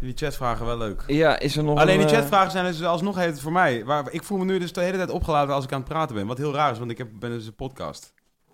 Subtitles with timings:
[0.00, 1.02] Die chatvragen wel leuk.
[1.06, 3.84] Ja, is er nog Alleen een, die eh, chatvragen zijn dus alsnog het voor mij.
[3.84, 6.14] Waar, ik voel me nu dus de hele tijd opgeladen als ik aan het praten
[6.14, 6.26] ben.
[6.26, 8.12] Wat heel raar is, want ik heb, ben dus een podcast.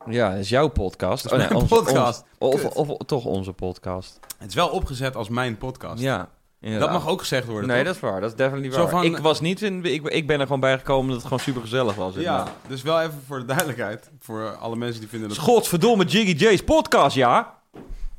[0.08, 1.22] Ja, dat is jouw podcast.
[1.22, 2.24] Dat is mijn onze- podcast.
[2.38, 4.20] ons- of, of, toch onze podcast.
[4.38, 6.02] Het is wel opgezet als mijn podcast.
[6.02, 6.28] Ja,
[6.60, 7.86] dat mag ook gezegd worden, Nee, toch?
[7.86, 8.20] dat is waar.
[8.20, 8.88] Dat is definitely waar.
[8.88, 9.84] van- ik was niet in...
[9.84, 12.14] Ik, ik ben er gewoon bij gekomen dat het gewoon super gezellig was.
[12.14, 14.10] Ja, dus wel even voor de duidelijkheid.
[14.20, 15.38] Voor alle mensen die vinden dat...
[15.38, 17.58] Godverdomme Jiggy J's podcast, ja?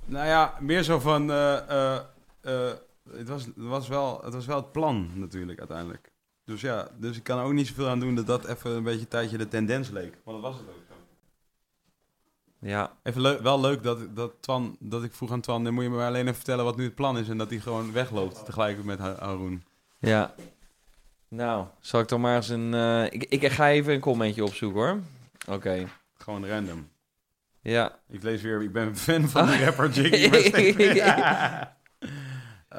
[0.05, 1.31] Nou ja, meer zo van...
[1.31, 1.55] eh,
[3.11, 6.11] het, was, het, was wel, het was wel het plan natuurlijk uiteindelijk.
[6.45, 8.83] Dus ja, dus ik kan er ook niet zoveel aan doen dat dat even een
[8.83, 10.17] beetje een tijdje de tendens leek.
[10.23, 10.83] Want dat was het ook.
[12.59, 12.91] Ja.
[13.03, 15.63] Even leuk, wel leuk dat, dat, Twan, dat ik vroeg aan Twan...
[15.63, 17.29] dan moet je me alleen even vertellen wat nu het plan is...
[17.29, 19.63] en dat hij gewoon wegloopt tegelijk met Ha- Haroon.
[19.99, 20.33] Ja.
[21.27, 22.73] Nou, zal ik dan maar eens een...
[22.73, 24.99] eh, ik, ik ga even een commentje opzoeken, hoor.
[25.55, 25.87] Oké.
[26.17, 26.87] Gewoon random.
[27.61, 27.99] Ja.
[28.09, 30.29] Ik lees weer, ik ben fan van die rapper Jiggy.
[30.29, 31.71] maar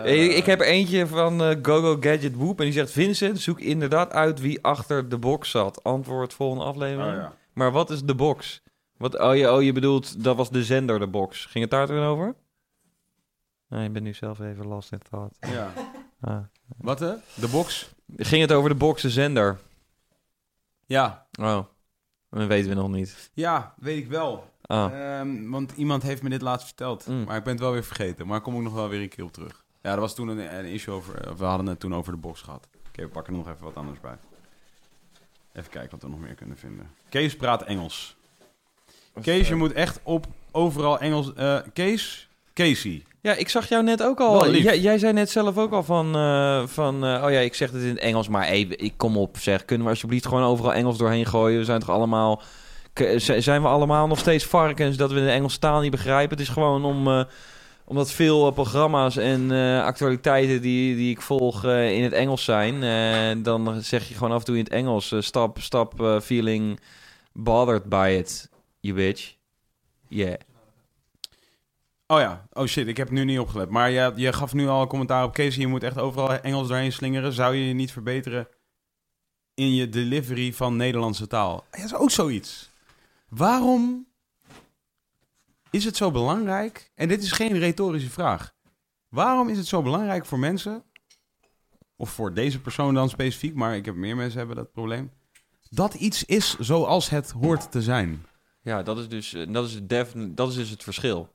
[0.01, 2.59] steeds- ik, ik heb eentje van eh, GoGo Gadget Whoop.
[2.59, 2.91] En die zegt...
[2.91, 5.85] Vincent, zoek inderdaad uit wie achter de box zat.
[5.85, 7.13] Antwoord volgende aflevering.
[7.15, 7.35] Oh, ja.
[7.53, 8.63] Maar wat is de box?
[8.97, 11.45] Wat, oh, je, oh, je bedoelt, dat was de zender, de box.
[11.45, 12.35] Ging het daar toen over?
[13.69, 15.37] Nee, ik ben nu zelf even last in het gehad.
[15.41, 15.73] Ja.
[16.21, 16.39] Ah.
[16.77, 17.15] Wat hè?
[17.35, 17.91] De box?
[18.17, 19.59] Ging het over de box, de zender?
[20.87, 21.27] Ja.
[21.41, 21.59] Oh,
[22.31, 23.31] dat weten we nog niet.
[23.35, 24.51] Ja, weet ik wel.
[24.63, 25.19] Ah.
[25.19, 27.07] Ehm, want iemand heeft me dit laatst verteld.
[27.07, 27.25] Mm.
[27.25, 28.27] Maar ik ben het wel weer vergeten.
[28.27, 29.65] Maar ik kom ook nog wel weer een keer op terug.
[29.87, 31.31] Ja, er was toen een, een issue over...
[31.31, 32.69] of We hadden het toen over de box gehad.
[32.89, 34.17] Oké, we pakken er nog even wat anders bij.
[35.53, 36.91] Even kijken wat we nog meer kunnen vinden.
[37.09, 38.17] Kees praat Engels.
[39.23, 41.35] Kees, je moet echt op overal Engels...
[41.35, 42.29] eh, Kees?
[42.55, 43.05] Casey.
[43.21, 44.51] Ja, ik zag jou net ook al.
[44.51, 47.71] Jij, jij zei net zelf ook al van, eh, van eh, oh ja, ik zeg
[47.71, 50.73] het in het Engels, maar even, ik kom op, zeg, kunnen we alsjeblieft gewoon overal
[50.73, 51.59] Engels doorheen gooien?
[51.59, 52.43] We zijn toch allemaal,
[53.17, 56.37] zijn we allemaal nog steeds varkens dat we de Engelse taal niet begrijpen?
[56.39, 57.25] Het is gewoon om, eh,
[57.89, 62.45] omdat veel eh, programma's en eh, actualiteiten die, die ik volg eh, in het Engels
[62.45, 62.81] zijn,
[63.43, 65.15] dan zeg je gewoon af en toe in het Engels,
[65.55, 66.81] stop eh, feeling
[67.33, 69.35] bothered by it, you bitch.
[70.09, 70.37] Yeah.
[72.07, 73.71] Oh ja, oh shit, ik heb nu niet opgelet.
[73.71, 75.61] Maar je, je gaf nu al een commentaar op Casey.
[75.61, 77.33] Je moet echt overal Engels doorheen slingeren.
[77.33, 78.49] Zou je je niet verbeteren
[79.55, 81.65] in je delivery van Nederlandse taal?
[81.71, 82.71] Ja, dat is ook zoiets.
[83.29, 84.07] Waarom
[85.77, 86.91] is het zo belangrijk?
[86.95, 88.55] En dit is geen retorische vraag.
[89.09, 90.85] Waarom is het zo belangrijk voor mensen,
[91.97, 95.11] of voor deze persoon dan specifiek, maar ik heb meer mensen hebben dat probleem,
[95.71, 98.27] dat iets is zoals het hoort te zijn?
[98.63, 101.29] Ja, dat is dus, eh, dat is, def, dat is dus het verschil.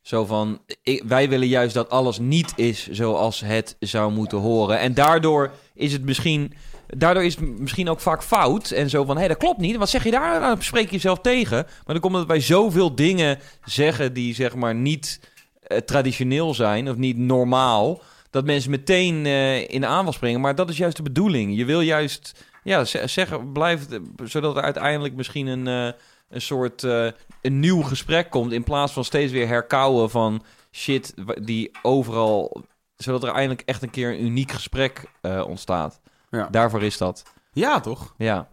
[0.00, 0.60] Zo van,
[1.06, 4.78] wij willen juist dat alles niet is zoals het zou moeten horen.
[4.78, 6.52] En daardoor is het misschien,
[6.96, 8.70] daardoor is het misschien ook vaak fout.
[8.70, 9.76] En zo van, hé, dat klopt niet.
[9.76, 10.40] Wat zeg je daar?
[10.40, 11.56] Nou, dan spreek je jezelf tegen.
[11.56, 15.20] Maar dan komt het wij zoveel dingen zeggen die zeg maar niet
[15.62, 18.02] eh, traditioneel zijn of niet normaal.
[18.30, 20.40] Dat mensen meteen eh, in de aanval springen.
[20.40, 21.56] Maar dat is juist de bedoeling.
[21.56, 23.86] Je wil juist, ja, zeggen, blijf,
[24.24, 25.66] zodat er uiteindelijk misschien een...
[25.66, 26.00] eh,
[26.30, 27.06] een soort eh,
[27.42, 30.42] een nieuw gesprek komt in plaats van steeds weer herkauwen van
[30.72, 32.62] shit die overal,
[32.96, 36.00] zodat er eindelijk echt een keer een uniek gesprek eh, ontstaat.
[36.30, 36.46] Ja.
[36.48, 37.22] Daarvoor is dat.
[37.52, 38.14] Ja, toch?
[38.18, 38.48] Ja.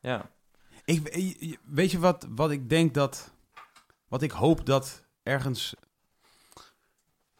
[0.00, 0.30] Ja.
[0.84, 3.34] Ik, je- weet je wat, wat ik denk dat.
[4.08, 5.74] Wat ik hoop dat ergens.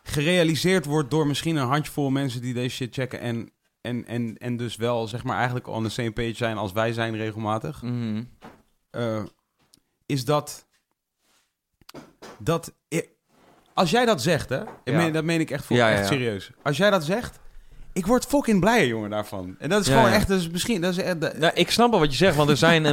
[0.03, 3.21] gerealiseerd wordt door misschien een handjevol mensen die deze shit checken.
[3.21, 6.73] En, en, en, en dus wel, zeg maar, eigenlijk on the same page zijn als
[6.73, 7.83] wij zijn regelmatig.
[7.83, 8.25] Mhm.
[8.91, 9.23] eh,
[10.07, 10.67] is dat.
[12.39, 12.75] Dat.
[13.75, 14.63] Als jij dat zegt, hè?
[14.63, 14.97] Ik Ja.
[14.97, 16.07] meen, dat meen ik echt, voor, Ja, ja, echt ja.
[16.13, 16.51] serieus.
[16.63, 17.39] Als jij dat zegt.
[17.97, 19.55] Ik word fucking blij, jongen, daarvan.
[19.59, 20.15] En dat is Ja, gewoon ja.
[20.17, 20.31] echt.
[20.31, 20.81] Is misschien.
[20.81, 21.17] Dat is, echt-
[21.55, 22.85] ik snap wel wat je zegt, want er zijn,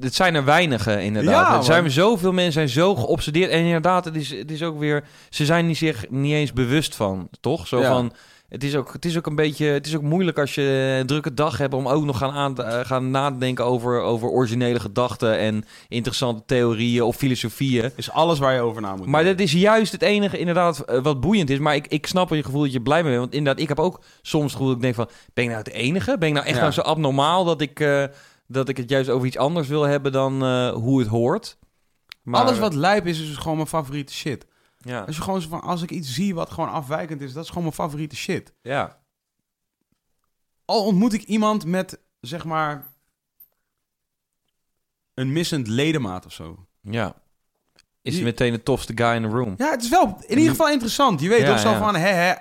[0.00, 1.48] het zijn er weinigen inderdaad.
[1.50, 3.50] Ja, er zijn zoveel mensen zijn zo geobsedeerd.
[3.50, 6.94] En inderdaad, het is, het is ook weer, ze zijn niet zich niet eens bewust
[6.94, 7.66] van, toch?
[7.66, 8.12] Zo van,
[8.52, 11.06] het is, ook, het is ook een beetje, het is ook moeilijk als je een
[11.06, 15.38] drukke dag hebt om ook nog gaan, aan, eh, gaan nadenken over, over originele gedachten
[15.38, 17.90] en interessante theorieën of filosofieën.
[17.96, 19.38] is alles waar je over na moet Maar denken.
[19.38, 21.58] dat is juist het enige inderdaad eh, wat boeiend is.
[21.58, 23.22] Maar ik, ik snap je gevoel dat je blij mee bent.
[23.22, 25.08] Want inderdaad, ik heb ook soms het gevoel dat ik denk van...
[25.34, 26.18] Ben ik nou het enige?
[26.18, 26.60] Ben ik nou echt Ja.
[26.62, 28.04] nou zo abnormaal dat ik, eh,
[28.46, 31.58] dat ik het juist over iets anders wil hebben dan hoe het hoort?
[32.22, 34.46] Maar, Alles wat lijp is, is dus gewoon mijn favoriete shit.
[34.82, 35.00] Ja.
[35.00, 37.48] Als je gewoon zo van, als ik iets zie wat gewoon afwijkend is, dat is
[37.48, 38.52] gewoon mijn favoriete shit.
[38.62, 39.00] Ja.
[40.64, 42.86] Al ontmoet ik iemand met, zeg maar,
[45.14, 46.66] een missend ledemaat of zo.
[46.80, 47.14] Ja.
[48.02, 49.54] Is Die- meteen de tofste guy in the room.
[49.56, 51.20] Ja, het is wel in ieder geval interessant.
[51.20, 51.78] Je weet Ja, toch zo ja.
[51.78, 52.34] van, hè, hè,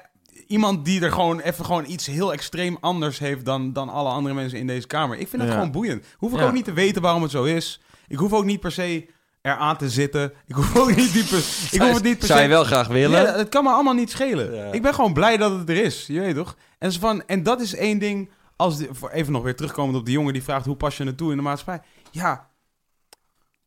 [0.48, 4.36] iemand die er gewoon even gewoon iets heel extreem anders heeft dan, dan alle andere
[4.36, 5.18] mensen in deze kamer.
[5.18, 5.58] Ik vind het Ja.
[5.58, 6.06] gewoon boeiend.
[6.18, 7.82] Hoef ik ook niet te weten waarom het zo is.
[8.08, 9.10] Ik hoef ook niet per se
[9.42, 10.34] eraan te zitten.
[10.48, 11.38] Ik hoef ook niet die per,
[11.72, 13.22] ik hoef het niet per Zou je wel graag willen?
[13.22, 14.54] Ja, het kan me allemaal niet schelen.
[14.54, 14.72] Ja.
[14.72, 16.08] Ik ben gewoon blij dat het er is.
[16.08, 16.56] Je weet toch?
[16.78, 18.30] En, zo van, en dat is één ding.
[18.56, 21.04] Als de, voor even nog weer terugkomend op die jongen die vraagt hoe pas je
[21.04, 21.86] naartoe in de maatschappij.
[22.12, 22.50] Ja,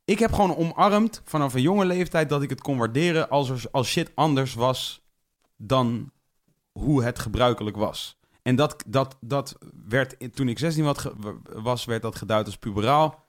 [0.05, 3.63] ik heb gewoon omarmd vanaf een jonge leeftijd dat ik het kon waarderen als, er,
[3.71, 5.03] als shit anders was
[5.57, 6.11] dan
[6.73, 8.19] hoe het gebruikelijk was.
[8.43, 11.13] En dat, dat, dat werd, toen ik 16 wat ge-
[11.53, 13.24] was, werd dat geduid als puberaal.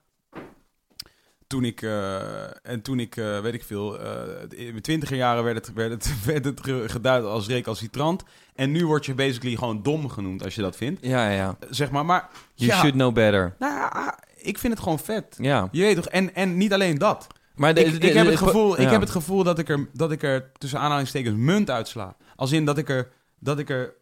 [1.48, 4.10] Toen ik, eh, en toen ik, eh, weet ik veel, eh,
[4.50, 8.24] in mijn twintiger jaren werd het, werd het, werd het ge- geduid als recalcitrant.
[8.56, 11.06] En nu word je basically gewoon dom genoemd als je dat vindt.
[11.06, 11.58] Ja, ja.
[11.70, 13.56] Zeg maar, maar You ja, should know better.
[13.60, 15.36] nou ja, ik vind het gewoon vet.
[15.38, 15.68] Ja.
[15.72, 17.28] Je weet toch, en, en niet alleen dat.
[17.56, 19.88] Maar de- Ik, de- ik, heb, het gevoel, ik heb het gevoel dat ik er,
[19.94, 22.16] dat ik er tussen aanhalingstekens munt uitsla.
[22.36, 23.10] Als in dat ik er,
[23.40, 23.94] dat ik er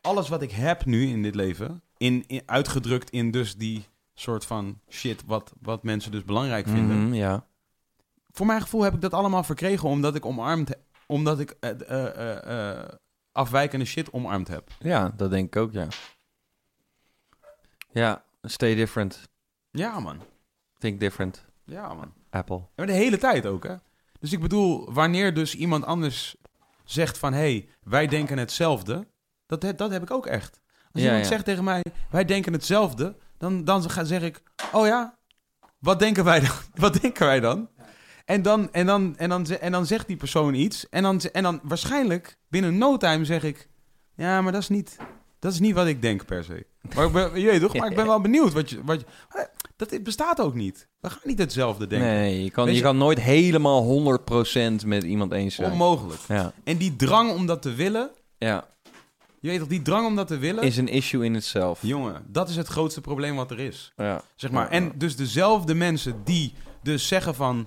[0.00, 4.46] alles wat ik heb nu in dit leven, in, in- uitgedrukt in dus die soort
[4.46, 7.04] van shit wat, wat mensen dus belangrijk vinden.
[7.04, 7.46] Mhm, ja.
[8.30, 10.70] Voor mijn gevoel heb ik dat allemaal verkregen omdat ik omarmd
[11.06, 12.82] omdat ik eh,
[13.32, 14.70] afwijkende shit omarmd heb.
[14.78, 15.86] ja, dat denk ik ook, ja.
[17.90, 19.28] Ja, stay different.
[19.70, 20.22] Ja, man.
[20.78, 21.44] Think different.
[21.64, 22.12] Ja, man.
[22.30, 22.62] Apple.
[22.76, 23.74] Maar de hele tijd ook, hè?
[24.20, 26.36] Dus ik bedoel, wanneer dus iemand anders
[26.84, 27.32] zegt van...
[27.32, 29.06] hé, hey, wij denken hetzelfde,
[29.46, 30.60] dat, dat heb ik ook echt.
[30.92, 31.30] Als Ja, iemand ja.
[31.30, 33.16] zegt tegen mij, wij denken hetzelfde...
[33.38, 34.42] dan, dan zeg ik,
[34.72, 35.18] oh ja,
[35.78, 36.50] wat denken wij dan?
[36.84, 37.68] Wat denken wij dan?
[38.24, 40.88] En dan, en dan, en dan, en dan zegt die persoon iets...
[40.88, 43.68] en dan, en dan waarschijnlijk binnen no time zeg ik...
[44.16, 44.96] ja, maar dat is niet,
[45.38, 46.66] dat is niet wat ik denk per se.
[46.94, 48.84] Maar ik ben, je weet toch, maar ik ben wel benieuwd wat je...
[48.84, 49.06] Wat je
[49.76, 50.88] dat bestaat ook niet.
[51.00, 52.08] We gaan niet hetzelfde denken.
[52.08, 54.18] Nee, je kan, je je- kan nooit helemaal
[54.82, 55.72] 100% met iemand eens zijn.
[55.72, 56.20] Onmogelijk.
[56.28, 56.52] Ja.
[56.64, 58.66] En die drang om dat te willen, ja,
[59.44, 61.78] je weet toch, die drang om dat te willen, is een issue in itself.
[61.82, 63.92] jongen, dat is het grootste probleem wat er is.
[63.96, 64.22] Ja.
[64.34, 64.68] Zeg maar.
[64.70, 67.66] En dus dezelfde mensen die dus zeggen van,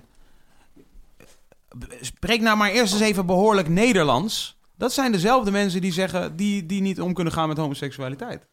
[2.00, 4.58] spreek nou maar eerst eens even behoorlijk Nederlands.
[4.76, 8.46] Dat zijn dezelfde mensen die zeggen, die, die niet om kunnen gaan met homoseksualiteit.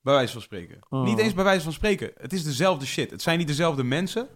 [0.00, 0.78] Bij wijze van spreken.
[0.88, 1.04] Oh.
[1.04, 2.10] Niet eens bij wijze van spreken.
[2.16, 3.10] Het is dezelfde shit.
[3.10, 4.28] Het zijn niet dezelfde mensen.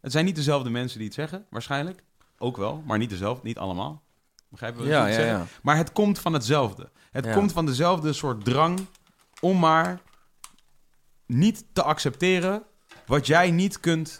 [0.00, 2.02] Het zijn niet dezelfde mensen die het zeggen, waarschijnlijk.
[2.38, 4.02] Ook wel, maar niet dezelfde, niet allemaal.
[4.48, 5.26] Begrijpen we wat Ja, ik ja, zeg?
[5.26, 5.46] ja.
[5.62, 6.90] Maar het komt van hetzelfde.
[7.10, 7.32] Het Ja.
[7.32, 8.78] komt van dezelfde soort drang
[9.40, 10.00] om maar
[11.26, 12.62] niet te accepteren
[13.06, 14.18] wat jij niet kunt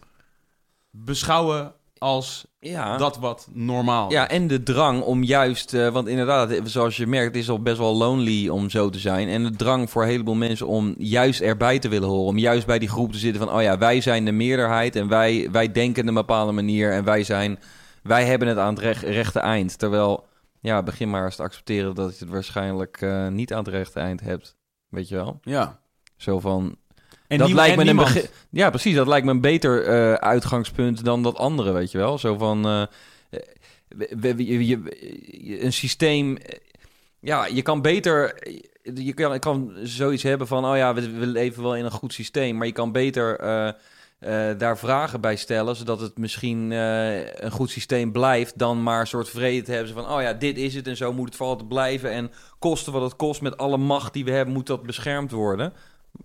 [0.90, 2.96] beschouwen als Ja.
[2.96, 7.34] dat wat normaal Ja, en de drang om juist, eh, want inderdaad, zoals je merkt,
[7.34, 9.28] het is al best wel lonely om zo te zijn.
[9.28, 12.26] En de drang voor een heleboel mensen om juist erbij te willen horen.
[12.26, 15.08] Om juist bij die groep te zitten van, oh ja, wij zijn de meerderheid en
[15.08, 16.92] wij, wij denken een bepaalde manier.
[16.92, 17.58] En wij, zijn,
[18.02, 19.78] wij hebben het aan het rech- rechte eind.
[19.78, 20.26] Terwijl,
[20.68, 24.00] ja, begin maar eens te accepteren dat je het waarschijnlijk eh, niet aan het rechte
[24.00, 24.56] eind hebt.
[24.88, 25.40] Weet je wel?
[25.42, 25.80] Ja.
[26.16, 26.76] Zo van,
[27.26, 28.24] En dat lijkt en me een begin.
[28.50, 28.94] Ja, precies.
[28.94, 32.18] Dat lijkt me een beter eh, uitgangspunt dan dat andere, weet je wel.
[32.18, 32.82] Zo van eh,
[33.88, 36.38] we- we- je- een systeem.
[37.20, 38.34] Ja, je kan beter.
[38.94, 41.90] Je kan, je kan zoiets hebben van, oh ja, we, we leven wel in een
[41.90, 43.40] goed systeem, maar je kan beter
[44.18, 49.00] eh, daar vragen bij stellen, zodat het misschien eh, een goed systeem blijft, dan maar
[49.00, 51.36] een soort vrede te hebben van, oh ja, dit is het en zo moet het
[51.36, 54.66] voor altijd blijven en kosten wat het kost met alle macht die we hebben, moet
[54.66, 55.72] dat beschermd worden.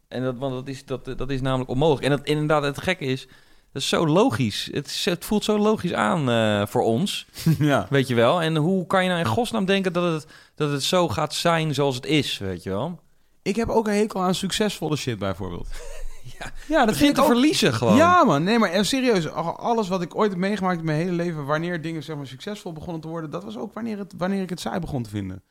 [0.07, 2.03] En dat, want dat is, dat, dat is namelijk onmogelijk.
[2.05, 3.27] En dat inderdaad, het gekke is,
[3.71, 4.69] dat is zo logisch.
[4.71, 7.25] Het, is- het voelt zo logisch aan eh, voor ons,
[7.59, 7.87] ja.
[7.89, 8.41] weet je wel.
[8.41, 11.73] En hoe kan je nou in godsnaam denken dat het, dat het zo gaat zijn
[11.73, 12.99] zoals het is, weet je wel?
[13.41, 15.67] Ik heb ook een hekel aan succesvolle shit bijvoorbeeld.
[16.39, 17.27] Ja, ja dat Begin vind te ook.
[17.27, 17.95] verliezen gewoon.
[17.95, 18.43] Ja, man.
[18.43, 19.29] Nee, maar eh, serieus.
[19.29, 22.27] al- Alles wat ik ooit heb meegemaakt in mijn hele leven, wanneer dingen zeg maar,
[22.27, 25.09] succesvol begonnen te worden, dat was ook wanneer, het, wanneer ik het saai begon te
[25.09, 25.43] vinden.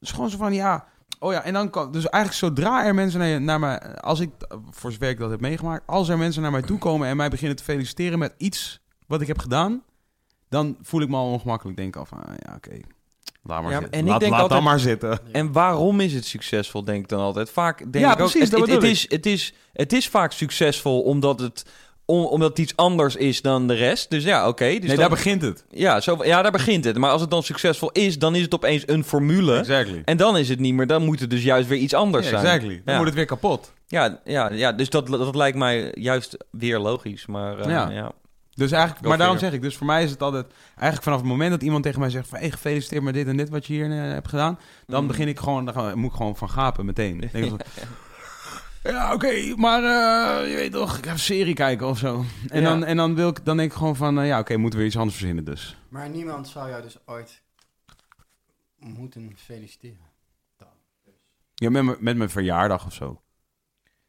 [0.00, 0.86] Dus gewoon zo van, ja,
[1.18, 4.30] oh ja, en dan kan, dus eigenlijk zodra er mensen naar, naar mij, als ik,
[4.70, 7.28] voor zover ik dat heb meegemaakt, als er mensen naar mij toe komen en mij
[7.30, 9.82] beginnen te feliciteren met iets wat ik heb gedaan,
[10.48, 11.76] dan voel ik me al ongemakkelijk.
[11.76, 12.80] Denk al van, ah, ja, oké,
[13.42, 13.98] laat maar Ja, zitten.
[13.98, 15.18] en ik laat, denk laat altijd- dan maar zitten.
[15.32, 17.50] En waarom is het succesvol, denk ik dan altijd.
[17.50, 20.08] Vaak denk Ja, ik ook, precies, het, dat het, het is, het, is, het is
[20.08, 21.64] vaak succesvol omdat het,
[22.04, 24.10] om, omdat het iets anders is dan de rest.
[24.10, 24.64] Dus ja, oké.
[24.64, 25.64] dus nee, dan- daar begint het.
[25.70, 26.98] ja, zo, ja, daar begint het.
[26.98, 29.58] Maar als het dan succesvol is, dan is het opeens een formule.
[29.58, 30.02] Exactly.
[30.04, 32.30] En dan is het niet meer, dan moet het dus juist weer iets anders Ja,
[32.30, 32.44] zijn.
[32.44, 32.68] exactly.
[32.74, 32.92] Dan Ja.
[32.92, 33.72] wordt het weer kapot.
[33.86, 37.26] Ja, ja, ja dus dat, dat lijkt mij juist weer logisch.
[37.26, 38.12] Maar eh, Ja.
[38.54, 40.46] Dus eigenlijk, maar daarom zeg ik, dus voor mij is het altijd...
[40.74, 42.38] Eigenlijk vanaf het moment dat iemand tegen mij zegt van...
[42.38, 44.58] Hey, gefeliciteerd met dit en dit wat je hier eh, hebt gedaan.
[44.86, 45.06] Dan Mhm.
[45.08, 47.20] begin ik gewoon, dan moet ik gewoon van gapen meteen.
[47.20, 51.54] Dan denk ik van, ja, oké, maar eh, je weet toch, ik ga een serie
[51.54, 52.24] kijken of zo.
[52.48, 52.68] En, Ja.
[52.68, 54.84] dan, en dan, wil ik, dan denk ik gewoon van, eh, ja, oké, moeten we
[54.84, 55.76] iets anders verzinnen dus.
[55.88, 57.42] Maar niemand zou jou dus ooit
[58.78, 60.10] moeten feliciteren.
[61.54, 63.22] Ja, met, mijn- met mijn verjaardag of zo.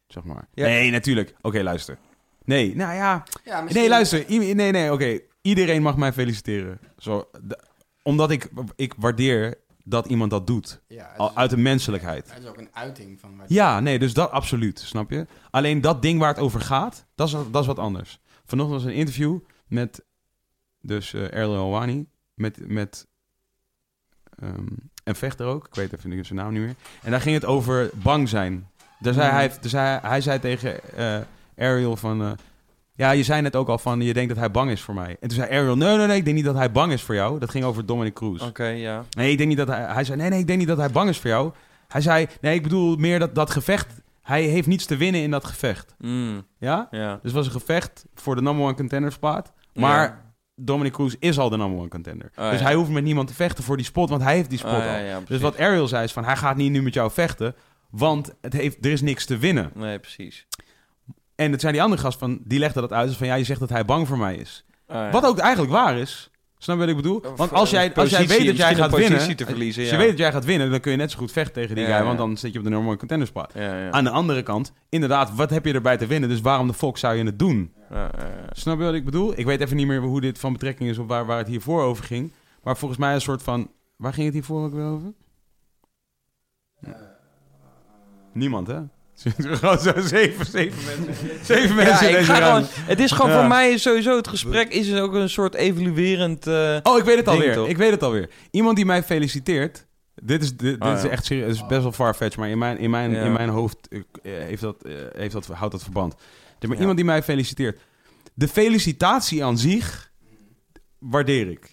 [0.06, 0.48] Zeg maar.
[0.54, 0.64] Ja.
[0.66, 1.34] Nee, natuurlijk.
[1.40, 1.98] Oké, luister.
[2.44, 3.22] Nee, nou ja.
[3.44, 4.30] Ja, Nee, luister.
[4.30, 5.18] I- nee, nee, oké.
[5.42, 6.78] Iedereen mag mij feliciteren.
[6.98, 7.30] Zo,
[8.02, 10.80] omdat ik, ik waardeer dat iemand dat doet.
[10.88, 12.30] Ja, Al, uit de menselijkheid.
[12.34, 13.36] Het is ook een uiting van...
[13.36, 15.26] waar- Ja, nee, dus dat absoluut, snap je?
[15.50, 18.20] Alleen dat ding waar het over gaat, dat is, dat is wat anders.
[18.46, 20.04] Vanochtend was een interview met,
[20.80, 23.06] dus eh Errol Helwani, met, met
[24.38, 24.66] ehm,
[25.04, 26.74] een vechter ook, ik weet even niet zijn naam niet meer.
[27.02, 28.68] En daar ging het over bang zijn.
[28.98, 29.36] Daar zei Mhm.
[29.36, 31.18] hij, dus hij, hij zei tegen eh
[31.58, 32.30] Ariel van, eh,
[32.94, 35.16] ja, je zei net ook al van, je denkt dat hij bang is voor mij.
[35.20, 37.14] En toen zei Ariel, nee, nee, nee, ik denk niet dat hij bang is voor
[37.14, 37.38] jou.
[37.38, 38.42] Dat ging over Dominic Cruz.
[38.42, 39.04] Oké, ja.
[39.16, 39.80] Nee, ik denk niet dat hij...
[39.84, 41.52] Hij zei, nee, nee, ik denk niet dat hij bang is voor jou.
[41.88, 44.02] Hij zei, nee, ik bedoel meer dat, dat gevecht...
[44.22, 45.94] Hij heeft niets te winnen in dat gevecht.
[45.98, 46.88] Mm, Ja?
[46.90, 47.12] ja.
[47.12, 49.52] Dus het was een gevecht voor de number one contender spot.
[49.74, 50.22] Maar Ja.
[50.56, 52.30] Dominic Cruz is al de number one contender.
[52.36, 52.64] Oh, dus ja.
[52.64, 54.78] hij hoeft met niemand te vechten voor die spot, want hij heeft die spot Oh,
[54.78, 55.04] ja, al.
[55.04, 57.54] ja, dus wat Ariel zei is van, hij gaat niet nu met jou vechten,
[57.90, 59.70] want het heeft, er is niks te winnen.
[59.74, 60.46] Nee, precies.
[61.34, 63.08] En het zijn die andere gast van, die legde dat uit.
[63.08, 64.64] Dus van, ja, je zegt dat hij bang voor mij is.
[64.88, 65.10] Oh, ja.
[65.10, 66.30] Wat ook eigenlijk waar is.
[66.58, 67.22] Snap je wat ik bedoel?
[67.36, 69.36] Want als jij, als jij weet dat jij gaat winnen...
[69.36, 69.96] te verliezen, als ja.
[69.96, 71.84] je weet dat jij gaat winnen, dan kun je net zo goed vechten tegen die
[71.84, 71.98] Ja, guy.
[71.98, 72.04] ja.
[72.04, 73.52] Want dan zit je op de nummer one contender spot.
[73.54, 73.90] Ja, ja.
[73.90, 76.28] Aan de andere kant, inderdaad, wat heb je erbij te winnen?
[76.28, 77.72] Dus waarom de fuck zou je het doen?
[77.90, 78.46] Ja, ja, ja.
[78.52, 79.38] Snap je wat ik bedoel?
[79.38, 81.82] Ik weet even niet meer hoe dit van betrekking is op waar, waar het hiervoor
[81.82, 82.32] over ging.
[82.62, 83.70] Maar volgens mij een soort van...
[83.96, 85.12] Waar ging het hiervoor ook weer over?
[88.32, 88.80] Niemand, hè?
[89.38, 91.44] Gewoon zo zeven, zeven mensen.
[91.44, 92.68] Zeven mensen Ja, in ik deze ga ruimte.
[92.70, 93.38] gewoon, het is gewoon Ja.
[93.38, 96.46] voor mij sowieso, het gesprek is dus ook een soort evaluerend...
[96.46, 97.54] eh, Oh, ik weet het alweer.
[97.54, 97.68] toch?
[97.68, 98.30] Ik weet het alweer.
[98.50, 99.86] Iemand die mij feliciteert.
[100.14, 101.08] Dit is, dit, Oh, dit is ja.
[101.08, 101.46] echt serieus.
[101.46, 104.60] Het is best wel farfetch, maar in mijn, in mijn, in mijn hoofd eh, heeft
[104.62, 106.14] dat, eh, heeft dat, houdt dat verband.
[106.58, 107.80] Er maar iemand die mij feliciteert.
[108.34, 110.10] De felicitatie aan zich
[110.98, 111.70] waardeer ik.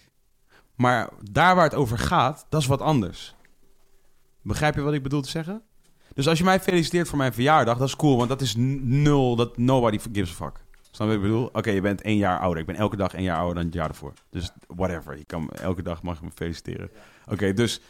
[0.76, 3.34] Maar daar waar het over gaat, dat is wat anders.
[4.42, 5.62] Begrijp je wat ik bedoel te zeggen?
[6.14, 9.36] Dus als je mij feliciteert voor mijn verjaardag, dat is cool, want dat is nul,
[9.36, 10.60] dat nobody gives a fuck.
[10.90, 11.48] Snap je wat ik bedoel?
[11.52, 12.60] Oké, je bent één jaar ouder.
[12.60, 14.12] Ik ben elke dag één jaar ouder dan het jaar ervoor.
[14.30, 15.18] Dus whatever.
[15.18, 16.90] Je kan, elke dag mag je me feliciteren.
[17.30, 17.80] Oké, dus...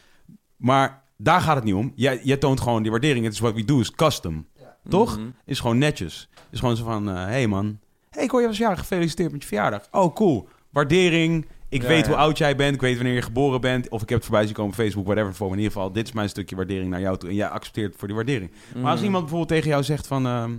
[0.56, 1.92] Maar daar gaat het niet om.
[1.94, 3.24] Jij, jij toont gewoon die waardering.
[3.24, 4.46] Het is wat we do, is custom.
[4.88, 5.18] Toch?
[5.18, 5.28] mhm.
[5.44, 6.28] Is gewoon netjes.
[6.50, 7.06] Is gewoon zo van...
[7.06, 7.78] Hé hey man.
[8.10, 8.78] hey, ik hoor je was jarig.
[8.78, 9.88] Gefeliciteerd met je verjaardag.
[9.90, 10.48] Oh, cool.
[10.70, 11.46] Waardering.
[11.72, 12.06] Ik Ja, weet ja.
[12.10, 12.74] hoe oud jij bent.
[12.74, 13.88] Ik weet wanneer je geboren bent.
[13.88, 15.04] Of ik heb het voorbij zien komen op Facebook.
[15.06, 15.34] Whatever.
[15.34, 15.52] Voor me.
[15.52, 15.92] in ieder geval.
[15.92, 17.28] Dit is mijn stukje waardering naar jou toe.
[17.28, 18.50] En jij accepteert voor die waardering.
[18.74, 19.04] Maar als Mhm.
[19.04, 20.26] iemand bijvoorbeeld tegen jou zegt van...
[20.26, 20.58] ehm,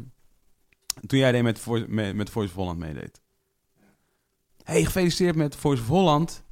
[1.07, 3.21] toen jij deed met, Voice- met, met Voice of Holland meedeed.
[4.63, 6.43] hey, gefeliciteerd met Voice of Holland.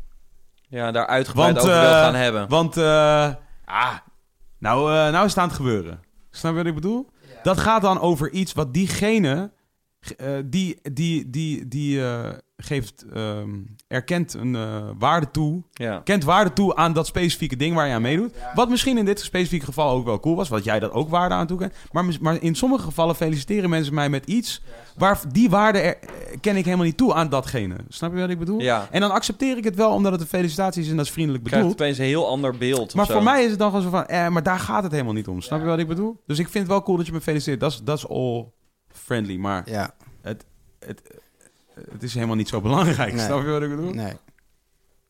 [0.68, 2.50] Ja, daar uitgebreid Want, over wil eh, gaan hebben.
[2.50, 3.34] Want, eh,
[3.66, 3.96] ah,
[4.60, 6.00] nou, eh, nou is het aan het gebeuren.
[6.32, 7.10] Snap je wat ik bedoel?
[7.44, 9.52] Dat gaat dan over iets wat diegene,
[10.18, 13.50] eh, die, die, die, die eh, geeft, ehm,
[13.88, 16.00] erkent een eh, waarde toe, Ja.
[16.04, 18.34] kent waarde toe aan dat specifieke ding waar je aan meedoet.
[18.56, 21.36] Wat misschien in dit specifieke geval ook wel cool was, wat jij dat ook waarde
[21.36, 21.74] aan toekent.
[21.92, 24.62] Maar, maar in sommige gevallen feliciteren mensen mij met iets
[24.98, 25.98] waar die waarde er,
[26.42, 27.76] ken ik helemaal niet toe aan datgene.
[27.90, 28.60] Snap je wat ik bedoel?
[28.62, 28.88] Ja.
[28.92, 31.44] En dan accepteer ik het wel omdat het een felicitatie is en dat is vriendelijk
[31.44, 31.82] Krijgt bedoeld.
[31.82, 32.94] opeens een heel ander beeld.
[32.94, 33.14] Maar zo.
[33.14, 35.28] voor mij is het dan gewoon zo van, eh, maar daar gaat het helemaal niet
[35.28, 35.42] om.
[35.42, 36.22] Snap je wat ik bedoel?
[36.28, 37.60] Dus ik vind het wel cool dat je me feliciteert.
[37.60, 38.46] Dat is- Dat is all
[38.94, 40.46] friendly, maar Ja, het,
[41.92, 43.14] het is helemaal niet zo belangrijk.
[43.14, 43.26] Nee.
[43.26, 43.94] Snap je wat ik bedoel?
[43.94, 44.14] nee.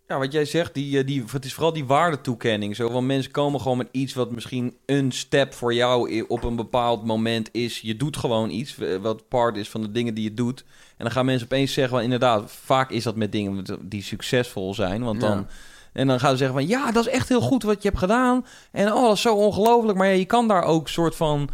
[0.07, 2.75] Ja, wat jij zegt, die, eh, die, het is vooral die waardetoekenning.
[2.75, 6.55] Zo, want mensen komen gewoon met iets wat misschien een step voor jou op een
[6.55, 7.79] bepaald moment is.
[7.79, 10.63] Je doet gewoon iets eh, wat part is van de dingen die je doet.
[10.97, 14.73] En dan gaan mensen opeens zeggen, wel, inderdaad, vaak is dat met dingen die succesvol
[14.73, 15.03] zijn.
[15.03, 15.47] Want dan, Ja.
[15.93, 18.01] En dan gaan ze zeggen van, ja, dat is echt heel goed wat je hebt
[18.01, 18.45] gedaan.
[18.71, 19.97] En oh, dat is zo ongelooflijk.
[19.97, 21.49] Maar ja, je kan daar ook soort van...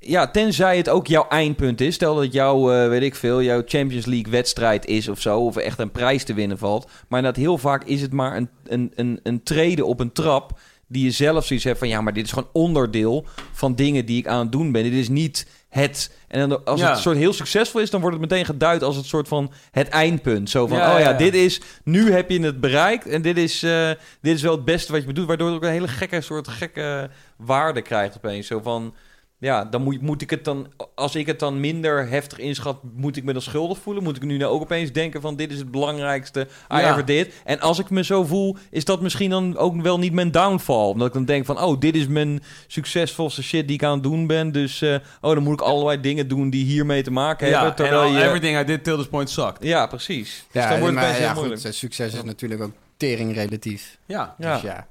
[0.00, 1.94] Ja, tenzij het ook jouw eindpunt is.
[1.94, 5.38] Stel dat jouw, eh, weet ik veel, jouw Champions League wedstrijd is of zo.
[5.40, 6.90] Of er echt een prijs te winnen valt.
[7.08, 10.58] Maar dat heel vaak is het maar een, een, een, een treden op een trap.
[10.90, 14.18] Die je zelf zoiets hebt van, ja, maar dit is gewoon onderdeel van dingen die
[14.18, 14.82] ik aan het doen ben.
[14.82, 16.10] Dit is niet het...
[16.28, 16.90] En dan, als Ja.
[16.90, 19.88] het soort heel succesvol is, dan wordt het meteen geduid als het soort van het
[19.88, 20.50] eindpunt.
[20.50, 21.16] Zo van, Ja, oh ja, ja, ja.
[21.16, 21.60] dit is...
[21.84, 23.90] Nu heb je het bereikt en dit is, eh,
[24.20, 25.26] dit is wel het beste wat je bedoelt.
[25.28, 28.46] Waardoor het ook een hele gekke soort gekke waarde krijgt opeens.
[28.46, 28.94] Zo van...
[29.40, 30.66] Ja, dan moet, moet ik het dan...
[30.94, 34.02] Als ik het dan minder heftig inschat, moet ik me dan schuldig voelen?
[34.02, 35.36] Moet ik nu nou ook opeens denken van...
[35.36, 36.40] dit is het belangrijkste,
[36.72, 36.90] I Ja.
[36.90, 37.34] ever did?
[37.44, 40.86] En als ik me zo voel, is dat misschien dan ook wel niet mijn downfall?
[40.88, 41.62] Omdat ik dan denk van...
[41.62, 44.52] oh, dit is mijn succesvolste shit die ik aan het doen ben.
[44.52, 47.70] Dus eh, oh, dan moet ik allerlei dingen doen die hiermee te maken Ja, hebben.
[47.70, 48.22] en Terwijl je...
[48.24, 49.62] everything I did till this point sucked.
[49.64, 50.44] Ja, precies.
[50.52, 51.60] Dus Ja, dan wordt het maar best ja, heel moeilijk.
[51.62, 53.98] goed, succes is natuurlijk ook tering relatief.
[54.06, 54.34] Ja.
[54.38, 54.52] Ja.
[54.52, 54.86] Dus ja.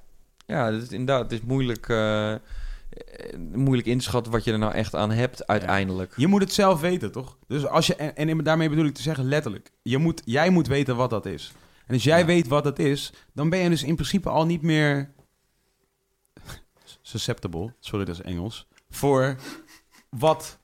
[0.46, 1.22] Ja, dat is inderdaad.
[1.22, 2.39] Het is moeilijk, eh, eh,
[3.53, 6.13] moeilijk in te schatten wat je er nou echt aan hebt uiteindelijk.
[6.15, 7.38] Je moet het zelf weten, toch?
[7.48, 9.72] Dus als je, en, en daarmee bedoel ik te zeggen letterlijk.
[9.82, 11.51] Je moet, jij moet weten wat dat is.
[11.86, 12.25] En als jij Ja.
[12.25, 15.12] weet wat dat is, dan ben je dus in principe al niet meer
[17.01, 19.36] susceptible, sorry dat is Engels, voor
[20.10, 20.60] wat,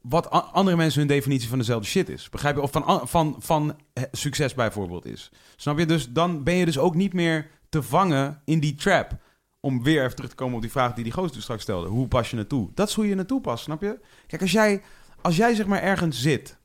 [0.00, 2.28] wat andere mensen hun definitie van dezelfde shit is.
[2.28, 2.62] Begrijp je?
[2.62, 5.30] Of van, van, van eh, succes bijvoorbeeld is.
[5.56, 5.86] Snap je?
[5.86, 9.24] Dus dan ben je dus ook niet meer te vangen in die trap.
[9.66, 11.88] Om weer even terug te komen op die vraag die die gozer dus straks stelde.
[11.88, 12.70] Hoe pas je naartoe?
[12.74, 14.00] Dat is hoe je naartoe past, snap je?
[14.26, 14.82] Kijk, als jij,
[15.22, 16.58] als jij zeg maar ergens zit.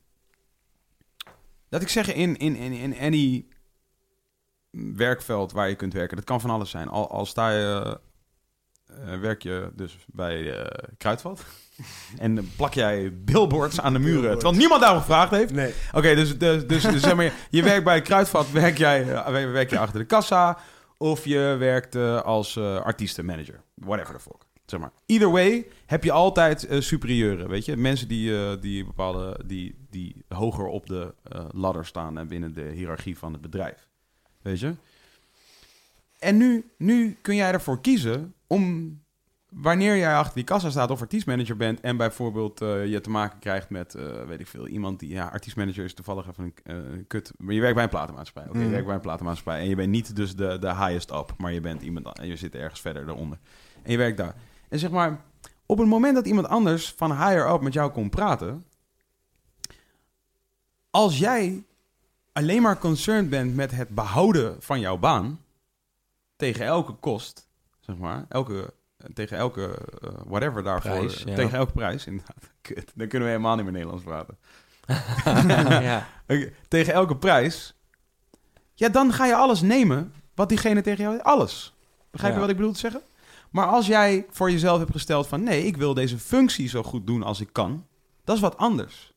[1.70, 3.46] Dat ik zeg in, in, in, in any
[4.72, 6.16] werkveld waar je kunt werken.
[6.16, 6.88] Dat kan van alles zijn.
[6.88, 8.00] Al, al sta je,
[8.86, 11.46] eh, werk je dus bij eh, Kruidvat.
[12.18, 14.32] en plak jij billboards aan de muren.
[14.32, 15.54] Terwijl niemand daarom gevraagd heeft.
[15.54, 15.74] Nee.
[15.94, 19.70] Oké, dus, dus, dus, dus zeg maar, je werkt bij Kruidvat, werk jij eh, werk
[19.70, 20.58] je achter de kassa,
[21.02, 23.62] of je werkt eh, als eh, artiestenmanager.
[23.74, 24.46] Whatever the fuck.
[24.66, 24.92] Zeg maar.
[25.06, 27.78] Either way heb je altijd eh, superieuren, weet je.
[27.78, 31.14] Mensen die, eh, die bepaalde, die, die hoger op de
[31.52, 33.88] ladder staan en binnen de hiërarchie van het bedrijf.
[34.42, 34.74] Weet je.
[36.20, 39.01] En nu, nu kun jij ervoor kiezen om
[39.52, 43.40] wanneer jij achter die kassa staat of artiestmanager bent en bijvoorbeeld eh, je te maken
[43.40, 47.04] krijgt met, eh, weet ik veel, iemand die, ja, artiestmanager is toevallig even een eh,
[47.08, 48.50] kut, maar je werkt bij een platenmaatschappij.
[48.50, 48.72] Oké, je Mhm.
[48.72, 51.62] werkt bij een platenmaatschappij en je bent niet dus de, de highest up, maar je
[51.62, 53.38] bent iemand, en je zit ergens verder eronder.
[53.84, 54.36] En je werkt daar.
[54.70, 55.22] En zeg maar,
[55.66, 58.64] op het moment dat iemand anders van higher up met jou komt praten,
[60.90, 61.64] als jij
[62.34, 65.40] alleen maar concerned bent met het behouden van jouw baan,
[66.36, 68.74] tegen elke kost, zeg maar, elke,
[69.14, 71.36] tegen elke eh, whatever daarvoor, Prijs, ja.
[71.36, 72.52] tegen elke prijs, inderdaad.
[72.62, 74.38] Kut, dan kunnen we helemaal niet meer Nederlands praten.
[75.90, 76.08] ja.
[76.28, 77.74] Oké, tegen elke prijs,
[78.74, 81.74] ja, dan ga je alles nemen wat diegene tegen jou, alles.
[82.12, 82.46] Begrijp je Ja.
[82.46, 83.02] wat ik bedoel te zeggen?
[83.50, 87.08] Maar als jij voor jezelf hebt gesteld van, nee, ik wil deze functie zo goed
[87.08, 87.86] doen als ik kan,
[88.24, 89.11] dat is wat anders.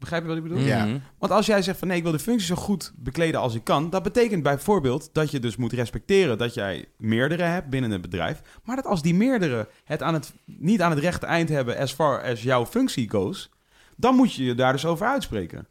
[0.00, 0.58] Begrijp je wat ik bedoel?
[0.58, 0.84] Ja.
[0.84, 0.98] Mhm.
[1.18, 3.64] Want als jij zegt van nee, ik wil de functie zo goed bekleden als ik
[3.64, 8.00] kan, dat betekent bijvoorbeeld dat je dus moet respecteren dat jij meerdere hebt binnen het
[8.00, 11.78] bedrijf, maar dat als die meerdere het, aan het niet aan het rechte eind hebben
[11.78, 13.50] as far as jouw functie goes,
[13.96, 15.66] dan moet je je daar dus over uitspreken.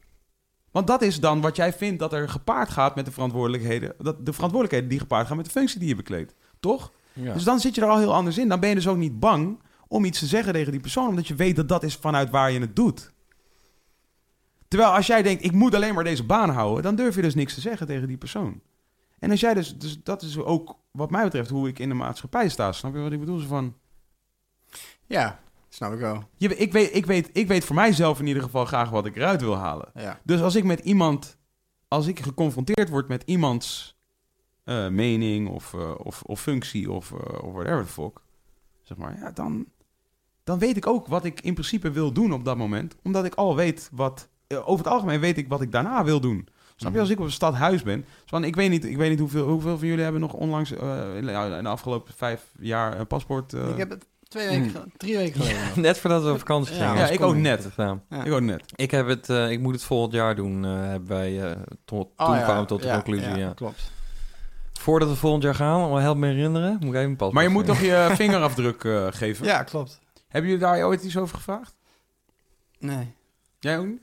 [0.71, 4.25] Want dat is dan wat jij vindt dat er gepaard gaat met de verantwoordelijkheden, dat
[4.25, 6.91] de verantwoordelijkheden die gepaard gaan met de functie die je bekleedt, toch?
[7.13, 7.33] Ja.
[7.33, 8.47] Dus dan zit je er al heel anders in.
[8.47, 11.27] Dan ben je dus ook niet bang om iets te zeggen tegen die persoon, omdat
[11.27, 13.11] je weet dat dat is vanuit waar je het doet.
[14.69, 17.36] Terwijl als jij denkt, ik moet alleen maar deze baan houden, dan durf je dus
[17.36, 18.62] niks te zeggen tegen die persoon.
[19.19, 21.95] En als jij dus, dus dat is ook wat mij betreft hoe ik in de
[21.95, 22.71] maatschappij sta.
[22.71, 23.39] Snap je wat ik bedoel?
[23.39, 23.75] Zo van,
[25.05, 26.23] Ja, snap ik wel.
[26.38, 29.15] je, ik, weet, ik, weet, ik weet voor mijzelf in ieder geval graag wat ik
[29.15, 29.89] eruit wil halen.
[29.93, 30.19] Ja.
[30.23, 31.38] Dus als ik met iemand,
[31.88, 33.97] als ik geconfronteerd word met iemands
[34.63, 38.21] eh, mening of, eh, of, of functie of, eh, of whatever the fuck,
[38.82, 39.65] zeg maar, ja, dan,
[40.43, 42.95] dan weet ik ook wat ik in principe wil doen op dat moment.
[43.03, 46.47] Omdat ik al weet wat, over het algemeen weet ik wat ik daarna wil doen.
[46.75, 49.19] Snap je, als ik op een stadhuis ben, van, ik weet niet, ik weet niet
[49.19, 53.53] hoeveel, hoeveel van jullie hebben nog onlangs, eh, in, de afgelopen vijf jaar een paspoort.
[53.53, 55.81] eh, Ik heb het twee weken, ge- drie weken geleden.
[55.81, 56.95] Net voordat we op vakantie gingen.
[56.95, 57.63] ja, ik ook net.
[57.63, 58.03] het gedaan.
[58.09, 58.23] Ja.
[58.23, 58.63] Ik ook net.
[58.75, 62.07] Ik, heb het, eh, ik moet het volgend jaar doen, eh, hebben wij eh, tot,
[62.17, 63.35] Oh, toen ja, kwamen we tot de ja, conclusie.
[63.35, 63.51] Ja.
[63.55, 63.91] klopt.
[64.73, 67.49] Voordat we volgend jaar gaan, help me herinneren, moet ik even een paspoort Maar je
[67.49, 69.45] moet toch je vingerafdruk eh, geven?
[69.45, 69.99] Ja, klopt.
[70.27, 71.75] Hebben jullie daar ooit iets over gevraagd?
[72.79, 73.13] Nee.
[73.59, 74.01] Jij ook niet?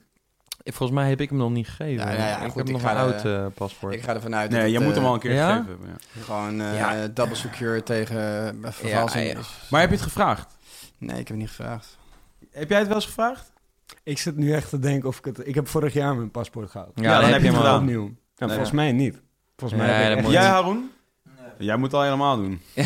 [0.72, 2.07] Volgens mij heb ik hem nog niet gegeven.
[2.07, 3.94] Ja, ja, ja, ik goed, heb ik nog ga een oud eh, paspoort.
[3.94, 5.48] Ik ga ervan uit Nee, dat je het, moet hem eh, al een keer ja?
[5.48, 5.88] gegeven hebben.
[5.88, 6.22] Ja.
[6.22, 7.07] Gewoon eh, Ja.
[7.09, 8.16] double secure tegen
[8.64, 9.24] uh, vervalsing.
[9.24, 9.38] Ja, ja.
[9.38, 9.48] is.
[9.70, 10.57] Maar heb je het gevraagd?
[10.98, 11.98] Nee, ik heb het niet gevraagd.
[12.50, 13.52] Heb jij het wel eens gevraagd?
[14.02, 15.46] Ik zit nu echt te denken of ik het...
[15.46, 16.90] Ik heb vorig jaar mijn paspoort gehad.
[16.94, 17.62] ja, dan dan heb je hem al.
[17.62, 17.79] gedaan.
[17.81, 18.14] Opnieuw.
[18.37, 18.74] Volgens ja.
[18.74, 19.20] mij niet.
[19.57, 20.90] Volgens mij heb ik echt Jij, Haroon?
[21.58, 22.60] Jij moet het al helemaal doen.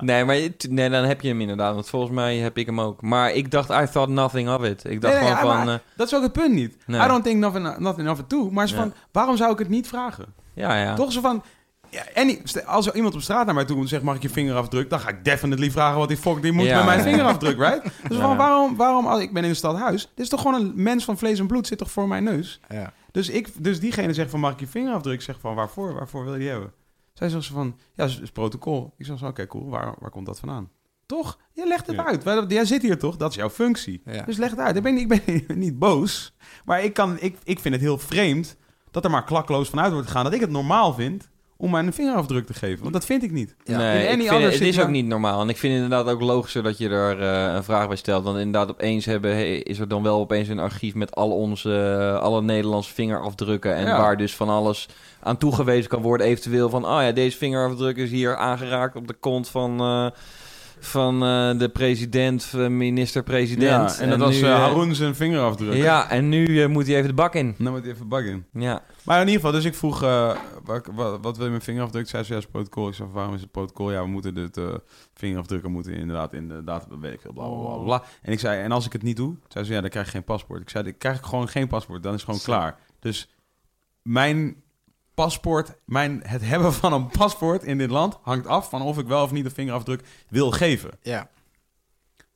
[0.00, 0.36] nee, maar
[0.68, 1.74] nee, dan heb je hem inderdaad.
[1.74, 3.02] Want volgens mij heb ik hem ook.
[3.02, 4.84] Maar ik dacht, I thought nothing of it.
[4.84, 5.68] Ik dacht Nee, nee, gewoon ja, van...
[5.72, 6.76] eh, Dat is ook het punt niet.
[6.86, 7.00] Nee.
[7.04, 8.50] I don't think nothing, nothing of it too.
[8.50, 8.76] Maar is Ja.
[8.76, 10.24] van, waarom zou ik het niet vragen?
[10.54, 10.94] ja, ja.
[10.94, 11.42] Toch zo van...
[11.90, 14.22] Ja, en als er iemand op straat naar mij toe komt en zegt, mag ik
[14.22, 14.90] je vingerafdruk?
[14.90, 16.76] Dan ga ik definitely vragen wat die fuck die moet Ja.
[16.76, 17.82] met mijn vingerafdruk, right?
[18.08, 20.72] Dus van, waarom, waarom, als ik ben in een stadhuis, dit is toch gewoon een
[20.74, 22.60] mens van vlees en bloed, zit toch voor mijn neus?
[22.68, 22.92] Ja.
[23.10, 25.14] Dus, ik, dus diegene zegt van, mag ik je vingerafdruk?
[25.14, 25.94] Ik zeg van, waarvoor?
[25.94, 26.72] Waarvoor wil je die hebben?
[27.12, 28.94] Zij zegt van, ja, dat is, is protocol.
[28.96, 29.68] Ik zeg zo, oké, cool.
[29.68, 30.70] Waar, waar komt dat vandaan?
[31.06, 31.38] Toch?
[31.52, 32.04] Je legt het Ja.
[32.04, 32.50] uit.
[32.50, 33.16] Jij zit hier toch?
[33.16, 34.02] Dat is jouw functie.
[34.04, 34.22] Ja.
[34.22, 34.76] Dus leg het uit.
[34.76, 35.22] Ik ben, ik ben
[35.58, 36.34] niet boos.
[36.64, 38.56] Maar ik, kan, ik, ik vind het heel vreemd
[38.90, 41.28] dat er maar klakloos vanuit wordt gegaan dat ik het normaal vind
[41.60, 42.80] om mij een vingerafdruk te geven.
[42.80, 43.54] Want dat vind ik niet.
[43.64, 43.76] Ja.
[43.78, 45.40] Nee, In ik vind, het is ook niet normaal.
[45.40, 48.24] En ik vind het inderdaad ook logischer dat je er eh, een vraag bij stelt.
[48.24, 51.96] Want inderdaad opeens hebben, hey, is er dan wel opeens een archief met al onze,
[52.14, 53.74] eh, alle Nederlandse vingerafdrukken.
[53.74, 53.98] En Ja.
[53.98, 54.88] waar dus van alles
[55.20, 56.26] aan toegewezen kan worden.
[56.26, 59.80] Eventueel van, oh ja, deze vingerafdruk is hier aangeraakt op de kont van...
[59.80, 60.06] eh,
[60.80, 63.90] van eh, de president, eh, minister-president.
[63.90, 65.74] Ja, en dat was nu, eh, zijn vingerafdruk.
[65.74, 67.54] Ja, en nu moet hij even de bak in.
[67.58, 68.46] Dan moet hij even buggen.
[68.52, 68.82] Ja.
[69.04, 70.00] Maar in ieder geval, dus ik vroeg,
[70.64, 72.08] wat, wat, wat wil je met vingerafdruk?
[72.08, 72.88] Zij zei, ja, is protocol.
[72.88, 73.92] Ik zei, waarom is het protocol?
[73.92, 74.60] Ja, we moeten dit
[75.14, 77.84] vingerafdrukken moeten inderdaad in de data, weet ik veel, bla, bla, bla, Oh.
[77.84, 78.02] bla.
[78.22, 79.36] En ik zei, en als ik het niet doe?
[79.48, 80.60] Zei ze, ja, dan krijg je geen paspoort.
[80.60, 82.02] Ik zei, dan krijg ik gewoon geen paspoort.
[82.02, 82.78] Dan is het gewoon klaar.
[83.00, 83.28] Dus
[84.02, 84.62] mijn
[85.24, 89.06] paspoort, mijn, het hebben van een paspoort in dit land hangt af van of ik
[89.06, 90.90] wel of niet een vingerafdruk wil geven.
[91.02, 91.30] Ja.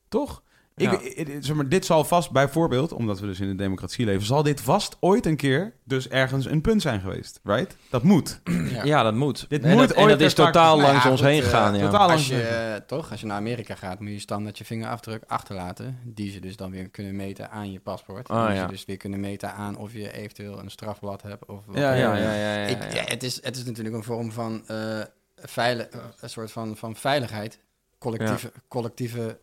[0.09, 0.42] Toch?
[0.77, 0.93] Ja.
[0.93, 4.05] Ik, ik- ik- zeg maar, dit zal vast bijvoorbeeld, omdat we dus in de democratie
[4.05, 7.77] leven, zal dit vast ooit een keer dus ergens een punt zijn geweest, right?
[7.91, 8.41] Dat moet.
[8.45, 8.85] Ja.
[8.85, 9.47] Ja, dat moet.
[9.49, 11.75] Dit en moet dat, en dat is totaal ja, langs ons goed, heen eh, gegaan.
[11.79, 11.85] Ja.
[11.91, 15.23] totaal- Als je, eh, toch, als je naar Amerika gaat, moet je standaard je vingerafdruk
[15.27, 15.99] achterlaten.
[16.05, 18.29] Die ze dus dan weer kunnen meten aan je paspoort.
[18.29, 18.61] Ah, die ja.
[18.63, 21.47] ze dus weer kunnen meten aan of je eventueel een strafblad hebt.
[21.47, 24.33] Of wat Ja, ja, ja, ja, ja, Ik, het, is, het is natuurlijk een vorm
[24.33, 25.01] van, eh,
[25.37, 27.59] veile- eh, een soort van, van veiligheid.
[27.99, 29.39] Collectieve, collectieve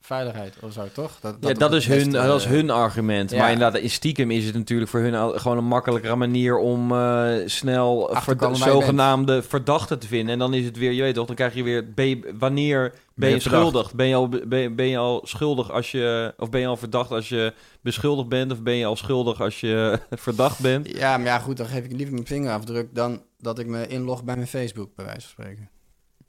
[0.00, 1.20] veiligheid of zo, toch?
[1.20, 3.30] Dat, Ja, dat, is hun, beste, dat is eh, hun argument.
[3.30, 3.38] ja.
[3.38, 6.92] Maar inderdaad, in stiekem is het natuurlijk voor hun al- gewoon een makkelijkere manier om
[6.92, 10.32] eh, snel je zogenaamde verdachten te vinden.
[10.32, 12.94] En dan is het weer, je weet toch, dan krijg je weer, ben je- wanneer
[13.14, 13.94] ben je schuldig?
[13.94, 16.76] Ben je, al, ben, je- ben je al schuldig als je, of ben je al
[16.76, 18.52] verdacht als je beschuldigd bent?
[18.52, 20.88] Of ben je al schuldig als je verdacht bent?
[20.96, 24.24] Ja, maar ja, goed, dan geef ik liever mijn vingerafdruk dan dat ik me inlog
[24.24, 25.70] bij mijn Facebook, bij wijze van spreken.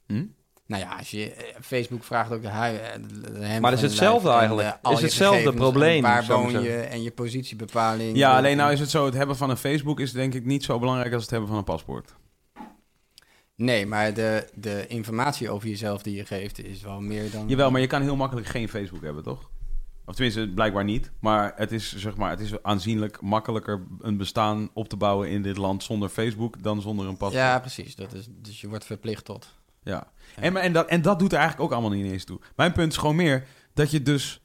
[0.08, 0.26] Hm?
[0.70, 2.92] Nou ja, als je, eh, Facebook vraagt ook de hui, eh,
[3.40, 4.68] hem Maar het is hetzelfde en, eigenlijk.
[4.68, 8.18] eh, Het is hetzelfde probleem, Waar woon je en je positiebepaling.
[8.18, 10.64] Ja, alleen nou is het zo, het hebben van een Facebook is denk ik niet
[10.64, 12.16] zo belangrijk als het hebben van een paspoort.
[13.56, 17.48] Nee, maar de, de informatie over jezelf die je geeft is wel meer dan...
[17.48, 19.50] Jawel, maar je kan heel makkelijk geen Facebook hebben, toch?
[20.06, 21.12] Of tenminste, blijkbaar niet.
[21.20, 25.42] Maar het is, zeg maar, het is aanzienlijk makkelijker een bestaan op te bouwen in
[25.42, 27.44] dit land zonder Facebook dan zonder een paspoort.
[27.44, 27.96] Ja, precies.
[27.96, 29.58] Dat is, dus je wordt verplicht tot.
[29.82, 30.12] Ja.
[30.36, 32.40] En, maar- en, dat, en dat doet er eigenlijk ook allemaal niet eens toe.
[32.56, 34.42] Mijn punt is gewoon meer dat je dus...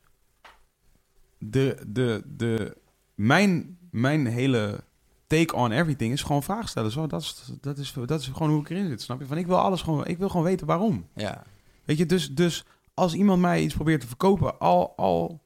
[1.38, 2.76] De, de, de,
[3.14, 4.84] mijn, mijn hele
[5.26, 6.90] take on everything is gewoon vragen stellen.
[6.90, 9.26] Zo, dat, is, dat, is, dat is gewoon hoe ik erin zit, snap je?
[9.26, 10.06] Van, ik wil alles gewoon...
[10.06, 11.08] Ik wil gewoon weten waarom.
[11.14, 11.42] Ja,
[11.84, 15.42] Weet je, dus, dus als iemand mij iets probeert te verkopen, al, al,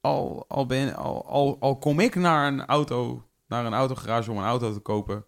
[0.00, 4.38] al, al, ben, al, al, al kom ik naar een auto, naar een autogarage om
[4.38, 5.24] een auto te kopen.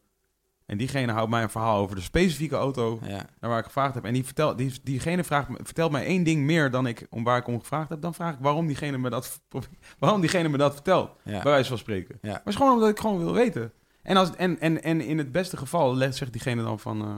[0.71, 3.27] En diegene houdt mij een verhaal over de specifieke auto ja.
[3.41, 4.05] naar waar ik gevraagd heb.
[4.05, 7.25] En die vertelt, die, diegene vraagt, me- vertelt mij één ding meer dan ik om
[7.25, 8.01] waar ik om gevraagd heb.
[8.01, 9.41] Dan vraag ik waarom diegene me dat,
[9.99, 11.11] waarom diegene me dat vertelt.
[11.25, 11.43] ja.
[11.43, 12.19] Bij wijze van spreken.
[12.23, 12.29] Ja.
[12.29, 13.73] Maar het is gewoon omdat ik gewoon wil weten.
[14.03, 17.01] En, als, en, en, en in het beste geval zegt diegene dan van...
[17.03, 17.17] eh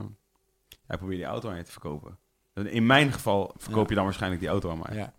[0.87, 2.17] hij probeert die auto aan je te verkopen.
[2.53, 3.89] In mijn geval verkoop Ja.
[3.89, 4.95] je dan waarschijnlijk die auto aan mij.
[4.97, 5.13] ja.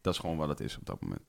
[0.00, 1.22] Dat is gewoon wat het is op dat moment.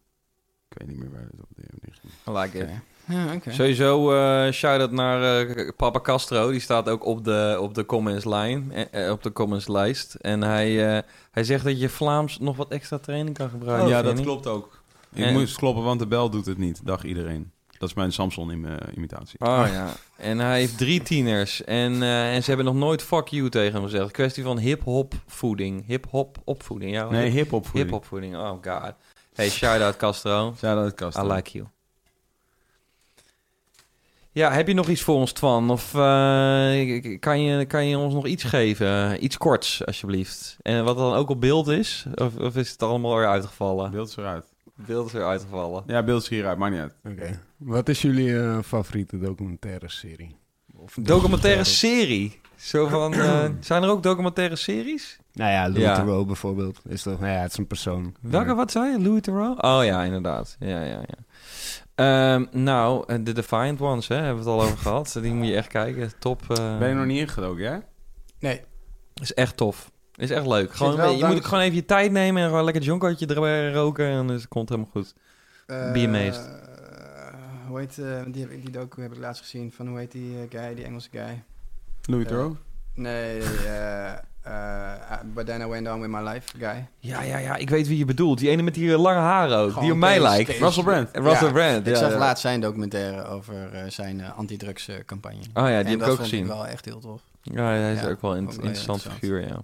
[0.70, 2.14] Ik weet niet meer waar het op de ging.
[2.28, 2.64] I like it.
[2.64, 2.82] Oké.
[3.08, 3.52] Ja, oké.
[3.52, 6.52] Sowieso eh shout-out naar eh, Papa Castro.
[6.52, 10.14] Die staat ook op de, op de comments line, eh, eh, op de comments lijst.
[10.14, 13.88] En hij, eh, hij zegt dat je Vlaams nog wat extra training kan gebruiken.
[13.90, 14.84] ja, vind dat klopt ook.
[15.14, 16.82] Ik En- moest kloppen, want de bel doet het niet.
[16.86, 17.52] Dag iedereen.
[17.78, 19.40] Dat is mijn Samson-imitatie.
[19.40, 19.94] Oh ja.
[20.18, 21.64] En hij heeft drie tieners.
[21.64, 24.12] En, eh, en ze hebben nog nooit fuck you tegen hem gezegd.
[24.12, 25.86] Kwestie van hip-hop voeding.
[25.88, 26.92] Hip-hop opvoeding.
[26.92, 28.36] Ja, nee, hip-hop hip-hop voeding.
[28.36, 28.94] Oh god.
[29.34, 30.54] Hey, shout-out Castro.
[30.62, 31.18] Ja, dat kast.
[31.18, 31.66] I like you.
[34.36, 35.70] Ja, heb je nog iets voor ons, Twan?
[35.70, 39.24] Of eh, kan, je, kan je ons nog iets geven?
[39.24, 40.58] Iets korts, alsjeblieft.
[40.62, 42.06] En wat dan ook op beeld is?
[42.16, 43.92] Of, of is het allemaal weer uitgevallen?
[43.92, 44.46] Beeld is eruit.
[44.76, 45.84] Beeld is weer uitgevallen.
[45.88, 46.96] Ja, beeld is hieruit, maakt niet uit.
[47.12, 47.42] Oké.
[47.58, 50.36] Wat is jullie eh, favoriete documentaire serie?
[50.76, 52.40] Of Documentaire serie.
[52.56, 55.20] Zo van, eh, zijn er ook documentaire series?
[55.34, 55.96] Nou ja, Louis Ja.
[55.96, 56.82] Theroux bijvoorbeeld.
[56.88, 58.16] Is toch, nou ja, het is een persoon.
[58.22, 59.00] Welke, wat zei je?
[59.00, 59.62] Louis Theroux?
[59.62, 60.56] Oh ja, inderdaad.
[60.60, 61.24] Ja, ja, ja.
[61.96, 65.18] Ehm, nou, eh, The Defiant Ones, hè, hebben we het al over gehad.
[65.22, 66.12] Die moet je echt kijken.
[66.20, 66.42] Top.
[66.50, 67.78] eh, Ben je nog niet ingedoken, hè?
[68.40, 68.62] Nee.
[69.22, 69.92] Is echt tof.
[70.16, 70.74] Is echt leuk.
[70.74, 72.88] Gewoon, wel je dank- moet ook gewoon even je tijd nemen en gewoon lekker een
[72.88, 75.14] jonkotje erbij roken en dus het komt helemaal goed.
[75.68, 76.36] Be amazed.
[76.36, 79.98] Eh, hoe heet, eh, die, heb ik- die docu heb ik laatst gezien van, hoe
[79.98, 81.44] heet die eh, guy, die Engelse guy?
[82.02, 82.28] Louis.
[82.28, 82.58] Theroux?
[82.94, 83.42] Nee,
[84.46, 86.88] eh, eh, but then I went on with my life guy.
[87.00, 87.56] Ja, ja, ja.
[87.56, 88.38] Ik weet wie je bedoelt.
[88.40, 89.68] Die ene met die lange haren ook.
[89.70, 90.50] Gewoon die op mij lijkt.
[90.60, 91.10] Russell Brand.
[91.14, 91.88] Russell Ja, Brand.
[91.88, 92.18] Ik ja, zag ja.
[92.18, 95.38] laatst zijn documentaire over eh, zijn eh, antidrugscampagne.
[95.38, 96.48] Oh ja, die en heb ik dat ook vond ik gezien.
[96.48, 97.22] wel echt heel tof.
[97.42, 99.14] Ja, hij is Ja, ook wel een ook wel interessant interessant.
[99.20, 99.60] figuur, ja.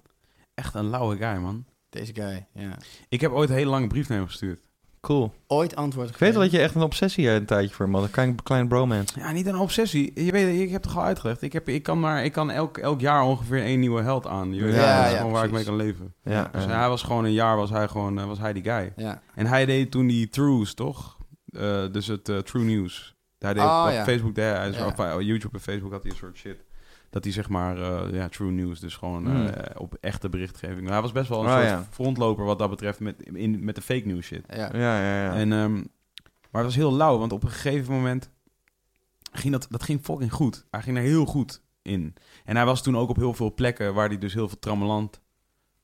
[0.54, 1.66] Echt een lauwe guy, man.
[1.90, 2.78] Deze guy, ja.
[3.10, 4.60] Ik heb ooit een hele lange brief naar hem gestuurd.
[5.02, 5.34] Cool.
[5.48, 8.10] Ooit antwoord Ik weet wel dat je echt een obsessie hebt een tijdje voor had.
[8.16, 9.20] Een klein, bromance.
[9.20, 10.12] Ja, niet een obsessie.
[10.26, 11.42] Je weet, ik heb het al uitgelegd.
[11.42, 14.54] Ik, heb, ik kan, maar, ik kan elk, elk jaar ongeveer één nieuwe held aan.
[14.54, 16.14] Je weet, Ja, ja, dat is ja, gewoon waar ik mee kan leven.
[16.24, 16.70] Ja, Dus ja.
[16.80, 18.94] hij was gewoon een jaar, was hij gewoon, eh, was hij die guy.
[18.96, 19.22] Ja.
[19.36, 21.18] En hij deed toen die Trues, toch?
[21.46, 23.16] Eh, dus het eh, True News.
[23.38, 24.04] Hij deed Oh, op ja.
[24.04, 26.64] Facebook, deed hij, of, YouTube en Facebook had hij een soort shit.
[27.12, 29.52] Dat hij zeg maar, eh, ja, True News, dus gewoon eh, Hmm.
[29.78, 30.88] op echte berichtgeving.
[30.90, 31.88] Hij was best wel een Oh, soort ja.
[31.90, 34.44] frontloper wat dat betreft met, in, met de fake news shit.
[34.50, 34.70] Ja.
[34.76, 35.34] Ja, ja, ja.
[35.34, 35.74] En, ehm,
[36.52, 38.30] maar het was heel lauw, want op een gegeven moment
[39.32, 40.66] ging dat, dat ging fucking goed.
[40.72, 42.14] Hij ging er heel goed in.
[42.46, 45.22] En hij was toen ook op heel veel plekken waar hij dus heel veel trammeland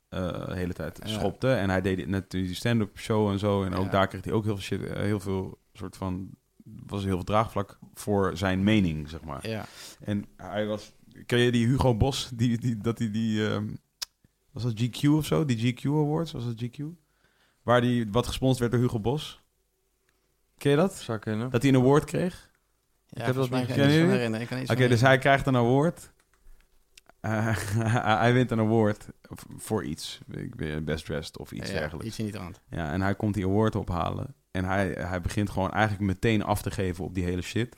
[0.10, 1.08] eh, de hele tijd Ja.
[1.10, 1.52] schopte.
[1.54, 3.64] En hij deed net die stand-up show en zo.
[3.64, 3.92] En ook Ja.
[3.92, 6.30] daar kreeg hij ook heel veel shit, eh, heel veel soort van,
[6.88, 9.48] was heel veel draagvlak voor zijn mening, zeg maar.
[9.50, 9.66] Ja.
[10.00, 10.94] En hij was,
[11.26, 13.68] ken je die Hugo Bos, die, die, dat hij die, ehm,
[14.52, 15.46] was dat GQ of zo?
[15.46, 16.84] Die GQ Awards, was dat GQ?
[17.64, 19.42] Waar die, wat gesponsord werd door Hugo Bos.
[20.58, 20.96] Ken je dat?
[20.96, 21.50] Zou kunnen.
[21.50, 22.50] Dat hij een award kreeg?
[23.08, 24.62] Ja, heb volgens dat mij niet ik herinneren.
[24.62, 26.12] Ik Oké, dus hij krijgt een award.
[27.20, 27.58] Eh,
[28.22, 29.08] hij wint een award
[29.58, 30.20] voor iets.
[30.32, 32.08] Ik ben best dressed of iets ja, dergelijks.
[32.08, 32.62] Iets in die trant.
[32.70, 34.36] Ja, en hij komt die award ophalen.
[34.52, 37.76] En hij, hij begint gewoon eigenlijk meteen af te geven op die hele shit.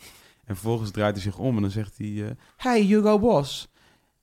[0.49, 2.25] En vervolgens draait hij zich om en dan zegt hij...
[2.25, 3.69] eh, hey, Hugo Boss.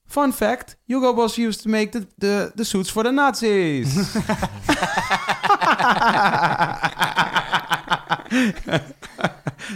[0.07, 3.95] Fun fact, Hugo Boss used to make the, the, the suits for the Nazis.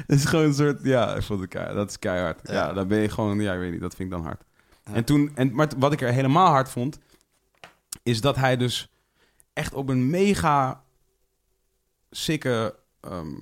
[0.07, 0.83] Het is gewoon een soort...
[0.83, 1.77] Ja, ik vond het keihard.
[1.77, 2.41] Dat is keihard.
[2.43, 2.53] Ja.
[2.53, 2.73] Ja.
[2.73, 3.41] dan ben je gewoon...
[3.41, 4.45] Ja, ik weet niet, dat vind ik dan hard.
[4.85, 4.93] Ja.
[4.93, 5.31] En toen...
[5.35, 6.99] En, maar wat ik er helemaal hard vond...
[8.03, 8.91] Is dat hij dus
[9.53, 10.85] echt op een mega
[12.11, 13.35] sikke ehm,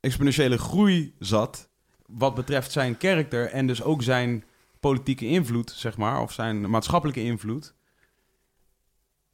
[0.00, 1.67] exponentiële groei zat.
[2.08, 4.44] Wat betreft zijn karakter en dus ook zijn
[4.80, 7.74] politieke invloed, zeg maar, of zijn maatschappelijke invloed.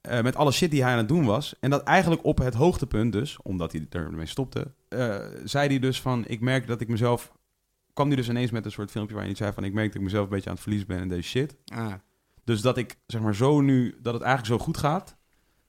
[0.01, 1.55] Eh, met alle shit die hij aan het doen was.
[1.61, 6.01] En dat eigenlijk op het hoogtepunt dus, omdat hij ermee stopte, eh, zei hij dus
[6.01, 7.33] van, ik merk dat ik mezelf...
[7.93, 9.97] kwam hij dus ineens met een soort filmpje waarin hij zei van, ik merk dat
[9.97, 11.57] ik mezelf een beetje aan het verliezen ben in deze shit.
[11.65, 11.93] Ah,
[12.45, 15.17] Dus dat ik, zeg maar, zo nu, dat het eigenlijk zo goed gaat,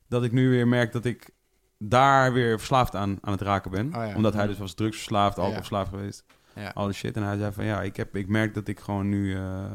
[0.08, 1.30] dat ik nu weer merk dat ik
[1.78, 3.88] daar weer verslaafd aan, aan het raken ben.
[3.88, 4.16] Oh ja.
[4.16, 4.48] Omdat hij Ja.
[4.50, 5.42] dus was drugsverslaafd, Ja.
[5.42, 6.24] alcoholverslaafd geweest,
[6.56, 6.70] ja.
[6.70, 7.16] al die shit.
[7.16, 9.72] En hij zei van, ja, ik, heb, ik merk dat ik gewoon nu eh,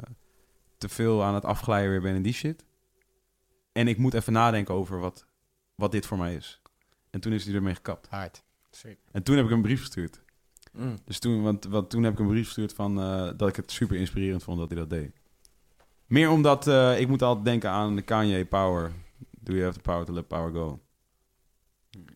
[0.79, 2.65] te veel aan het afglijden weer ben in die shit.
[3.73, 5.27] En ik moet even nadenken over wat,
[5.75, 6.61] wat dit voor mij is.
[7.11, 8.07] En toen is hij ermee gekapt.
[8.09, 8.43] Hard.
[8.71, 8.99] Sick.
[9.13, 10.23] En toen heb ik een brief gestuurd.
[10.73, 10.99] Mm.
[11.05, 13.71] Dus toen, want, want toen heb ik een brief gestuurd van eh, dat ik het
[13.71, 15.13] super inspirerend vond dat hij dat deed.
[16.07, 18.93] Meer omdat eh, ik moet altijd denken aan de Kanye Power.
[19.31, 20.81] Do you have the power to let power go?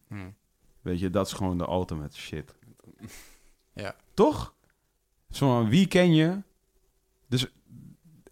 [0.09, 0.31] Hm.
[0.81, 2.55] Weet je, dat is gewoon de ultimate shit.
[3.75, 3.97] Ja.
[4.15, 4.55] Toch?
[5.31, 6.43] Zo, van, wie ken je?
[7.27, 7.47] Dus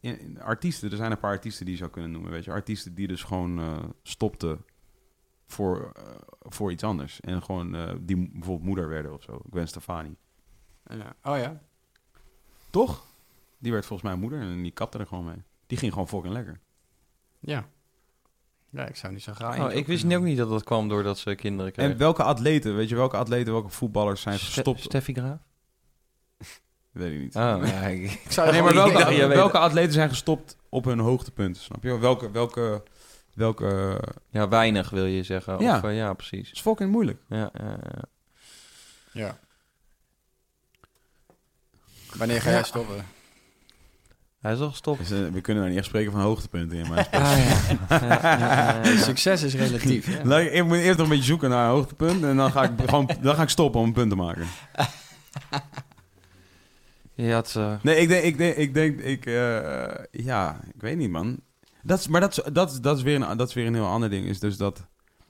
[0.01, 2.31] in, in artiesten, er zijn een paar artiesten die je zou kunnen noemen.
[2.31, 4.65] Weet je, artiesten die dus gewoon eh, stopten
[5.47, 6.05] voor, eh,
[6.41, 7.21] voor iets anders.
[7.21, 9.41] En gewoon eh, die bijvoorbeeld moeder werden of zo.
[9.51, 10.17] Gwen Stefani.
[10.85, 11.17] Ja.
[11.23, 11.63] Oh ja.
[12.71, 13.07] Toch?
[13.59, 15.43] Die werd volgens mij moeder en die kapte er gewoon mee.
[15.67, 16.61] Die ging gewoon fucking lekker.
[17.41, 17.69] Ja.
[18.73, 19.59] Ja, ik zou niet zo graag...
[19.59, 21.93] Oh, ik wist niet ook niet dat dat kwam doordat ze kinderen kregen.
[21.93, 24.81] En welke atleten, weet je welke atleten, welke voetballers zijn Ste- gestopt?
[24.81, 25.39] Steffi Graaf?
[26.91, 27.35] Weet ik niet.
[27.37, 30.99] Oh, ja, ik- Ik zou Nee, maar welke, weet welke atleten zijn gestopt op hun
[30.99, 31.57] hoogtepunt?
[31.57, 31.99] Snap je?
[31.99, 32.83] Welke, welke,
[33.35, 34.01] welke...
[34.31, 35.59] ja, weinig wil je zeggen.
[35.61, 35.77] Ja.
[35.77, 36.53] Of, eh, ja, precies.
[36.53, 37.23] is fucking moeilijk.
[37.29, 38.05] Ja, ja, ja.
[39.13, 39.39] Ja.
[42.17, 43.05] Wanneer ga jij stoppen?
[44.43, 44.99] Hij is al gestopt.
[44.99, 47.07] Dus, eh, we kunnen nou niet echt spreken van hoogtepunten in mijn.
[47.11, 47.99] Ah, ja.
[47.99, 48.97] Ja, ja, ja.
[49.09, 50.07] Succes is relatief.
[50.07, 50.25] Ja.
[50.25, 52.71] Laat ik, moet eerst nog een beetje zoeken naar een hoogtepunt en dan ga ik,
[52.89, 54.47] gewoon, dan ga ik stoppen om een punt te maken.
[57.15, 60.97] Je had, eh, Nee, ik denk, ik denk, ik denk, ik, eh, ja, ik weet
[60.97, 61.41] niet, man.
[61.83, 63.75] Dat is, maar dat is, dat, is, dat, is weer een, dat is weer een
[63.75, 64.27] heel ander ding.
[64.27, 64.87] Is dus dat,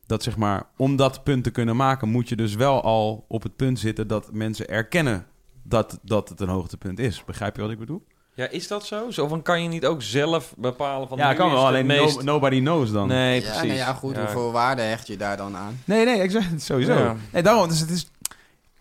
[0.06, 3.42] dat zeg maar, om dat punt te kunnen maken, moet je dus wel al op
[3.42, 5.26] het punt zitten dat mensen erkennen
[5.62, 7.24] dat, dat het een hoogtepunt is.
[7.24, 8.02] Begrijp je wat ik bedoel?
[8.34, 9.10] Ja, is dat zo?
[9.10, 11.18] Zo van, kan je niet ook zelf bepalen van...
[11.18, 12.16] ja, kan wel, alleen meest...
[12.16, 13.08] no- nobody knows dan.
[13.08, 13.68] Nee, Ja, precies.
[13.68, 14.14] nee, ja, goed.
[14.16, 14.20] Ja.
[14.22, 15.80] Hoeveel waarde hecht je daar dan aan?
[15.84, 16.92] Nee, nee, exact, sowieso.
[16.98, 17.16] Ja.
[17.32, 18.10] Nee, daarom, dus het is...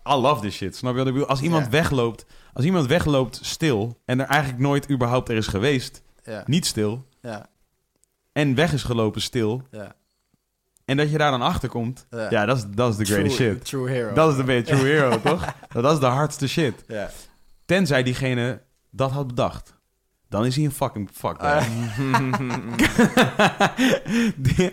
[0.08, 1.28] I love this shit, snap je wat ik bedoel?
[1.28, 1.70] Als iemand Ja.
[1.70, 6.42] wegloopt, als iemand wegloopt stil en er eigenlijk nooit überhaupt er is geweest, Ja.
[6.46, 7.46] niet stil, Ja.
[8.32, 9.94] en weg is gelopen stil, Ja.
[10.84, 12.26] en dat je daar dan achter komt, Ja.
[12.30, 13.64] ja, dat is dat is de greatest True- shit.
[13.64, 14.12] True hero.
[14.14, 15.44] Dat is de beetje true hero, toch?
[15.82, 16.84] Dat is de hardste shit.
[16.86, 17.10] Ja.
[17.64, 18.60] Tenzij diegene
[18.94, 19.74] dat had bedacht.
[20.28, 21.36] Dan is hij een fucking fuck.
[24.36, 24.72] Die-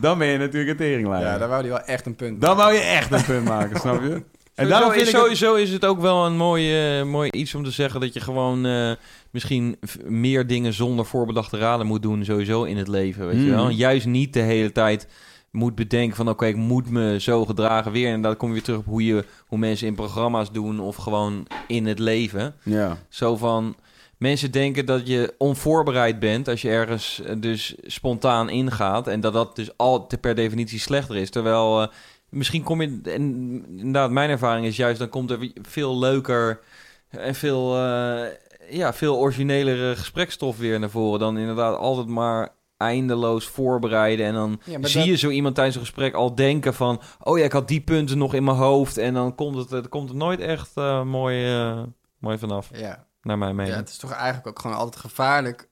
[0.00, 1.26] dan ben je natuurlijk een teringleier.
[1.26, 2.64] ja, daar wou hij wel echt een punt Dan maken.
[2.72, 4.08] wou je echt een punt maken, snap je?
[4.10, 4.22] En
[4.66, 7.30] Sowieso, daarom vind is, ik het- sowieso is het ook wel een mooi, eh, mooi
[7.30, 8.90] iets om te zeggen dat je gewoon eh,
[9.30, 13.26] misschien meer dingen zonder voorbedachte raden moet doen, sowieso in het leven.
[13.26, 13.50] Weet je Mm.
[13.50, 13.68] wel?
[13.68, 15.08] Juist niet de hele tijd
[15.56, 18.12] moet bedenken van oké, ik moet me zo gedragen weer.
[18.12, 20.96] En dan kom je weer terug op hoe, je, hoe mensen in programma's doen of
[20.96, 22.54] gewoon in het leven.
[22.62, 22.98] Ja.
[23.08, 23.76] Zo van,
[24.16, 29.06] mensen denken dat je onvoorbereid bent als je ergens eh, dus spontaan ingaat.
[29.06, 31.30] En dat dat dus al per definitie slechter is.
[31.30, 31.88] Terwijl eh,
[32.28, 33.22] misschien kom je, en
[33.68, 36.60] inderdaad mijn ervaring is juist, dan komt er veel leuker
[37.08, 38.26] en veel, eh,
[38.70, 41.20] ja, veel originelere gesprekstof weer naar voren.
[41.20, 44.26] Dan inderdaad altijd maar eindeloos voorbereiden.
[44.26, 47.00] En dan Ja, zie dat- je zo iemand tijdens een gesprek al denken van...
[47.22, 48.96] oh ja, ik had die punten nog in mijn hoofd.
[48.98, 51.82] En dan komt het, het komt er nooit echt eh, mooi, eh,
[52.18, 53.06] mooi vanaf, Ja.
[53.22, 53.76] naar mijn ja, mening.
[53.76, 55.68] het is toch eigenlijk ook gewoon altijd gevaarlijk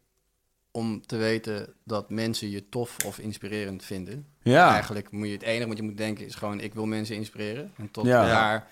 [0.71, 4.27] om te weten dat mensen je tof of inspirerend vinden.
[4.43, 4.71] Ja.
[4.73, 7.73] Eigenlijk moet je het enige wat je moet denken is gewoon ik wil mensen inspireren.
[7.77, 8.27] En tot Ja.
[8.27, 8.69] daar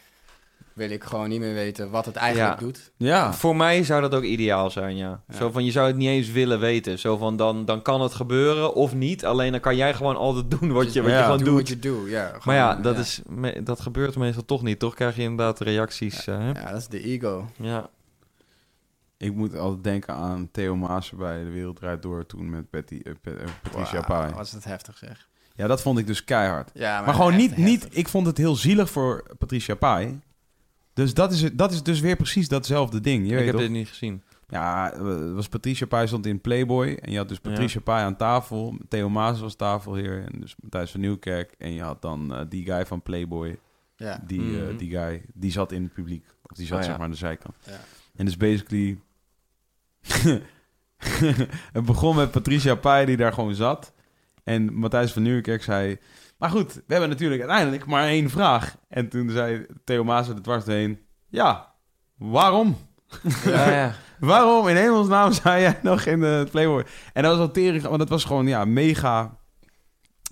[0.74, 2.66] wil ik gewoon niet meer weten wat het eigenlijk Ja.
[2.66, 2.92] doet.
[2.96, 3.32] Ja.
[3.32, 5.22] Voor mij zou dat ook ideaal zijn, ja.
[5.28, 5.36] Ja.
[5.36, 6.98] Zo van, je zou het niet eens willen weten.
[6.98, 9.24] Zo van, dan, dan kan het gebeuren of niet.
[9.24, 11.16] Alleen dan kan jij gewoon altijd doen wat je, wat Ja.
[11.16, 11.56] je gewoon Doe doet.
[11.58, 12.32] wat je doet, ja.
[12.44, 14.78] Maar ja, dat, Is, me- dat gebeurt meestal toch niet.
[14.78, 16.26] Toch krijg je inderdaad reacties.
[16.26, 16.46] eh, hè?
[16.50, 17.46] Ja, dat is de ego.
[17.56, 17.90] ja.
[19.16, 23.00] Ik moet altijd denken aan Theo Maassen bij De Wereld Draait Door toen met Betty,
[23.02, 24.32] eh, eh, Patricia Wow, Pai.
[24.34, 25.28] Wat is dat heftig zeg.
[25.54, 26.70] Ja, dat vond ik dus keihard.
[26.74, 30.20] Ja, maar, Maar gewoon niet, niet, ik vond het heel zielig voor Patricia Pai.
[30.94, 33.24] Dus dat is, het- dat is dus weer precies datzelfde ding.
[33.26, 33.62] Je Ik weet heb toch?
[33.62, 34.22] dit niet gezien.
[34.48, 36.92] Ja, het was Patricia Pai stond in Playboy.
[37.00, 38.76] En je had dus Patricia Pai aan tafel.
[38.88, 40.24] Theo Maas was tafelheer.
[40.32, 41.54] En dus Matthijs van Nieuwkerk.
[41.58, 43.58] En je had dan eh, die guy van Playboy.
[43.96, 44.22] Ja.
[44.26, 44.76] Die, eh, Mhm.
[44.76, 46.24] die guy, die zat in het publiek.
[46.42, 46.88] Of die zat Oh, ja.
[46.88, 47.54] zeg maar aan de zijkant.
[47.66, 47.80] Ja.
[48.16, 48.98] En dus basically...
[51.72, 53.92] het begon met Patricia Pai die daar gewoon zat.
[54.44, 55.98] En Matthijs van Nieuwkerk zei...
[56.42, 58.76] Maar goed, we hebben natuurlijk uiteindelijk maar één vraag.
[58.88, 60.98] En toen zei Theo Maas er dwars heen...
[61.28, 61.74] Ja,
[62.16, 62.76] waarom?
[63.44, 63.94] Ja, ja.
[64.30, 66.84] Waarom in hemelsnaam zei jij nog in de Playboy?
[67.12, 69.38] En dat was al tering, want dat was gewoon ja, mega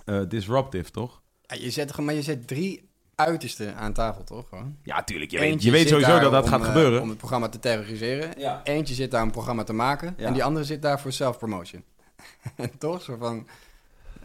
[0.05, 1.21] eh, disruptive, toch?
[1.41, 4.49] Ja, je zet, maar je zet drie uitersten aan tafel, toch?
[4.49, 4.77] Gewoon?
[4.83, 5.31] Ja, tuurlijk.
[5.31, 7.01] Je Eentje weet, je weet sowieso dat dat om, gaat eh, gebeuren.
[7.01, 8.29] om het programma te terroriseren.
[8.37, 8.61] Ja.
[8.63, 10.13] Eentje zit daar om een programma te maken.
[10.17, 10.25] Ja.
[10.25, 11.83] En die andere zit daar voor self-promotion.
[12.55, 13.01] en toch?
[13.01, 13.47] Zo van...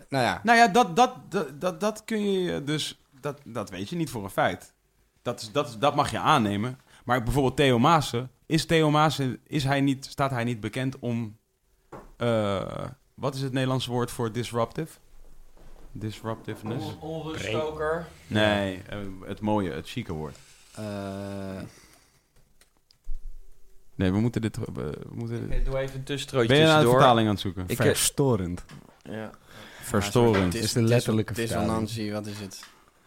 [0.09, 0.41] Nou ja.
[0.45, 3.01] Nou ja, dat, dat, dat, dat, dat kun je dus...
[3.21, 4.73] Dat, dat weet je niet voor een feit.
[5.23, 6.79] Dat, is, dat, is- dat mag je aannemen.
[7.05, 8.31] Maar bijvoorbeeld Theo Maassen...
[8.47, 9.39] Is Theo Maassen...
[9.47, 11.37] Is hij niet, staat hij niet bekend om...
[12.17, 14.99] eh, wat is het Nederlandse woord voor disruptive?
[15.93, 16.87] Disruptiveness?
[17.01, 18.07] Onruststoker.
[18.27, 20.37] Nee, eh, het mooie, het chique woord.
[20.75, 20.85] eh,
[23.95, 24.57] Nee, we moeten dit...
[24.57, 27.43] We moeten dit- Ik doe even een tussenstrootje Ben je naar de vertaling aan het
[27.43, 27.65] zoeken?
[27.67, 28.65] Ik, Verstorend.
[29.03, 29.31] ja.
[29.89, 30.53] Verstorend.
[30.53, 32.65] dis- is de letterlijke Dissonantie, wat is het?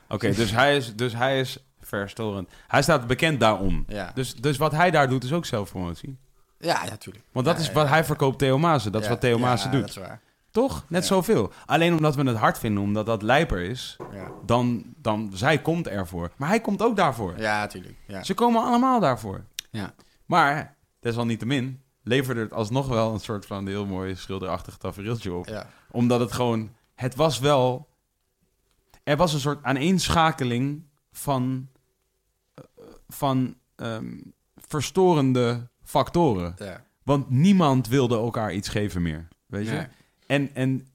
[0.09, 2.49] Oké, dus, hij is, dus hij is verstorend.
[2.67, 3.83] Hij staat bekend daarom.
[3.87, 6.17] Ja, Dus, dus wat hij daar doet is ook zelfpromotie.
[6.59, 7.25] ja, ja tuurlijk.
[7.31, 8.91] Want dat Ja, is wat hij verkoopt Theo Maassen.
[8.91, 9.81] Dat is wat Theo ja, Maassen doet.
[9.81, 10.21] dat is waar.
[10.51, 10.83] Toch?
[10.87, 11.51] Net zoveel.
[11.65, 15.87] Alleen omdat we het hard vinden, omdat dat lijper is, Ja, dan, dan zij komt
[15.87, 16.31] ervoor.
[16.35, 17.33] Maar hij komt ook daarvoor.
[17.37, 17.95] ja tuurlijk.
[18.07, 18.23] Ja.
[18.23, 19.43] Ze komen allemaal daarvoor.
[19.69, 19.93] Ja.
[20.25, 25.47] Maar, desalniettemin, leverde het alsnog wel een soort van heel mooi schilderachtig tafereeltje op.
[25.47, 25.69] Ja.
[25.91, 26.75] Omdat het gewoon...
[26.95, 27.88] Het was wel...
[29.03, 31.69] Er was een soort aaneenschakeling van...
[32.53, 32.63] eh,
[33.07, 34.17] van ehm,
[34.55, 36.55] verstorende factoren.
[36.57, 36.88] ja.
[37.03, 39.27] Want niemand wilde elkaar iets geven meer.
[39.45, 39.88] Weet je?
[40.27, 40.88] En, en,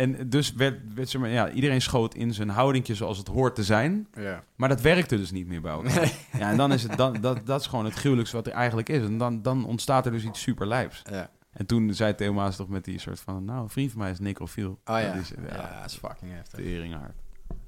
[0.00, 3.54] en dus werd, werd zeg maar, ja, iedereen schoot in zijn houdingje zoals het hoort
[3.54, 4.08] te zijn.
[4.14, 4.42] Ja.
[4.56, 6.12] Maar dat werkte dus niet meer bij elkaar.
[6.38, 8.88] Ja, en dan is het, dan, dat, dat is gewoon het gruwelijkste wat er eigenlijk
[8.88, 9.02] is.
[9.02, 11.02] En dan, dan ontstaat er dus iets super lijps.
[11.10, 11.30] Ja.
[11.52, 13.44] En toen zei Theo Maas toch met die soort van...
[13.44, 14.70] Nou, een vriend van mij is necrofiel.
[14.84, 15.12] Oh ja.
[15.12, 16.58] Dat is, ja, ja, dat is fucking heftig.
[16.58, 17.14] tering hard.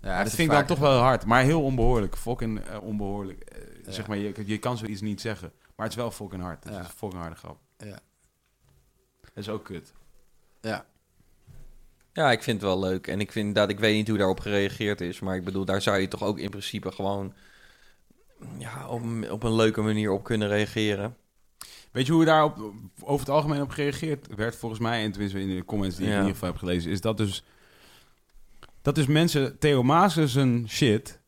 [0.00, 1.26] Ja, dat is vind ik dan toch wel hard.
[1.26, 2.16] Maar heel onbehoorlijk.
[2.16, 3.40] Fucking eh, onbehoorlijk.
[3.42, 3.90] Eh, Ja.
[3.92, 5.52] Zeg maar, je, je kan zoiets niet zeggen.
[5.76, 6.64] Maar het is wel fucking hard.
[6.64, 6.78] Het Ja.
[6.80, 7.58] is een fucking harde grap.
[7.76, 7.98] Ja.
[9.20, 9.92] Dat is ook kut.
[10.60, 10.84] Ja.
[12.12, 13.06] Ja, ik vind het wel leuk.
[13.06, 15.20] En ik vind dat ik weet niet hoe daarop gereageerd is.
[15.20, 17.32] Maar ik bedoel, daar zou je toch ook in principe gewoon
[18.58, 21.16] ja, op, een- op een leuke manier op kunnen reageren.
[21.92, 24.56] Weet je hoe daar op, over het algemeen op gereageerd werd?
[24.56, 27.00] Volgens mij, en tenminste in de comments die ik in ieder geval heb gelezen, is
[27.00, 27.44] dat dus...
[28.82, 31.20] Dat dus mensen Theo Maassen zijn shit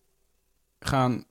[0.81, 1.25] gaan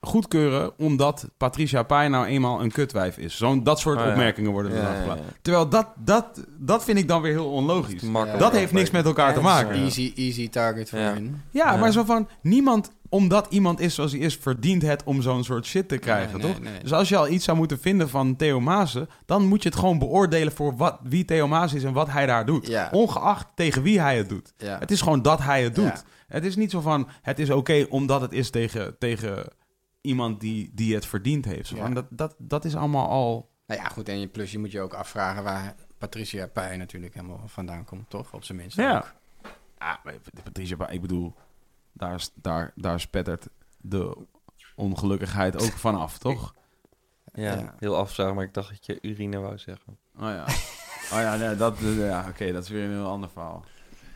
[0.00, 3.36] goedkeuren omdat Patricia Pai nou eenmaal een kutwijf is.
[3.36, 4.10] Zo'n dat soort Oh ja.
[4.10, 5.16] opmerkingen worden er Ja.
[5.42, 8.02] Terwijl dat, dat, dat vind ik dan weer heel onlogisch.
[8.02, 8.38] Makkelijk.
[8.40, 9.74] Dat heeft niks met elkaar te maken.
[9.74, 11.12] Easy, easy target voor Ja.
[11.12, 11.42] hun.
[11.50, 11.78] Ja, Ja.
[11.78, 15.66] maar zo van, niemand, omdat iemand is zoals hij is, verdient het om zo'n soort
[15.66, 16.60] shit te krijgen, Nee, toch?
[16.60, 16.80] nee.
[16.82, 19.78] Dus als je al iets zou moeten vinden van Theo Maassen, dan moet je het
[19.78, 22.66] gewoon beoordelen voor wat, wie Theo Maassen is en wat hij daar doet.
[22.66, 22.88] Ja.
[22.92, 24.52] Ongeacht tegen wie hij het doet.
[24.56, 24.78] Ja.
[24.78, 25.84] Het is gewoon dat hij het doet.
[25.84, 26.02] Ja.
[26.28, 29.44] Het is niet zo van, het is oké omdat het is tegen, tegen
[30.00, 31.68] iemand die, die het verdiend heeft.
[31.68, 31.82] Zo Ja.
[31.82, 33.50] van, dat, dat, dat is allemaal al...
[33.66, 34.08] Nou ja, goed.
[34.08, 38.10] En je, plus je moet je ook afvragen waar Patricia Pai natuurlijk helemaal vandaan komt,
[38.10, 38.32] toch?
[38.34, 38.76] Op zijn minst.
[38.76, 38.96] Ja.
[38.96, 39.12] ook.
[39.78, 39.94] Ah,
[40.44, 41.34] Patricia, Pai, ik bedoel,
[41.92, 43.48] daar, is- daar, daar spettert
[43.78, 44.16] de
[44.76, 46.54] ongelukkigheid ook vanaf, toch?
[47.32, 47.74] Ja, Ja.
[47.78, 49.98] heel afzagen, maar ik dacht dat je urine wou zeggen.
[50.16, 50.44] Oh ja.
[51.12, 53.64] Oh ja, nee, dat, ja oké, dat is weer een heel ander verhaal.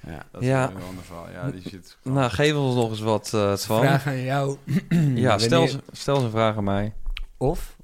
[0.07, 0.70] Ja, dat is Ja.
[0.70, 1.30] een ander verhaal.
[1.32, 3.80] Ja, die gewoon- Nou, geef ons nog eens wat eh, van.
[3.80, 4.57] Vraag aan jou.
[5.14, 6.92] Ja, stel, Wanneer- stel ze een vraag aan mij.
[7.36, 7.76] Of,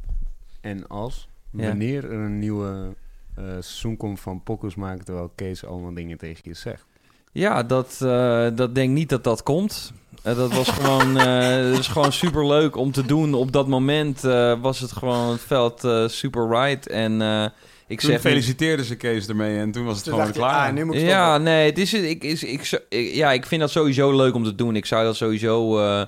[0.60, 1.66] en als, Ja.
[1.66, 2.94] wanneer er een nieuwe
[3.36, 5.04] eh, seizoen komt van Pokkers maken...
[5.04, 6.84] terwijl Kees allemaal dingen tegen je zegt.
[7.32, 9.92] Ja, dat, eh, dat denk niet dat dat komt.
[10.22, 13.34] Dat was gewoon, eh, is gewoon super leuk om te doen.
[13.34, 16.86] Op dat moment eh, was het gewoon het veld eh, super right.
[16.88, 17.46] En eh,
[17.90, 20.38] ik Toen zeg niet- feliciteerden ze Kees ermee en toen was het Toen gewoon dacht
[20.38, 20.68] je, klaar.
[20.68, 23.70] ah, nu moet ik Ja, nee, het is, ik, is, ik, ja, ik vind dat
[23.70, 24.76] sowieso leuk om te doen.
[24.76, 26.00] Ik zou dat sowieso eh,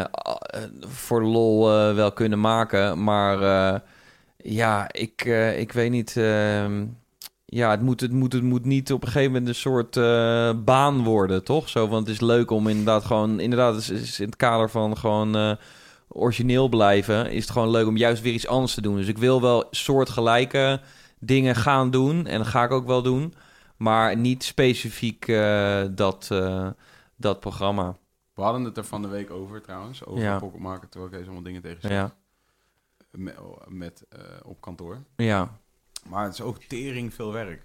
[0.00, 0.04] eh,
[0.80, 3.04] voor de lol wel kunnen maken.
[3.04, 3.42] Maar
[3.74, 3.80] eh,
[4.36, 6.16] ja, ik, eh, ik weet niet.
[6.16, 6.84] ehm,
[7.44, 10.50] ja, het moet, het, moet, het moet niet op een gegeven moment een soort eh,
[10.64, 11.68] baan worden, toch?
[11.68, 13.40] Zo, want het is leuk om inderdaad gewoon...
[13.40, 15.56] Inderdaad, het is, is in het kader van gewoon...
[16.12, 18.96] origineel blijven, is het gewoon leuk om juist weer iets anders te doen.
[18.96, 20.80] Dus ik wil wel soortgelijke
[21.18, 22.26] dingen gaan doen.
[22.26, 23.34] En dat ga ik ook wel doen.
[23.76, 26.68] Maar niet specifiek eh, dat, eh,
[27.16, 27.96] dat programma.
[28.34, 30.38] We hadden het er van de week over trouwens, over Ja.
[30.38, 31.94] pocket maken terwijl Kees allemaal dingen tegen zegt.
[31.94, 32.14] Ja,
[33.10, 33.34] Met,
[33.68, 35.02] met, eh, op kantoor.
[35.16, 35.58] ja,
[36.08, 37.62] Maar het is ook tering veel werk.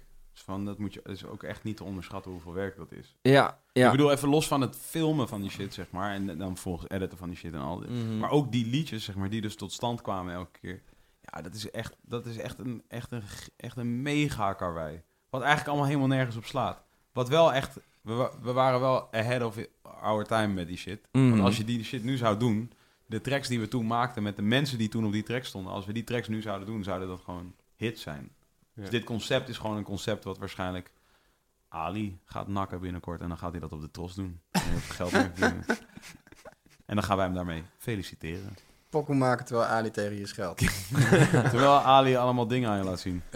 [0.48, 3.16] Dus van, dat moet je, is ook echt niet te onderschatten hoeveel werk dat is.
[3.22, 3.84] ja, ja.
[3.84, 6.14] Ik bedoel, even los van het filmen van die shit, zeg maar.
[6.14, 7.88] En dan volgens editen van die shit en al dit.
[7.90, 8.18] Mhm.
[8.18, 10.82] Maar ook die liedjes, zeg maar, die dus tot stand kwamen elke keer.
[11.20, 13.22] Ja, dat is echt, dat is echt, een, echt, een,
[13.56, 15.02] echt een mega karwei.
[15.30, 16.82] Wat eigenlijk allemaal helemaal nergens op slaat.
[17.12, 17.78] Wat wel echt...
[18.00, 21.08] We, we waren wel ahead of our time met die shit.
[21.12, 21.30] Mhm.
[21.30, 22.72] Want als je die shit nu zou doen...
[23.06, 25.72] De tracks die we toen maakten met de mensen die toen op die tracks stonden...
[25.72, 28.30] Als we die tracks nu zouden doen, zouden dat gewoon hits zijn.
[28.80, 30.90] Dus dit concept is gewoon een concept wat waarschijnlijk...
[31.68, 34.40] Ali gaat nakken binnenkort en dan gaat hij dat op de tros doen.
[34.50, 35.64] En geld mee verdienen.
[36.86, 38.56] En dan gaan wij hem daarmee feliciteren.
[38.90, 40.60] Pokoe maken terwijl Ali tegen je scheldt.
[41.50, 43.22] Terwijl Ali allemaal dingen aan je laat zien.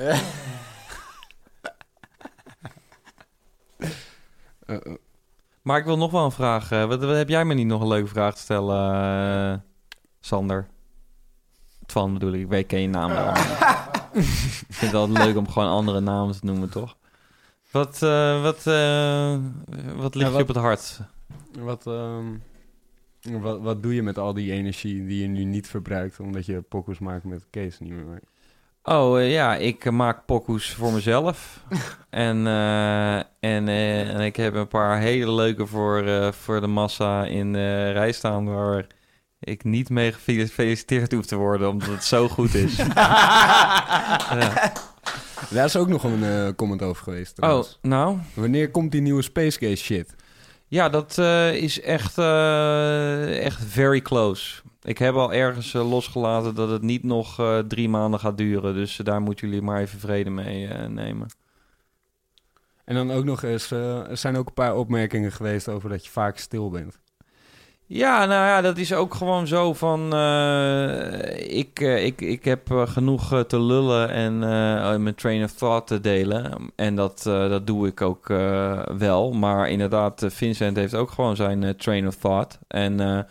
[4.66, 4.92] Eh, eh,
[5.62, 6.70] Maar ik wil nog wel een vraag.
[6.70, 8.94] eh, wat, wat heb jij me niet nog een leuke vraag te stellen,
[9.52, 9.58] eh,
[10.20, 10.66] Sander?
[11.86, 12.40] Twan bedoel ik.
[12.40, 13.32] Ik weet, ken je naam wel.
[14.12, 14.24] Ik
[14.68, 16.96] vind het altijd leuk om gewoon andere namen te noemen, toch?
[17.70, 19.36] Wat, eh, wat, eh,
[19.96, 21.00] wat ligt Ja, je op het hart?
[21.58, 22.26] wat, ehm,
[23.40, 26.20] wat, wat doe je met al die energie die je nu niet verbruikt...
[26.20, 28.26] omdat je Pokkers maakt met Kees niet meer maakt?
[28.82, 31.64] Oh eh, ja, ik maak pokoes voor mezelf.
[32.10, 32.46] en,
[33.40, 38.12] en, en ik heb een paar hele leuke voor, voor de massa in de rij
[38.12, 38.44] staan...
[38.44, 38.86] waar
[39.42, 42.76] ik niet mee gefeliciteerd hoef te worden, omdat het zo goed is.
[44.40, 44.72] ja.
[45.50, 47.78] Daar is ook nog een eh, comment over geweest Oh, trouwens.
[47.82, 48.18] nou...
[48.34, 50.14] Wanneer komt die nieuwe Space Case shit?
[50.66, 54.60] Ja, dat eh, is echt, eh, echt very close.
[54.82, 58.74] Ik heb al ergens losgelaten dat het niet nog eh, drie maanden gaat duren.
[58.74, 61.26] Dus daar moeten jullie maar even vrede mee eh, nemen.
[62.84, 63.70] En dan ook nog eens...
[63.70, 66.98] eh, er zijn ook een paar opmerkingen geweest over dat je vaak stil bent.
[67.94, 70.14] Ja, nou ja, dat is ook gewoon zo van...
[70.14, 75.52] eh, ik, eh, ik, ik heb eh, genoeg te lullen en eh, mijn train of
[75.52, 76.70] thought te delen.
[76.76, 78.26] En dat, dat doe ik ook
[78.98, 79.32] wel.
[79.32, 82.58] Maar inderdaad, Vincent heeft ook gewoon zijn train of thought.
[82.68, 83.26] En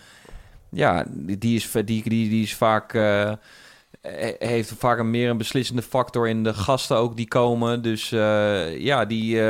[0.69, 2.93] ja, die, is, die, die, die is vaak...
[4.01, 7.81] he- heeft vaak een meer een beslissende factor in de gasten ook die komen.
[7.81, 8.09] Dus
[8.77, 9.41] ja, die,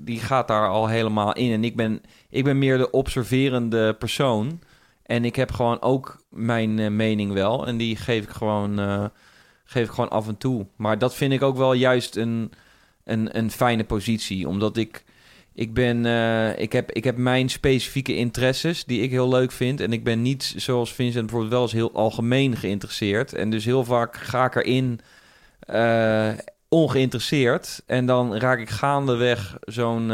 [0.00, 1.52] die gaat daar al helemaal in.
[1.52, 2.02] En ik ben,
[2.32, 4.60] ik ben meer de observerende persoon.
[5.02, 7.66] En ik heb gewoon ook mijn eh, mening wel.
[7.66, 9.04] En die geef ik gewoon, eh,
[9.64, 10.66] geef ik gewoon af en toe.
[10.76, 12.52] Maar dat vind ik ook wel juist een,
[13.04, 14.48] een, een fijne positie.
[14.48, 15.04] Omdat ik,
[15.54, 19.80] ik ben, eh, ik, heb, ik heb mijn specifieke interesses die ik heel leuk vind.
[19.80, 23.32] En ik ben niet zoals Vincent bijvoorbeeld wel eens heel algemeen geïnteresseerd.
[23.32, 25.00] En dus heel vaak ga ik erin
[26.68, 27.82] ongeïnteresseerd.
[27.86, 30.10] En dan raak ik gaandeweg zo'n...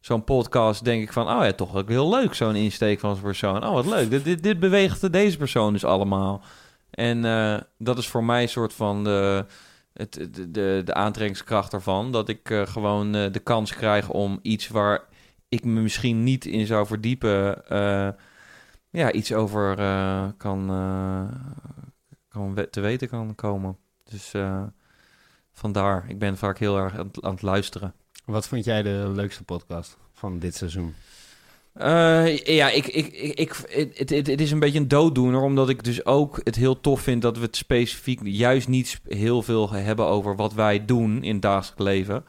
[0.00, 1.28] zo'n podcast denk ik van...
[1.28, 3.64] oh ja, toch ook heel leuk, zo'n insteek van zo'n persoon.
[3.64, 4.10] Oh, wat leuk.
[4.10, 6.42] Dit, dit, dit beweegt deze persoon dus allemaal.
[6.90, 9.46] En eh, dat is voor mij een soort van de,
[9.92, 12.12] het, de, de, aantrekkingskracht ervan.
[12.12, 15.02] Dat ik eh, gewoon eh, de kans krijg om iets waar
[15.48, 17.62] ik me misschien niet in zou verdiepen...
[18.90, 19.76] ja, iets over
[20.36, 20.66] kan,
[22.28, 23.76] kan te weten kan komen.
[24.04, 24.32] Dus
[25.52, 26.04] vandaar.
[26.08, 27.94] Ik ben vaak heel erg aan het luisteren.
[28.28, 30.94] Wat vond jij de leukste podcast van dit seizoen?
[31.72, 33.06] Eh, ja, ik, ik,
[33.38, 33.56] ik,
[33.94, 37.22] het, het, is een beetje een dooddoener, omdat ik dus ook het heel tof vind
[37.22, 41.42] dat we het specifiek juist niet heel veel hebben over wat wij doen in het
[41.42, 42.24] dagelijks leven.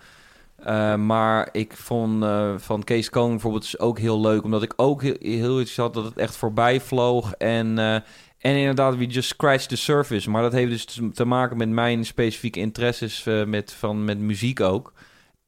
[0.55, 5.03] Eh, maar ik vond eh, van Kees Koning bijvoorbeeld ook heel leuk, omdat ik ook
[5.03, 7.33] heel, iets had dat het echt voorbij vloog.
[7.33, 7.77] En,
[8.37, 10.29] en inderdaad, we just scratch the surface.
[10.29, 14.93] Maar dat heeft dus te- maken met mijn specifieke interesses met, van, met muziek ook.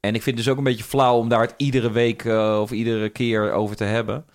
[0.02, 2.58] En ik vind het dus ook een beetje flauw om daar het iedere week eh,
[2.60, 4.26] of iedere keer over te hebben.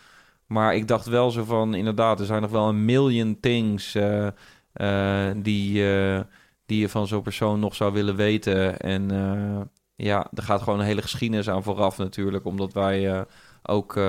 [0.45, 4.27] Maar ik dacht wel zo van, inderdaad, er zijn nog wel een million things eh,
[4.73, 5.73] eh, die,
[6.65, 8.79] die je van zo'n persoon nog zou willen weten.
[8.79, 9.09] En
[9.95, 13.25] ja, er gaat gewoon een hele geschiedenis aan vooraf natuurlijk, omdat wij
[13.63, 13.99] ook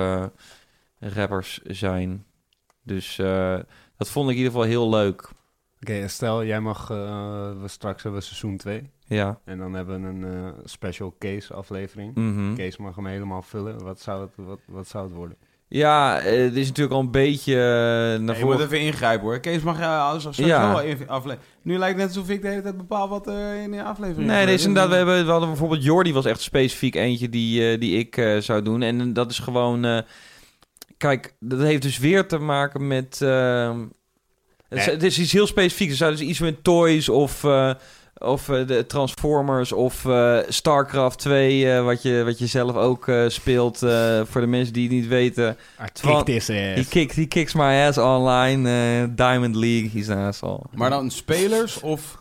[0.99, 2.25] rappers zijn.
[2.83, 3.15] Dus
[3.97, 5.29] dat vond ik in ieder geval heel leuk.
[5.81, 6.91] Oké, stel jij mag,
[7.65, 8.89] straks hebben seizoen 2.
[9.09, 9.39] Ja.
[9.45, 12.15] En dan hebben we een eh, special case aflevering.
[12.15, 12.53] Mhm.
[12.55, 13.83] Kees mag hem helemaal vullen.
[13.83, 15.37] Wat zou het, wat, wat zou het worden?
[15.67, 18.79] Ja, eh, het is natuurlijk al een beetje eh, naar Nee, je voren moet even
[18.79, 19.39] ingrijpen hoor.
[19.39, 20.67] Kees mag ja, alles Ja.
[20.73, 21.47] wel in aflevering.
[21.61, 24.27] Nu lijkt het net alsof ik de hele tijd bepaal wat er in de aflevering
[24.29, 27.71] Nee, nee, is inderdaad, we, hebben, we hadden bijvoorbeeld Jordi was echt specifiek eentje die,
[27.71, 28.81] eh, die ik eh, zou doen.
[28.81, 29.85] En dat is gewoon...
[29.85, 29.99] eh,
[30.97, 33.21] kijk, dat heeft dus weer te maken met...
[33.21, 33.77] eh,
[34.69, 34.95] het, is, Nee.
[34.95, 35.91] het is iets heel specifieks.
[35.91, 37.45] Er zou dus iets met toys of...
[38.19, 43.07] of eh, de Transformers of eh, StarCraft 2, eh, wat, je, wat je zelf ook
[43.07, 43.83] eh, speelt.
[43.83, 45.57] eh, voor de mensen die het niet weten.
[45.93, 48.69] Twan- this He, kicked, he kicks my ass online.
[48.69, 50.61] eh, Diamond League, he's an asshole.
[50.73, 52.17] Maar dan spelers of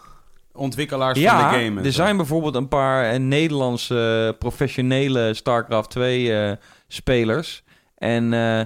[0.52, 1.80] ontwikkelaars Ja, van de game?
[1.80, 6.52] en er zijn bijvoorbeeld een paar Nederlandse professionele StarCraft 2 eh,
[6.88, 7.62] spelers.
[7.98, 8.60] En eh,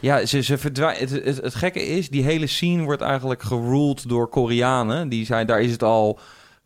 [0.00, 1.00] ja, ze, ze verdwijnen.
[1.00, 5.08] Het, het, het gekke is, die hele scene wordt eigenlijk geruled door Koreanen.
[5.08, 6.18] Die zijn, daar is het al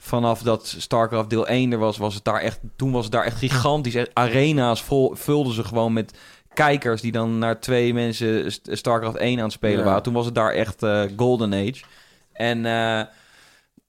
[0.04, 3.24] vanaf dat StarCraft deel 1 er was, was het daar echt, toen was het daar
[3.24, 3.96] echt gigantisch.
[4.12, 6.18] Arena's vol, vulden ze gewoon met
[6.54, 9.84] kijkers die dan naar twee mensen St- StarCraft 1 aan het spelen Ja.
[9.84, 10.02] waren.
[10.02, 11.82] Toen was het daar echt eh, Golden Age.
[12.32, 13.00] En eh,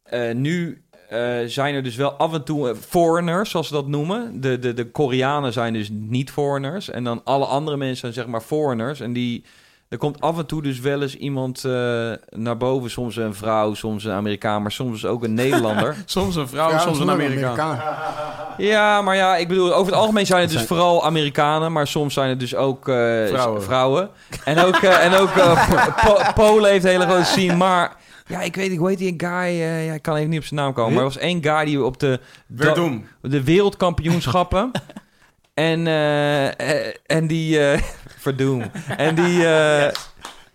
[0.04, 0.82] eh, nu
[1.46, 4.42] zijn er dus wel af en toe foreigners, zoals ze dat noemen.
[4.42, 6.90] De, de, de Koreanen zijn dus niet foreigners.
[6.90, 9.00] En dan alle andere mensen zijn zeg maar foreigners.
[9.00, 9.44] En die,
[9.94, 11.72] er komt af en toe dus wel eens iemand eh,
[12.30, 12.90] naar boven.
[12.92, 15.96] Soms een vrouw, soms een Amerikaan, maar soms ook een Nederlander.
[16.06, 17.80] Soms een vrouw, Ja, soms een Amerikaan.
[18.58, 21.72] ja, maar ja, ik bedoel, over het algemeen zijn het dus vooral Amerikanen.
[21.72, 22.96] Maar soms zijn het dus ook eh,
[23.58, 24.10] Vrouwen.
[24.46, 25.34] En ook, eh, en ook
[26.06, 27.56] Po- Polen heeft een hele grote scene.
[27.56, 27.96] Maar
[28.28, 30.60] ja, ik weet, ik weet die guy, eh, ja, ik kan even niet op zijn
[30.60, 30.94] naam komen.
[30.94, 32.20] Maar er was één guy die op de
[33.22, 34.72] de wereldkampioenschappen.
[35.54, 35.88] en,
[37.06, 37.60] en die.
[37.60, 37.82] eh
[38.24, 38.62] verdoem.
[38.98, 39.46] En die.
[39.48, 39.94] eh,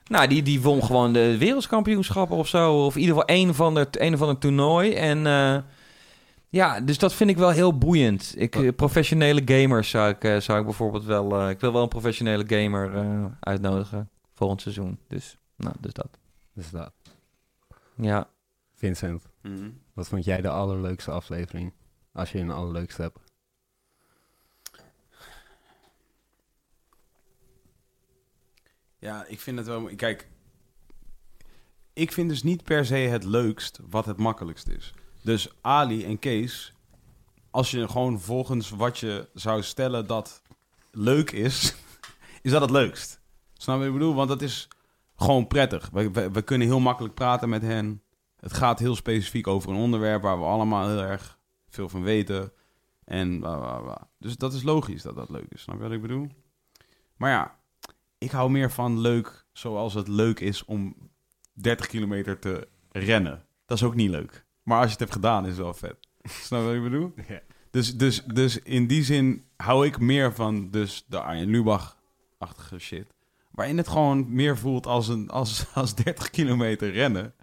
[0.09, 2.85] Nou, die, die won gewoon de wereldkampioenschappen of zo.
[2.85, 4.93] Of in ieder geval een van de, een van het toernooi.
[4.95, 5.59] En eh,
[6.49, 8.35] ja, dus dat vind ik wel heel boeiend.
[8.37, 11.41] Ik, eh, professionele gamers zou ik, eh, zou ik bijvoorbeeld wel...
[11.41, 14.99] eh, ik wil wel een professionele gamer eh, uitnodigen volgend seizoen.
[15.09, 16.09] Dus, nou, dus dat.
[16.55, 16.93] Dus dat.
[17.97, 18.29] Ja.
[18.75, 19.69] Vincent, Mhm.
[19.95, 21.73] wat vond jij de allerleukste aflevering?
[22.13, 23.19] Als je een allerleukste hebt.
[28.99, 29.91] Ja, ik vind het wel...
[29.97, 30.29] Kijk,
[31.93, 34.95] ik vind dus niet per se het leukst wat het makkelijkst is.
[35.23, 36.73] Dus Ali en Kees,
[37.51, 40.43] als je gewoon volgens wat je zou stellen dat
[40.91, 41.75] leuk is,
[42.43, 43.21] is dat het leukst.
[43.53, 44.15] Snap je wat ik bedoel?
[44.15, 44.69] Want dat is
[45.17, 45.91] gewoon prettig.
[45.93, 48.03] We, we, we kunnen heel makkelijk praten met hen.
[48.37, 51.39] Het gaat heel specifiek over een onderwerp waar we allemaal heel erg
[51.69, 52.53] veel van weten.
[53.05, 54.09] En bla, bla, bla.
[54.19, 55.63] Dus dat is logisch dat dat leuk is.
[55.63, 56.29] Snap je wat ik bedoel?
[57.17, 57.58] Maar ja,
[58.19, 60.97] ik hou meer van leuk zoals het leuk is om
[61.53, 63.45] 30 kilometer te rennen.
[63.67, 64.45] Dat is ook niet leuk.
[64.63, 65.97] Maar als je het hebt gedaan, is het wel vet.
[66.23, 67.13] Snap je wat ik bedoel?
[67.29, 67.41] Ja.
[67.71, 73.15] Dus, dus, dus in die zin hou ik meer van dus de Arjen Lubach-achtige shit.
[73.51, 77.35] Waarin het gewoon meer voelt als, een, als, als 30 kilometer rennen.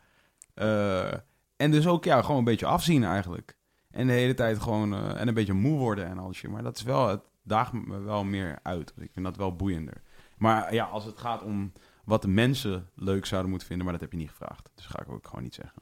[0.53, 1.13] Eh,
[1.55, 3.57] en dus ook ja, gewoon een beetje afzien eigenlijk.
[3.91, 6.49] En de hele tijd gewoon eh, en een beetje moe worden en al die shit.
[6.49, 8.93] Maar dat is wel, het daagt me wel meer uit.
[8.97, 10.01] Ik vind dat wel boeiender.
[10.37, 11.71] Maar ja, als het gaat om
[12.05, 14.69] wat de mensen leuk zouden moeten vinden, maar dat heb je niet gevraagd.
[14.75, 15.81] Dus ga ik ook gewoon niet zeggen.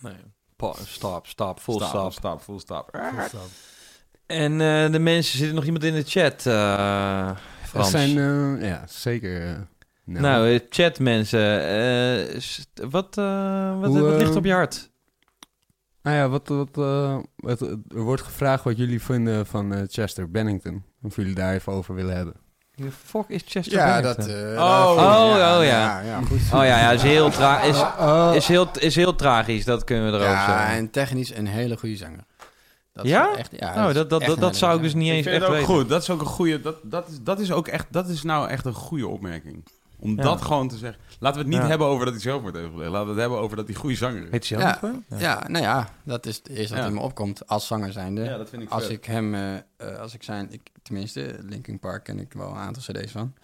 [0.00, 0.16] Nee.
[0.86, 1.88] Stop, stop, full stop.
[1.88, 2.12] stop.
[2.12, 2.90] Stop, full stop.
[4.26, 7.90] En eh, de mensen, zit er nog iemand in de chat, eh Er Frans?
[7.90, 9.66] zijn, eh, ja, zeker.
[10.04, 12.40] Nou, eh, chat mensen, eh,
[12.90, 14.90] wat, eh, wat, Hoe, wat ligt op je hart?
[16.02, 20.84] Nou ja, wat, wat, eh, wat- er wordt gevraagd wat jullie vinden van Chester Bennington.
[21.02, 22.34] Of jullie daar even over willen hebben.
[22.76, 24.26] De fuck is Chester Ja, Bennington?
[24.26, 24.36] dat...
[24.36, 24.90] eh, Oh.
[24.90, 25.62] Oh, oh, ja.
[25.62, 26.00] ja.
[26.00, 26.38] ja, goed.
[26.52, 30.04] Oh ja, ja, is heel, tra is, Oh, is, heel, is heel tragisch, dat kunnen
[30.04, 30.76] we erover Ja, zeggen.
[30.76, 32.24] en technisch een hele goede zanger.
[32.92, 33.30] Dat Ja?
[33.32, 35.26] is echt, ja, nou, dat, dat, echt dat, dat zou ik dus niet Ik eens
[35.26, 35.66] vind echt ook weten.
[35.74, 35.88] goed.
[35.88, 36.60] Dat is ook een goede.
[36.60, 37.86] Dat, dat, is, dat is ook echt.
[37.90, 39.64] Dat is nou echt een goede opmerking.
[39.98, 40.22] Om Ja.
[40.22, 41.00] dat gewoon te zeggen.
[41.18, 41.68] Laten we het niet Ja.
[41.68, 42.90] hebben over dat hij zelfmoord heeft gepleegd.
[42.90, 44.30] Laten we het hebben over dat hij goede zanger is.
[44.30, 44.80] Heet hij Ja.
[45.18, 48.22] Ja, nou ja, dat is het eerste wat in me opkomt als zanger zijnde.
[48.22, 48.92] Ja, dat vind ik als vet.
[48.92, 52.56] ik hem, eh, eh, als ik zijn, ik, tenminste, Linkin Park ken ik wel een
[52.56, 53.34] aantal cd's van.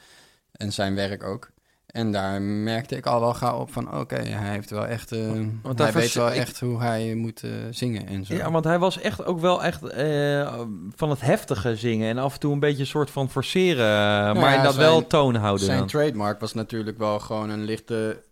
[0.53, 1.51] En zijn werk ook.
[1.93, 5.21] En daar merkte ik al wel gauw op van, oké, hij heeft wel echt, eh,
[5.63, 8.35] Want hij weet wel ik- echt hoe hij moet eh, zingen en zo.
[8.35, 10.61] Ja, want hij was echt ook wel echt eh,
[10.97, 12.09] van het heftige zingen.
[12.09, 13.87] En af en toe een beetje een soort van forceren.
[13.87, 15.65] maar Nou ja, dat zijn- wel toon houden.
[15.67, 15.87] zijn dan.
[15.87, 18.23] trademark was natuurlijk wel gewoon een lichte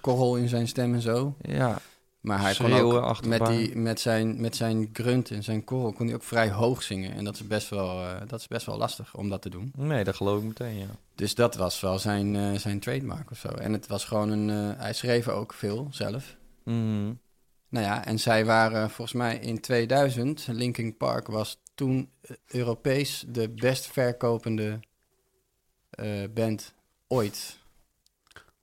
[0.00, 1.34] korrel in zijn stem en zo.
[1.40, 1.78] Ja,
[2.20, 6.06] Maar hij kon ook met, die, met, zijn, met zijn grunt en zijn korrel kon
[6.06, 7.12] hij ook vrij hoog zingen.
[7.12, 9.72] En dat is best wel, eh, dat is best wel lastig om dat te doen.
[9.76, 10.86] nee, dat geloof ik meteen, ja.
[11.14, 13.48] Dus dat was wel zijn, eh, zijn trademark of zo.
[13.48, 14.50] En het was gewoon een...
[14.50, 16.36] eh, hij schreef ook veel zelf.
[16.64, 17.12] Mhm.
[17.68, 20.46] Nou ja, en zij waren volgens mij in 2000...
[20.50, 22.10] Linkin Park was toen
[22.46, 24.80] Europees de best verkopende
[25.90, 26.74] eh, band
[27.08, 27.58] ooit.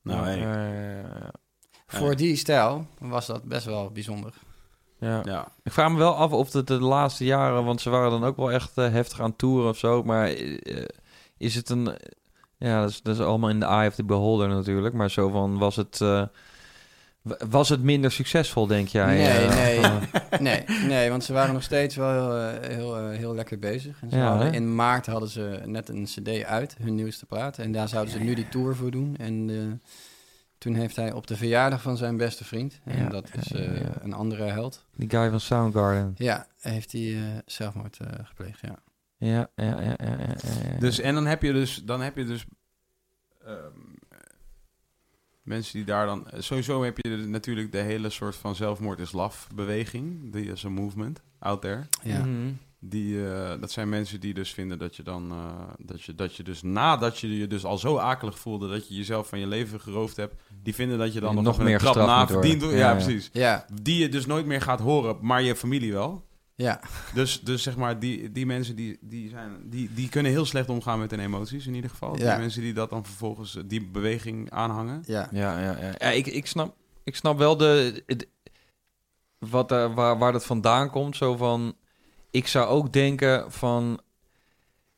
[0.02, 1.32] Nou, hey.
[1.88, 4.34] Voor die stijl was dat best wel bijzonder.
[5.00, 5.22] ja.
[5.24, 5.48] Ja.
[5.64, 8.38] Ik vraag me wel af of het de laatste jaren, want ze waren dan ook
[8.38, 10.04] wel echt eh, heftig aan toeren of zo.
[10.04, 10.84] Maar eh,
[11.38, 11.98] is het een.
[12.58, 14.94] Ja, dat is, dat is allemaal in de eye of the beholder natuurlijk.
[14.96, 16.02] Maar zo van, was het.
[16.02, 16.24] eh,
[17.50, 19.18] was het minder succesvol, denk jij?
[19.18, 19.48] Nee,
[19.80, 19.92] nee.
[20.40, 23.98] Nee, nee, want ze waren nog steeds wel heel, heel, heel lekker bezig.
[24.02, 27.58] En ze Ja, hadden, in maart hadden ze net een cd uit, hun nieuwste plaat.
[27.58, 29.16] En daar zouden ze nu die tour voor doen.
[29.18, 29.50] En
[30.58, 33.58] toen heeft hij op de verjaardag van zijn beste vriend, en Ja, dat is ja,
[33.58, 33.94] eh, ja.
[34.02, 36.14] een andere held, die guy van Soundgarden.
[36.18, 38.80] ja, heeft hij eh, zelfmoord eh, gepleegd, ja.
[39.20, 40.36] Ja, ja, ja, ja, ja, ja,
[40.72, 40.80] ja.
[40.80, 42.46] Dus, en dan heb je dus, dan heb je dus
[43.46, 43.72] ehm,
[45.42, 46.28] mensen die daar dan...
[46.38, 50.32] Sowieso heb je natuurlijk de hele soort van zelfmoord is laf beweging.
[50.32, 51.84] Die is een movement out there.
[52.04, 52.26] ja.
[52.26, 52.52] Mhm.
[52.80, 55.32] Die, eh, dat zijn mensen die dus vinden dat je dan...
[55.32, 58.68] eh, dat, je, dat je dus nadat je je dus al zo akelig voelde...
[58.70, 60.36] dat je jezelf van je leven geroofd hebt...
[60.64, 62.62] die vinden dat je dan nog, nog meer een trap na verdient.
[62.62, 62.94] Ja, Ja, ja.
[62.94, 63.30] precies.
[63.34, 66.26] Ja, Die je dus nooit meer gaat horen, maar je familie wel.
[66.56, 66.80] ja,
[67.14, 70.70] Dus, dus zeg maar, die, die mensen die, die, zijn, die, die kunnen heel slecht
[70.70, 72.18] omgaan met hun emoties in ieder geval.
[72.18, 72.30] Ja.
[72.30, 75.04] Die mensen die dat dan vervolgens, eh, die beweging aanhangen.
[75.06, 75.30] ja.
[75.32, 75.94] Ja, ja, ja.
[75.98, 78.04] ja ik, ik, snap, ik snap wel de,
[79.40, 81.16] wat waar, waar dat vandaan komt.
[81.16, 81.76] Zo van,
[82.32, 84.00] ik zou ook denken van...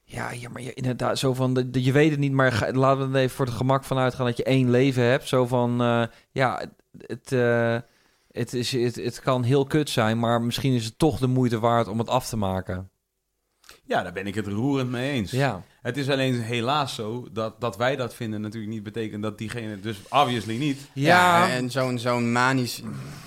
[0.03, 2.71] Ja, ja maar je, inderdaad, zo van, de, de- je weet het niet, maar ga,
[2.71, 5.27] laten we er even voor het gemak van uitgaan dat je één leven hebt.
[5.27, 6.71] Zo van, eh, ja, het,
[7.07, 7.77] het, eh,
[8.31, 11.59] het, is, het, het kan heel kut zijn, maar misschien is het toch de moeite
[11.59, 12.89] waard om het af te maken.
[13.83, 15.31] Ja, daar ben ik het roerend mee eens.
[15.31, 19.37] Ja, Het is alleen helaas zo dat, dat wij dat vinden natuurlijk niet betekent dat
[19.37, 20.79] diegene, dus obviously niet.
[20.93, 22.81] Ja, en zo'n zo'n manisch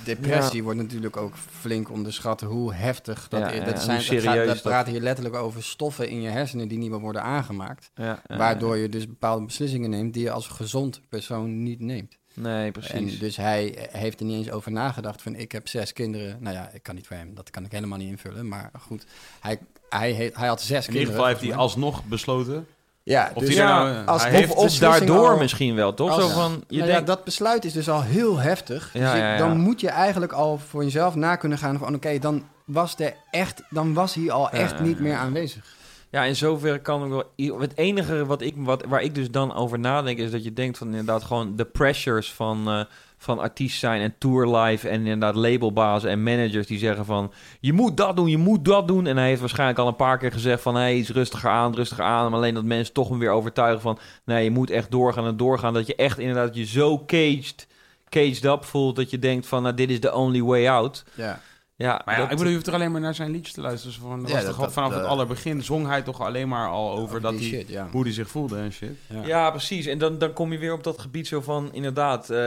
[0.04, 3.58] depressie wordt natuurlijk ook flink onderschat hoe heftig dat Ja, is.
[3.58, 6.28] ja, Dat, hoe zijn, dat, serieus gaat, dat praten hier letterlijk over stoffen in je
[6.28, 7.90] hersenen die niet meer worden aangemaakt.
[7.94, 12.18] ja, ja, Waardoor je dus bepaalde beslissingen neemt die je als gezond persoon niet neemt.
[12.34, 13.18] Nee, En precies.
[13.18, 16.36] dus hij heeft er niet eens over nagedacht van ik heb zes kinderen.
[16.40, 18.48] Nou ja, ik kan niet voor hem, dat kan ik helemaal niet invullen.
[18.48, 19.04] Maar goed,
[19.40, 19.58] hij,
[19.88, 21.10] hij, hij had zes In ieder kinderen.
[21.12, 22.66] geval heeft hij alsnog besloten.
[23.04, 26.10] Ja, Of dus ja, nou, als- hij of- heeft, of daardoor al- misschien wel, toch?
[26.10, 28.90] als- Zo van, je nou ja, denkt, dat besluit is dus al heel heftig.
[28.92, 29.38] Ja, dus ik- ja, ja.
[29.38, 33.14] dan moet je eigenlijk al voor jezelf na kunnen gaan van oké, dan was er
[33.30, 35.02] echt, dan was hij al Ja, echt ja, niet ja.
[35.02, 35.74] meer aanwezig.
[36.12, 37.60] Ja, in zoverre kan ik wel.
[37.60, 40.78] Het enige wat ik, wat, waar ik dus dan over nadenk, is dat je denkt
[40.78, 42.80] van inderdaad gewoon de pressures van, eh,
[43.18, 47.72] van artiest zijn en tour life en inderdaad labelbazen en managers die zeggen van je
[47.72, 49.06] moet dat doen, je moet dat doen.
[49.06, 52.04] En hij heeft waarschijnlijk al een paar keer gezegd van hey, iets rustiger aan, rustiger
[52.04, 52.24] aan.
[52.24, 55.36] Maar alleen dat mensen toch hem weer overtuigen van nee, je moet echt doorgaan en
[55.36, 55.74] doorgaan.
[55.74, 57.66] Dat je echt inderdaad je zo caged,
[58.08, 61.04] caged up voelt dat je denkt van nou, dit is the only way out.
[61.14, 61.40] Ja.
[61.82, 63.60] Ja, Maar ja, dat- ik bedoel, je hoeft er alleen maar naar zijn liedjes te
[63.60, 63.94] luisteren.
[63.96, 66.48] Dus van, Ja, was dat- toch dat, vanaf eh, het allerbegin zong hij toch alleen
[66.48, 67.88] maar al over dat die hij, shit, ja.
[67.90, 68.90] hoe hij zich voelde en shit.
[69.08, 69.26] Ja.
[69.26, 69.86] Ja, precies.
[69.86, 72.38] En dan, dan kom je weer op dat gebied zo van, inderdaad, eh,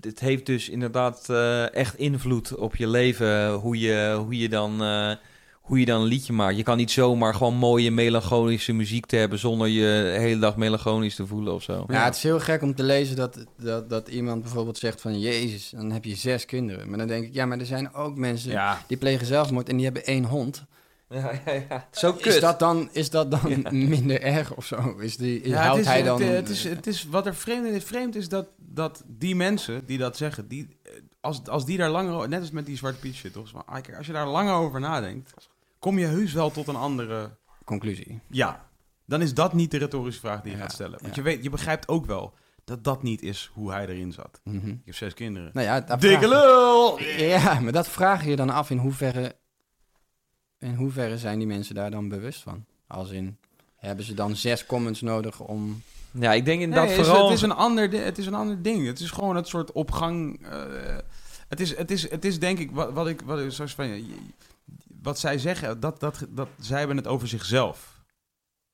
[0.00, 4.82] het, heeft dus inderdaad eh, echt invloed op je leven, hoe je, hoe, je dan,
[4.82, 5.12] eh,
[5.66, 6.56] hoe je dan een liedje maakt.
[6.56, 10.56] Je kan niet zomaar gewoon mooie melancholische muziek te hebben zonder je de hele dag
[10.56, 11.84] melancholisch te voelen of zo.
[11.88, 15.20] Ja, het is heel gek om te lezen dat, dat, dat iemand bijvoorbeeld zegt van...
[15.20, 16.88] Jezus, dan heb je zes kinderen.
[16.88, 19.76] Maar dan denk ik, ja, maar er zijn ook mensen Ja, die plegen zelfmoord en
[19.76, 20.64] die hebben één hond.
[21.08, 21.88] Ja, ja, ja.
[21.90, 22.26] Zo kut.
[22.26, 24.96] Is dat dan, is dat dan minder erg of zo?
[24.98, 26.22] Is die, is, Ja, houdt het is, hij dan...
[26.22, 29.86] Het, het is, het is, wat er vreemd is, vreemd is dat, dat die mensen
[29.86, 32.76] die dat zeggen, die, eh, als, als die daar langer over, net als met die
[32.76, 33.48] Zwarte Piet shit, toch?
[33.48, 35.34] Zo van, kijk, Als je daar langer over nadenkt,
[35.78, 37.30] kom je heus wel tot een andere...
[37.64, 38.20] Conclusie.
[38.28, 38.68] Ja,
[39.04, 40.98] dan is dat niet de retorische vraag die je Ja, gaat stellen.
[41.02, 41.22] Want ja.
[41.22, 44.40] je, weet, je begrijpt ook wel dat dat niet is hoe hij erin zat.
[44.44, 44.68] Mhm.
[44.68, 45.50] Ik heb zes kinderen.
[45.52, 47.00] Nou ja, Dikke lul!
[47.02, 49.36] Ja, maar dat vraag je dan af in hoeverre
[50.58, 52.64] in hoeverre zijn die mensen daar dan bewust van?
[52.86, 53.38] Als in,
[53.76, 55.82] hebben ze dan zes comments nodig om...
[56.10, 57.12] Ja, ik denk Nee, inderdaad het is-.
[57.12, 58.86] Het is, een ander, het is een ander ding.
[58.86, 60.46] Het is gewoon het soort opgang.
[60.50, 60.96] eh,
[61.48, 63.88] het, is, het, is, het is denk ik wat, wat ik wat ik zoals van
[63.88, 64.14] je-
[65.06, 65.80] wat zij zeggen.
[65.80, 67.94] Dat, dat, dat zij hebben het over zichzelf.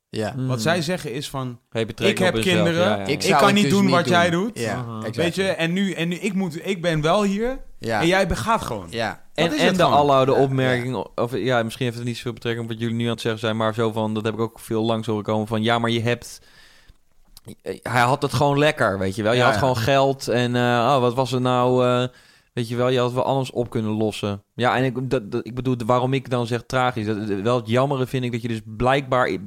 [0.09, 0.47] Ja, Mm.
[0.47, 1.61] Wat zij zeggen is van.
[1.70, 3.05] Hey, betrekking Ik heb jezelf, kinderen, ja, ja.
[3.05, 4.12] Ik zou kan niet dus doen niet wat doen.
[4.12, 4.59] jij doet.
[4.59, 5.22] Ja, exactly.
[5.22, 8.28] Weet je, en nu, en nu ik, moet, ik ben wel hier Ja, en jij
[8.30, 8.87] gaat gewoon.
[8.91, 12.33] ja, En, Dat is en de Ja, opmerking, of ja, misschien heeft het niet zoveel
[12.33, 14.41] betrekking op wat jullie nu aan het zeggen zijn, maar zo van, dat heb ik
[14.41, 16.41] ook veel langs horen komen van, ja, maar je hebt,
[17.83, 19.33] hij had het gewoon lekker, weet je wel.
[19.33, 19.59] Je Ja, had ja.
[19.61, 22.09] gewoon geld en, eh, oh, wat was er nou, eh,
[22.53, 24.42] weet je wel, je had wel alles op kunnen lossen.
[24.55, 27.68] Ja, en ik, dat, dat- ik bedoel, waarom ik dan zeg tragisch, dat, wel het
[27.68, 29.38] jammere vind ik dat je dus blijkbaar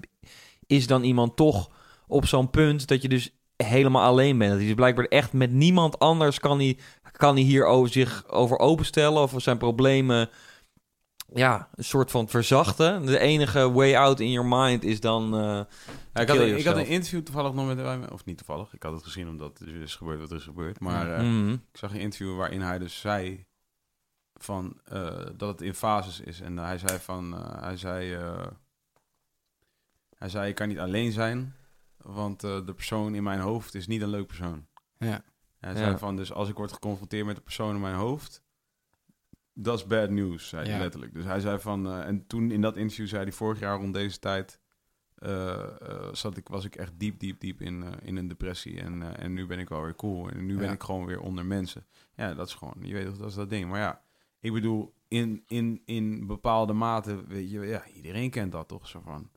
[0.67, 1.69] is dan iemand toch
[2.07, 4.49] op zo'n punt dat je dus helemaal alleen bent.
[4.49, 6.77] Dat hij dus blijkbaar echt met niemand anders kan hij,
[7.11, 10.29] kan hij hier over zich over openstellen of zijn problemen
[11.33, 13.05] ja, een soort van verzachten.
[13.05, 15.35] De enige way out in your mind is dan.
[15.35, 15.59] eh,
[16.21, 18.93] ik, had, ik had een interview toevallig nog met hem, of niet toevallig, ik had
[18.93, 20.79] het gezien omdat er is gebeurd wat er is gebeurd.
[20.79, 21.51] Maar eh, mhm.
[21.51, 23.45] ik zag een interview waarin hij dus zei
[24.33, 26.41] van eh, dat het in fases is.
[26.41, 28.47] En hij zei van, eh, hij zei, eh,
[30.17, 31.55] hij zei, ik kan niet alleen zijn,
[31.97, 34.65] want eh, de persoon in mijn hoofd is niet een leuk persoon.
[34.97, 35.23] ja.
[35.59, 35.79] Hij Ja.
[35.79, 38.43] zei van, dus als ik word geconfronteerd met de persoon in mijn hoofd,
[39.57, 40.79] dat is bad news, zei hij Ja.
[40.81, 41.13] letterlijk.
[41.13, 43.93] Dus hij zei van, eh, en toen in dat interview zei hij vorig jaar rond
[43.93, 44.59] deze tijd,
[45.15, 48.81] eh, eh, zat ik, was ik echt diep, diep, diep in, in een depressie.
[48.81, 50.29] En, en nu ben ik wel weer cool.
[50.29, 50.71] En nu ben Ja.
[50.71, 51.85] ik gewoon weer onder mensen.
[52.15, 53.69] Ja, dat is gewoon, je weet toch, dat is dat ding.
[53.69, 54.01] Maar ja,
[54.39, 59.01] ik bedoel, in, in, in bepaalde mate, weet je, ja, iedereen kent dat toch, zo
[59.05, 59.29] van.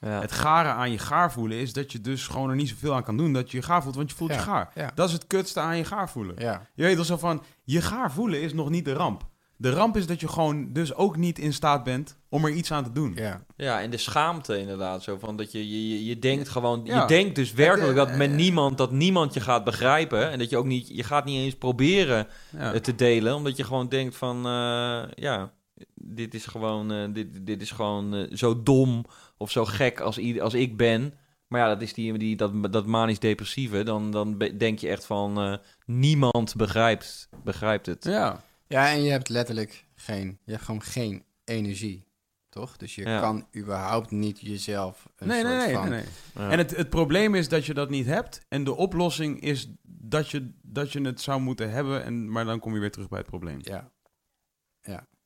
[0.00, 0.20] ja.
[0.20, 3.02] Het garen aan je gaar voelen is dat je dus gewoon er niet zoveel aan
[3.04, 4.70] kan doen dat je je gaar voelt, want je voelt Ja, je gaar.
[4.74, 4.90] ja.
[4.94, 6.34] Dat is het kutste aan je gaar voelen.
[6.74, 9.32] Je weet wel zo van, je gaar voelen is nog niet de ramp.
[9.56, 12.72] De ramp is dat je gewoon dus ook niet in staat bent om er iets
[12.72, 13.12] aan te doen.
[13.16, 13.44] ja.
[13.56, 15.02] ja, en de schaamte inderdaad.
[15.02, 16.80] Zo van dat je, je, je, denkt gewoon.
[16.84, 17.00] Ja.
[17.00, 20.30] Je denkt dus werkelijk dat eh, met niemand dat niemand je gaat begrijpen.
[20.30, 20.88] En dat je ook niet.
[20.88, 22.72] Je gaat niet eens proberen Ja.
[22.72, 23.34] het te delen.
[23.34, 24.36] Omdat je gewoon denkt van.
[24.36, 25.52] eh, ja,
[25.94, 26.92] dit is gewoon.
[26.92, 29.04] eh, dit, dit is gewoon eh, zo dom
[29.36, 31.14] of zo gek als, als ik ben.
[31.48, 33.82] Maar ja, dat is die, die, dat, dat manisch-depressieve.
[33.82, 35.38] Dan, dan denk je echt van.
[35.40, 35.54] eh,
[35.86, 38.04] niemand begrijpt, begrijpt het.
[38.04, 38.42] ja.
[38.66, 42.04] Ja, en je hebt letterlijk geen, je hebt gewoon geen energie,
[42.48, 42.76] toch?
[42.76, 43.20] Dus je Ja.
[43.20, 45.88] kan überhaupt niet jezelf een Nee, soort nee, nee, van...
[45.88, 46.02] nee,
[46.34, 46.44] nee.
[46.44, 46.50] Ja.
[46.50, 48.40] En het, het probleem is dat je dat niet hebt.
[48.48, 52.04] En de oplossing is dat je, dat je het zou moeten hebben.
[52.04, 53.58] En, maar dan kom je weer terug bij het probleem.
[53.62, 53.92] Ja,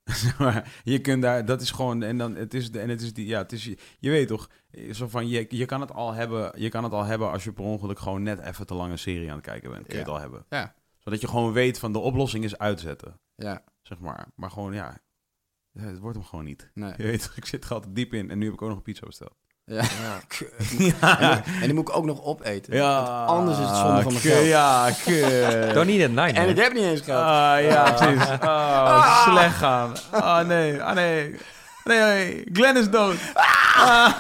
[0.39, 3.13] Maar je kunt daar, dat is gewoon, en dan, het is, de, en het is
[3.13, 3.65] die, ja, het is,
[3.99, 4.51] je weet toch,
[4.93, 7.53] zo van, je, je kan het al hebben, je kan het al hebben als je
[7.53, 9.87] per ongeluk gewoon net even te lange serie aan het kijken bent.
[9.87, 10.07] Kun je Ja.
[10.07, 10.45] het al hebben.
[10.49, 10.75] Ja.
[10.99, 14.27] Zodat je gewoon weet van, de oplossing is uitzetten, ja, zeg maar.
[14.35, 14.97] Maar gewoon, ja,
[15.79, 16.71] het wordt hem gewoon niet.
[16.75, 16.93] nee.
[16.97, 18.83] Je weet ik zit er altijd diep in en nu heb ik ook nog een
[18.85, 19.35] pizza besteld.
[19.65, 19.83] Ja.
[19.83, 20.21] Ja.
[20.59, 22.79] En, die- en die moet ik ook nog opeten.
[22.79, 24.47] Want anders is het zonde van mijn geld.
[24.47, 25.75] Ja, kut.
[25.75, 27.23] Don't need at night, En ik heb niet eens geld.
[27.25, 28.29] Ah, ja, precies.
[28.41, 29.93] Oh, slecht gaan.
[30.13, 30.83] Oh, nee.
[30.83, 31.37] Ah, nee.
[31.85, 32.45] Nee, nee.
[32.53, 33.17] Glenn is dood.
[33.35, 34.19] Ah.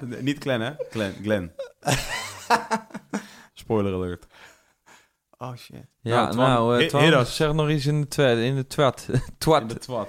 [0.20, 0.72] Niet Glenn, hè?
[0.90, 1.14] Glenn.
[1.22, 1.52] Glenn.
[3.54, 4.26] Spoiler alert.
[5.38, 5.76] Oh shit.
[6.00, 8.38] Ja, Nou, Twan, nou, eh, Twan, zeg nog iets in de twat.
[8.38, 9.06] In de twat.
[9.38, 9.62] twat.
[9.62, 10.08] In de twat.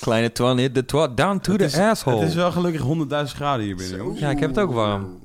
[0.00, 2.18] Kleine Twan hit de twat down to Het the is- asshole.
[2.20, 3.96] Het is wel gelukkig 100.000 graden hier binnen.
[3.98, 4.20] jongens.
[4.20, 5.22] Ja, ik heb het ook warm.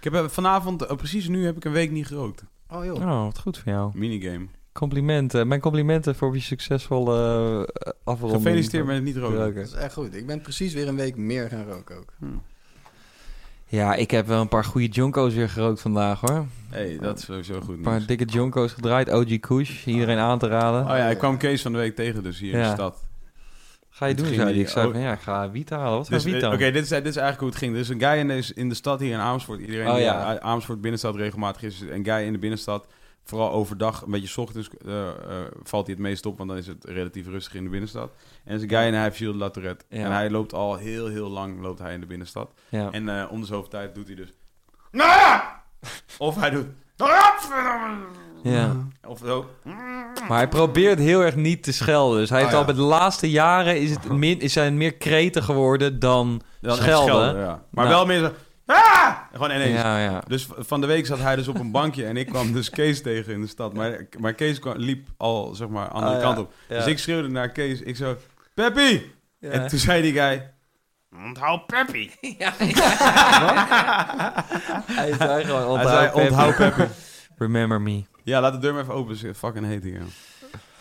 [0.00, 2.44] Ik heb eh, vanavond, eh, precies nu, heb ik een week niet gerookt.
[2.68, 2.96] Oh joh.
[2.96, 3.90] Oh, wat goed van jou.
[3.94, 4.46] Minigame.
[4.72, 5.48] Complimenten.
[5.48, 7.16] Mijn complimenten voor je succesvolle
[7.86, 8.42] uh, afronding.
[8.42, 9.38] Gefeliciteerd met het niet roken.
[9.38, 9.54] roken.
[9.54, 10.14] Dat is echt goed.
[10.14, 12.12] Ik ben precies weer een week meer gaan roken ook.
[12.18, 12.26] Hm.
[13.72, 16.46] Ja, ik heb wel een paar goede Jonko's weer gerookt vandaag hoor.
[16.70, 18.06] hey, dat is sowieso goed Een paar nieuws.
[18.06, 19.10] dikke Jonko's gedraaid.
[19.10, 19.86] OG Kush.
[19.86, 20.80] Iedereen aan te raden.
[20.82, 23.04] Oh ja, ik kwam Kees van de week tegen dus hier in de stad.
[23.90, 24.52] Ga je doen, zei hij.
[24.52, 25.98] die- Ik zei van ja, ik ga wiet halen.
[25.98, 26.52] Wat Dus, wiet eh, dan?
[26.52, 27.74] Oké, dit, is, dit is eigenlijk hoe het ging.
[27.74, 29.60] Er is een guy in de, in de stad hier in Amersfoort.
[29.60, 30.24] Iedereen Oh, ja.
[30.24, 31.80] uit Amersfoort binnenstad regelmatig is.
[31.90, 32.86] Een guy in de binnenstad.
[33.24, 35.14] Vooral overdag, een beetje 's ochtends, eh, eh,
[35.62, 36.36] valt hij het meest op.
[36.36, 38.10] Want dan is het relatief rustig in de binnenstad.
[38.44, 39.84] En is een guy en hij heeft Gilles de La Tourette.
[39.88, 40.04] Ja.
[40.04, 42.50] En hij loopt al heel, heel lang loopt hij in de binnenstad.
[42.68, 42.90] Ja.
[42.90, 44.28] En eh om de zoveel tijd doet hij dus...
[44.90, 45.40] "Nou
[46.18, 46.66] Of hij doet...
[48.42, 48.76] ja.
[49.06, 49.46] Of zo.
[50.28, 52.18] Maar hij probeert heel erg niet te schelden.
[52.18, 52.66] Dus hij heeft Oh, ja.
[52.66, 56.76] al bij de laatste jaren is, het min, is hij meer kreten geworden dan Dan
[56.76, 57.36] schelden.
[57.36, 57.62] ja.
[57.70, 57.96] Maar Nou.
[57.96, 58.32] wel meer.
[58.66, 59.80] "Ah!" Gewoon ineens.
[59.80, 60.22] Ja, ja.
[60.26, 63.02] Dus van de week zat hij dus op een bankje en ik kwam dus Kees
[63.02, 63.74] tegen in de stad.
[63.74, 66.26] Maar, maar Kees kwam, liep al, zeg maar, andere Ah, ja.
[66.26, 66.52] kant op.
[66.68, 66.76] Ja.
[66.76, 67.80] Dus ik schreeuwde naar Kees.
[67.80, 68.16] Ik zo,
[68.54, 69.00] Peppy!
[69.38, 69.50] Ja.
[69.50, 70.50] En toen zei die guy,
[71.26, 72.10] onthoud Peppy.
[74.86, 76.82] Hij zei gewoon Hij zei, onthoud Peppy.
[77.38, 78.04] Remember me.
[78.24, 79.14] Ja, laat de deur maar even open.
[79.16, 80.00] Het is fucking heet hier.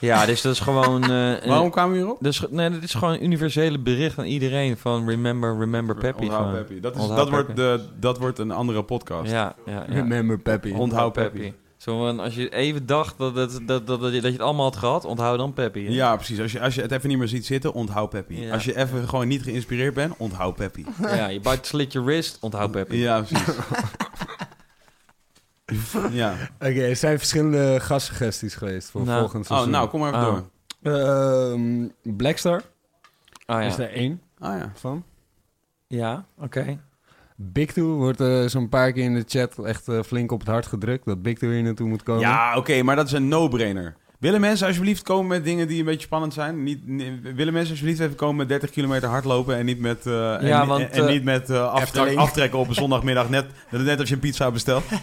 [0.01, 1.03] Ja, dus dat is gewoon...
[1.03, 2.25] eh, Waarom kwamen we hierop?
[2.25, 6.23] is, nee, dat is gewoon een universele bericht aan iedereen van remember, remember Peppy.
[6.23, 6.53] Onthoud.
[6.53, 6.79] Peppy.
[6.79, 9.31] Dat, is, Onthoud dat, wordt de, dat wordt een andere podcast.
[9.31, 9.93] Ja, ja, ja.
[9.93, 10.71] Remember Peppy.
[10.71, 11.53] Onthoud Peppy.
[11.77, 14.41] Zo van, als je even dacht dat, dat, dat, dat, dat, je, dat je het
[14.41, 15.85] allemaal had gehad, onthoud dan Peppy.
[15.85, 15.91] hè?
[15.91, 16.39] Ja, precies.
[16.39, 18.33] Als je, als je het even niet meer ziet zitten, onthoud Peppy.
[18.33, 18.53] Ja.
[18.53, 20.85] Als je even gewoon niet geïnspireerd bent, onthoud Peppy.
[21.01, 22.95] Ja, je bite slit je wrist, onthoud Peppy.
[22.95, 23.47] Ja, precies.
[26.11, 26.33] ja.
[26.59, 29.19] Oké, er zijn verschillende gastsuggesties geweest voor Nou.
[29.19, 29.69] volgend Oh, seizoen.
[29.71, 30.33] nou, kom maar even Oh.
[30.33, 30.49] door.
[30.93, 32.61] Ehm, Blackstar
[33.45, 33.83] Ah is ja.
[33.83, 34.71] er één Ah ja.
[34.73, 35.03] van.
[35.87, 36.79] Ja, oké.
[37.35, 40.47] Big Two wordt eh, zo'n paar keer in de chat echt eh, flink op het
[40.49, 42.21] hart gedrukt dat Big Two hier naartoe moet komen.
[42.21, 43.95] Ja, oké, maar dat is een no-brainer.
[44.19, 46.63] Willen mensen alsjeblieft komen met dingen die een beetje spannend zijn?
[46.63, 50.33] Niet, nee, willen mensen alsjeblieft even komen met 30 kilometer hardlopen en niet met, eh,
[50.35, 54.09] en, Ja, en- want, en, niet met aftrek- aftrekken op een zondagmiddag, net, net als
[54.09, 54.83] je een pizza bestelt.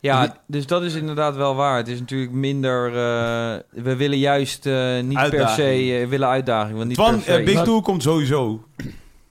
[0.00, 1.76] Ja, dus dat is inderdaad wel waar.
[1.76, 2.86] Het is natuurlijk minder...
[2.88, 5.62] eh, we willen juist eh, niet per se...
[6.00, 7.34] eh, willen uitdaging, want niet Twan, per se...
[7.36, 8.64] eh, Big Two komt sowieso.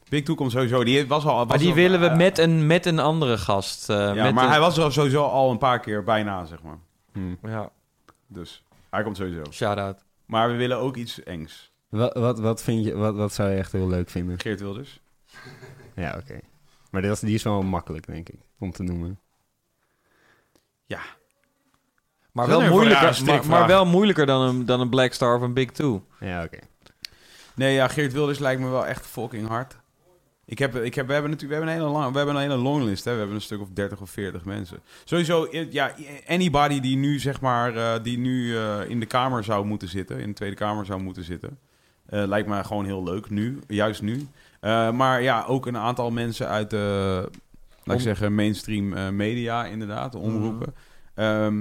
[0.10, 0.84] Big Two komt sowieso.
[0.84, 1.38] Die was al.
[1.38, 3.90] Was Maar die al- willen we met een, met een andere gast.
[3.90, 6.62] eh, Ja, met maar een- hij was er sowieso al een paar keer bijna, zeg
[6.64, 6.78] maar.
[7.14, 7.48] Hm.
[7.48, 7.70] Ja,
[8.28, 9.42] Dus hij komt sowieso.
[9.52, 9.98] shout-out.
[10.26, 11.72] Maar we willen ook iets engs.
[11.90, 14.40] Wat, wat, wat, vind je, wat, wat zou je echt heel leuk vinden?
[14.40, 15.00] Geert Wilders.
[15.96, 16.40] Ja, oké.
[16.92, 19.20] Maar die is, die is wel makkelijk, denk ik, om te noemen.
[22.32, 25.36] Maar Dat is wel, moeilijker, maar, maar wel moeilijker dan een, dan een Black Star
[25.36, 26.06] of een Big Two.
[26.20, 26.60] Ja, oké.
[27.56, 29.78] Nee, ja, Geert Wilders lijkt me wel echt fucking hard.
[30.46, 32.42] Ik heb, ik heb, we hebben natuurlijk we hebben een hele, lang, we hebben een
[32.42, 33.06] hele longlist.
[33.06, 33.12] Hè.
[33.12, 34.80] We hebben een stuk of 30 of 40 mensen.
[35.04, 35.94] Sowieso, eh, ja,
[36.28, 40.20] anybody die nu, zeg maar, eh, die nu eh, in de Kamer zou moeten zitten,
[40.20, 41.60] in de Tweede Kamer zou moeten zitten,
[42.06, 44.28] eh, lijkt me gewoon heel leuk nu, juist nu.
[44.60, 47.30] Eh, maar ja, ook een aantal mensen uit de,
[47.90, 50.74] laat ik zeggen, mainstream eh, media, inderdaad, de omroepen.
[51.16, 51.58] Ehm,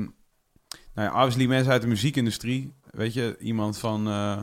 [0.94, 2.74] nou ja, obviously mensen uit de muziekindustrie.
[2.90, 4.40] Weet je, iemand van eh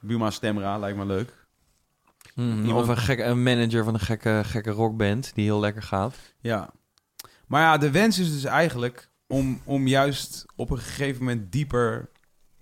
[0.00, 1.46] Buma Stemra lijkt me leuk.
[2.34, 6.16] Mhm, Iemand- Of een, een manager van een gekke, gekke rockband die heel lekker gaat.
[6.40, 6.70] Ja.
[7.46, 12.10] Maar ja, de wens is dus eigenlijk om, om juist op een gegeven moment dieper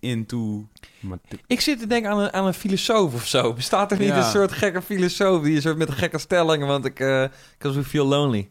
[0.00, 0.68] into...
[1.46, 3.52] Ik zit te denken aan een, aan een filosoof of zo.
[3.52, 4.16] Bestaat er niet Ja.
[4.18, 7.24] een soort gekke filosoof die een soort met gekke stellingen, want ik, eh
[7.58, 8.50] we feel lonely.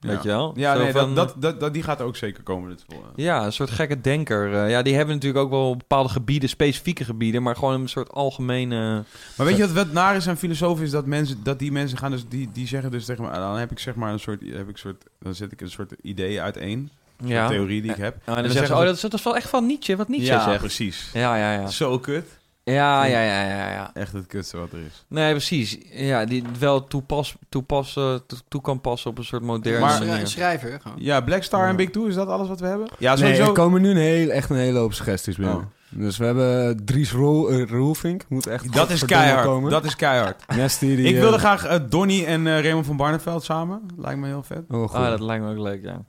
[0.00, 0.52] Weet je wel?
[0.56, 2.68] Ja, Zo nee, van- dat, dat, die gaat ook zeker komen.
[2.70, 4.54] Dit vol- Ja, een soort gekke denker.
[4.54, 8.12] Eh, ja, die hebben natuurlijk ook wel bepaalde gebieden, specifieke gebieden, maar gewoon een soort
[8.12, 9.04] algemene...
[9.36, 11.98] Maar weet je wat, wat naar is aan filosofen is dat mensen dat die mensen
[11.98, 14.40] gaan dus die, die zeggen dus tegen me dan heb ik zeg maar een soort
[14.40, 16.90] heb ik een soort dan zet ik een soort idee uiteen
[17.24, 17.48] Ja.
[17.48, 19.36] theorie die ik heb en dan, dan zeggen ze, oh, dat is, dat is wel
[19.36, 20.58] echt van Nietzsche, wat Nietzsche ja zegt.
[20.58, 21.66] precies Ja, ja, ja.
[21.66, 22.24] zo kut
[22.64, 23.90] Ja, ja, ja, ja, ja.
[23.94, 25.78] echt het kutste wat er is Nee, precies.
[25.90, 30.06] Ja, die wel toepas, toepassen, toe, toe kan passen op een soort moderne Maar- Een
[30.06, 30.26] manier.
[30.26, 30.96] schrijver, gewoon.
[31.00, 31.68] ja Black Star Ja.
[31.68, 33.90] en Big Two is dat alles wat we hebben ja nee, sowieso er komen nu
[33.90, 35.56] een heel, echt een hele hoop suggesties binnen.
[35.56, 35.62] Oh.
[35.90, 39.70] Dus we hebben Dries Roel, eh, Roelvink, moet echt dat is keihard komen.
[39.70, 42.96] dat is keihard Nasty, die, ik eh, wilde graag eh, Donny en eh, Raymond van
[42.96, 44.90] Barneveld samen lijkt me heel vet Oh, goed.
[44.98, 46.04] Ah, dat lijkt me ook leuk, ja.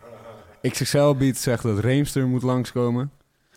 [0.69, 3.11] XXL Beat zegt dat Reemster moet langskomen.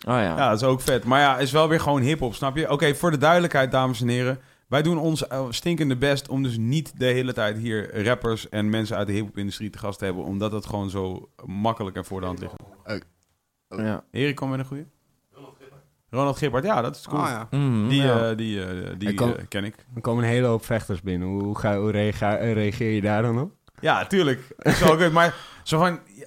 [0.06, 0.22] Oh ja.
[0.22, 1.04] Ja, dat is ook vet.
[1.04, 2.70] Maar ja, is wel weer gewoon hip-hop, snap je?
[2.70, 4.38] Oké, voor de duidelijkheid, dames en heren.
[4.68, 8.70] Wij doen ons eh, stinkende best om dus niet de hele tijd hier rappers en
[8.70, 10.24] mensen uit de hip-hop-industrie te gast te hebben.
[10.24, 12.54] Omdat dat gewoon zo makkelijk en voor de hand ligt.
[13.68, 14.04] ja.
[14.10, 14.86] Erik, kom met een goeie.
[16.10, 17.22] Ronald Gippard, ja, dat is cool.
[17.22, 17.46] Oh ja.
[17.50, 18.30] Mhm, Die, ja.
[18.30, 19.14] eh, die, eh, die
[19.48, 19.74] ken ik.
[19.94, 21.28] Er komen een hele hoop vechters binnen.
[21.28, 23.52] Hoe, hoe, ga, hoe reageer, reageer je daar dan op?
[23.80, 24.42] Ja, tuurlijk.
[24.56, 25.12] Dat is wel goed.
[25.12, 25.98] Maar zo van...
[26.20, 26.26] ja,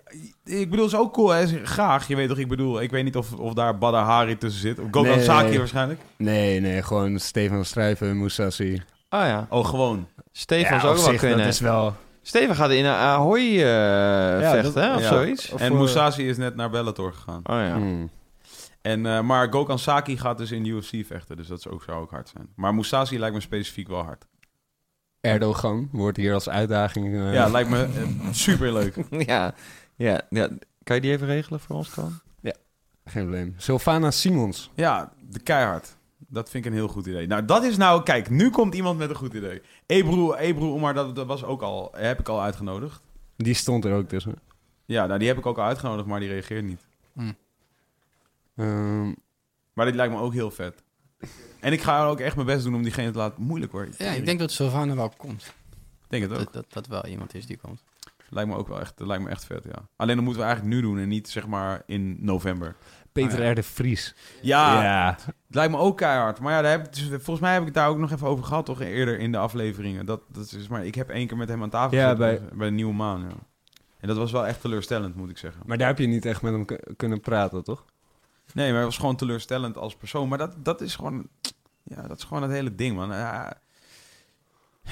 [0.59, 1.65] Ik bedoel, het is ook cool, hè?
[1.65, 2.07] Graag.
[2.07, 2.81] Je weet toch, ik bedoel...
[2.81, 4.79] Ik weet niet of, of daar Badr Hari tussen zit.
[4.79, 5.23] Of Gogan Nee.
[5.23, 5.99] Saki waarschijnlijk.
[6.17, 8.73] Nee, nee, gewoon Stefan Strijven, Moussassi.
[9.09, 9.47] Oh ja.
[9.49, 10.07] Oh, gewoon.
[10.31, 11.37] Stefan Ja, zou ook wel zich, kunnen.
[11.37, 11.95] Dat is wel...
[12.21, 15.07] Steven gaat in een Ahoy eh, vechten, dat- hè, of ja.
[15.07, 15.51] zoiets.
[15.51, 17.39] Of En voor- Musashi is net naar Bellator gegaan.
[17.43, 17.75] Oh ja.
[17.75, 18.09] Hmm.
[18.81, 22.01] En, eh, maar Gokhan Saki gaat dus in UFC vechten, dus dat is ook, zou
[22.01, 22.47] ook hard zijn.
[22.55, 24.25] Maar Musashi lijkt me specifiek wel hard.
[25.21, 27.13] Erdogan wordt hier als uitdaging...
[27.15, 27.87] eh, Ja, lijkt me
[28.31, 28.95] super leuk.
[29.31, 29.53] ja.
[29.95, 30.49] Ja, ja.
[30.83, 32.19] Kan je die even regelen voor ons dan?
[33.05, 33.53] Geen probleem.
[33.57, 34.71] Sylvana Simons.
[34.75, 35.95] Ja, de keihard.
[36.17, 37.27] Dat vind ik een heel goed idee.
[37.27, 38.03] Nou, dat is nou...
[38.03, 39.61] Kijk, nu komt iemand met een goed idee.
[39.85, 41.91] Ebru, Ebru Omar, dat, dat was ook al...
[41.95, 43.01] Heb ik al uitgenodigd.
[43.35, 44.35] Die stond er ook tussen.
[44.85, 46.81] Ja, nou, die heb ik ook al uitgenodigd, maar die reageert niet.
[48.55, 49.11] Ehm,
[49.73, 50.83] Maar dit lijkt me ook heel vet.
[51.59, 53.43] En ik ga ook echt mijn best doen om diegene te laten...
[53.43, 53.87] Moeilijk hoor.
[53.97, 55.43] Ja, ik denk dat Sylvana wel komt.
[55.43, 56.37] Ik denk het ook.
[56.37, 57.83] Dat, dat dat wel iemand is die komt.
[58.34, 59.88] Lijkt me ook wel echt, lijkt me echt vet, ja.
[59.95, 62.75] Alleen dat moeten we eigenlijk nu doen en niet zeg maar in november.
[63.11, 63.51] Peter Ah, ja.
[63.51, 63.55] R.
[63.55, 64.15] de Vries.
[64.41, 66.39] Ja, het lijkt me ook keihard.
[66.39, 68.45] Maar ja, daar heb, dus, volgens mij heb ik het daar ook nog even over
[68.45, 70.05] gehad, toch eerder in de afleveringen.
[70.05, 72.57] Dat, dat is, maar ik heb één keer met hem aan tafel Ja, gezeten, bij-
[72.57, 73.21] bij, de Nieuwe Maan.
[73.21, 73.36] Ja.
[73.99, 75.61] En dat was wel echt teleurstellend, moet ik zeggen.
[75.65, 76.65] Maar daar heb je niet echt met hem
[76.97, 77.86] kunnen praten, toch?
[78.53, 80.27] Nee, maar hij was gewoon teleurstellend als persoon.
[80.29, 81.27] Maar dat, dat is gewoon...
[81.84, 83.09] Ja, dat is gewoon het hele ding, man.
[83.09, 83.57] Ja,
[84.84, 84.91] ja.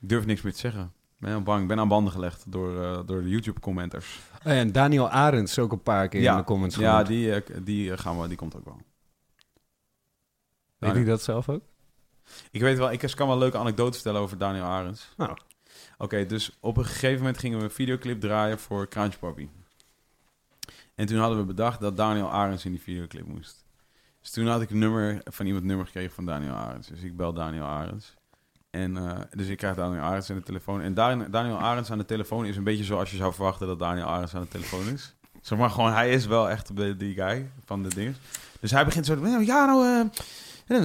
[0.00, 0.92] Ik durf niks meer te zeggen.
[1.24, 1.62] Ik ben bang.
[1.62, 4.20] Ik ben aan banden gelegd door, eh, door de YouTube-commenters.
[4.46, 7.06] Oh en Daniel Arends is ook een paar keer in de comments Ja, genoemd.
[7.06, 8.80] die, eh, die, eh, gaan we, die komt ook wel.
[10.78, 11.62] Weet hij dat zelf ook?
[12.50, 15.12] Ik weet wel, ik kan wel een leuke anekdote vertellen over Daniel Arends.
[15.16, 15.36] Nou.
[15.98, 19.50] Oké, dus op een gegeven moment gingen we een videoclip draaien voor Crunch Papi.
[20.94, 23.64] En toen hadden we bedacht dat Daniel Arends in die videoclip moest.
[24.20, 26.88] Dus toen had ik een nummer van iemand nummer gekregen van Daniel Arends.
[26.88, 28.14] Dus ik bel Daniel Arends.
[28.74, 30.80] En eh, dus ik krijg Daniel Arends aan de telefoon.
[30.80, 33.78] En Dan- Daniel Arends aan de telefoon is een beetje zoals je zou verwachten dat
[33.78, 35.14] Daniel Arends aan de telefoon is.
[35.42, 38.16] Zeg maar gewoon, hij is wel echt de- die guy van de dingen.
[38.60, 40.00] Dus hij begint zo, ja nou, eh,
[40.66, 40.80] en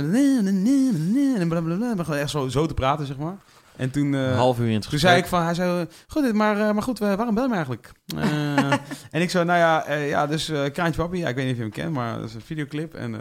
[2.18, 3.38] echt zo, zo te praten, zeg maar.
[3.80, 6.34] En toen, eh, half uur in het toen zei ik van, hij zei, eh, goed,
[6.34, 7.92] maar, eh, maar goed, waarom bel je me eigenlijk?
[9.12, 11.64] En ik zo, nou ja, ja dus Kraantje Papi, ja, ik weet niet of je
[11.64, 12.94] hem kent, maar dat is een videoclip.
[12.94, 13.14] En,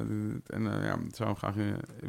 [0.46, 1.54] en ja, ik zou hem graag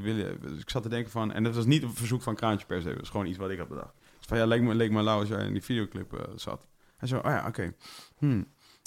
[0.02, 0.38] willen.
[0.42, 2.82] Dus ik zat te denken van, en dat was niet een verzoek van Kraantje per
[2.82, 3.94] se, dat was gewoon iets wat ik had bedacht.
[4.18, 6.68] Dus van, ja, leek me, leek me lauw als jij in die videoclip zat.
[6.98, 7.74] Hij zo, oh ja, oké.
[8.18, 8.42] Hm.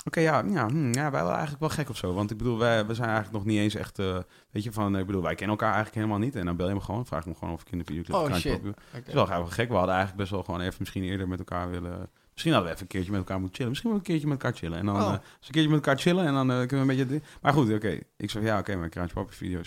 [0.05, 2.15] Oké, ja, ja, hm, ja, wij waren eigenlijk wel gek of zo.
[2.15, 4.19] Want ik bedoel, wij, we zijn eigenlijk nog niet eens echt, eh,
[4.51, 6.37] weet je, van, ik bedoel, wij kennen elkaar eigenlijk helemaal niet.
[6.37, 8.17] En dan bel je me gewoon, vraag ik me gewoon of ik in de videoclip
[8.17, 8.59] Oh, Kraantje shit.
[8.59, 8.75] Oké.
[8.91, 9.69] het is wel gek.
[9.69, 12.11] We hadden eigenlijk best wel gewoon even misschien eerder met elkaar willen...
[12.33, 13.71] Misschien hadden we even een keertje met elkaar moeten chillen.
[13.71, 14.79] Misschien wel een keertje met elkaar chillen.
[14.79, 15.11] En dan Oh.
[15.11, 17.21] dus een keertje met elkaar chillen en dan eh, kunnen we een beetje...
[17.43, 17.99] Maar goed, oké.
[18.17, 19.61] Ik zeg, ja, oké, mijn Kraantje Papi video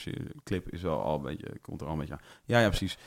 [0.44, 1.48] clip is wel al een beetje...
[1.62, 2.22] Komt er al een beetje aan.
[2.46, 2.98] Ja, ja, precies.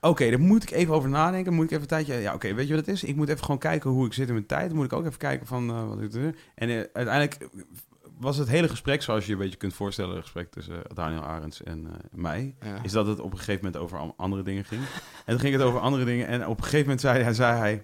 [0.00, 1.52] Oké, daar moet ik even over nadenken.
[1.54, 2.14] Moet ik even een tijdje...
[2.14, 3.04] Ja, oké, weet je wat het is?
[3.04, 4.72] Ik moet even gewoon kijken hoe ik zit in mijn tijd.
[4.72, 6.34] Moet ik ook even kijken van eh, wat ik doe.
[6.54, 7.48] En uiteindelijk
[8.18, 10.14] was het hele gesprek, zoals je je een beetje kunt voorstellen...
[10.14, 12.82] het gesprek tussen Daniel Arends en mij Ja.
[12.82, 14.80] is dat het op een gegeven moment over andere dingen ging.
[14.80, 16.26] En toen ging het over andere dingen.
[16.26, 17.82] En op een gegeven moment zei hij, zei hij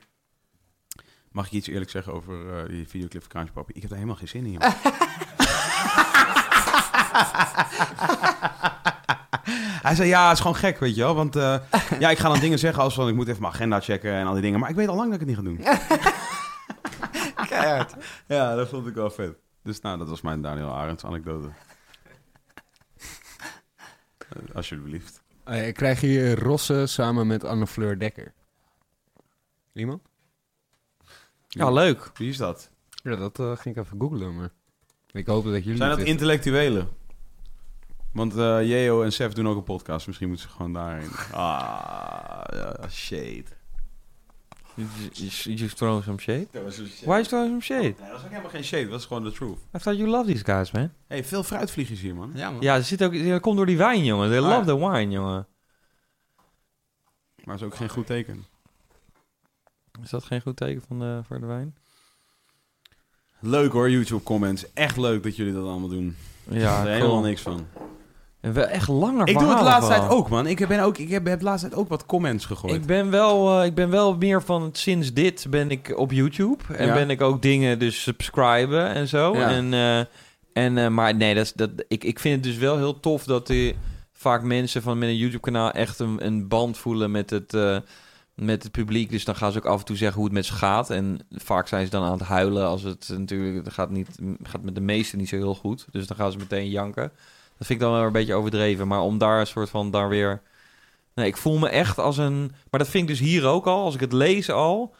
[1.35, 3.73] mag ik je iets eerlijk zeggen over eh, die videoclip van Kraantje Papi?
[3.75, 4.53] Ik heb daar helemaal geen zin in.
[4.53, 4.63] joh."
[9.83, 11.15] hij zei, ja, het is gewoon gek, weet je wel.
[11.15, 11.57] Want eh,
[11.99, 14.27] ja, ik ga dan dingen zeggen als van, ik moet even mijn agenda checken en
[14.27, 14.61] al die dingen.
[14.61, 15.59] Maar ik weet al lang dat ik het niet ga doen.
[17.49, 17.95] Keihard.
[18.27, 19.37] ja, dat vond ik wel vet.
[19.63, 21.49] Dus nou, dat was mijn Daniel Arends anekdote.
[24.19, 25.23] Eh, alsjeblieft.
[25.51, 28.33] Ik krijg hier Rosse samen met Anne-Fleur Dekker.
[29.73, 30.03] Iemand?
[31.55, 32.11] Ja, leuk.
[32.15, 32.71] Wie is dat?
[33.03, 34.51] Ja, dat eh, ging ik even googlen, maar
[35.13, 36.89] ik hoop dat jullie Zijn dat intellectuelen?
[38.13, 40.07] Want eh Jeo en Sef doen ook een podcast.
[40.07, 41.11] Misschien moeten ze gewoon daarheen.
[41.33, 43.45] Ah, ja, shade.
[44.75, 46.47] You, you, you throw some shade?
[46.51, 46.89] Dat was, shade.
[47.05, 47.83] Why you throwing some shade?
[47.83, 48.89] Nee, dat was ook helemaal geen shade.
[48.89, 49.59] Dat is gewoon de truth.
[49.59, 50.91] I thought you love these guys, man.
[51.07, 52.31] hey, veel fruitvliegjes hier, man.
[52.35, 52.61] Ja, man.
[52.61, 54.29] Ja, er zit ook, dat komt door die wijn, jongen.
[54.29, 55.47] They Ah, love the wine, jongen.
[57.45, 58.45] Maar dat is ook geen goed teken.
[60.03, 61.75] Is dat geen goed teken van de, voor de wijn?
[63.41, 64.73] Leuk hoor, YouTube comments.
[64.73, 66.17] Echt leuk dat jullie dat allemaal doen.
[66.51, 67.67] Ik Ja, er helemaal niks van.
[68.41, 70.47] En wel echt langer Ik doe het laatste tijd ook, man.
[70.47, 72.75] Ik ben ook, ik heb, heb de laatste tijd ook wat comments gegooid.
[72.75, 76.63] Ik ben, wel, eh, ik ben wel meer van sinds dit ben ik op YouTube.
[76.77, 76.95] En Ja.
[76.95, 79.37] ben ik ook dingen dus subscriben en zo.
[79.37, 79.51] Ja.
[79.51, 79.99] En, eh,
[80.65, 83.25] en, eh, maar nee, dat is, dat, ik, ik vind het dus wel heel tof
[83.25, 83.75] dat er
[84.13, 87.53] vaak mensen van met een YouTube kanaal echt een, een band voelen met het,
[88.35, 89.11] met het publiek.
[89.11, 90.91] Dus dan gaan ze ook af en toe zeggen hoe het met ze gaat.
[90.91, 93.73] En vaak zijn ze dan aan het huilen als het natuurlijk...
[93.73, 94.09] Gaat, niet,
[94.43, 95.87] gaat met de meesten niet zo heel goed.
[95.91, 97.13] Dus dan gaan ze meteen janken.
[97.59, 98.89] Dat vind ik dan wel een beetje overdreven.
[98.89, 100.43] Maar om daar een soort van daar weer...
[101.15, 102.53] Nee, ik voel me echt als een...
[102.71, 103.85] Maar dat vind ik dus hier ook al.
[103.85, 104.95] Als ik het lees al...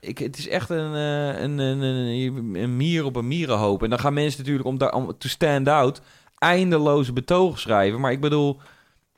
[0.00, 3.82] Ik, het is echt een, eh, een, een, een, een mier op een mierenhoop.
[3.82, 6.00] En dan gaan mensen natuurlijk om daar om to stand out
[6.38, 8.00] eindeloze betogen schrijven.
[8.00, 8.60] Maar ik bedoel...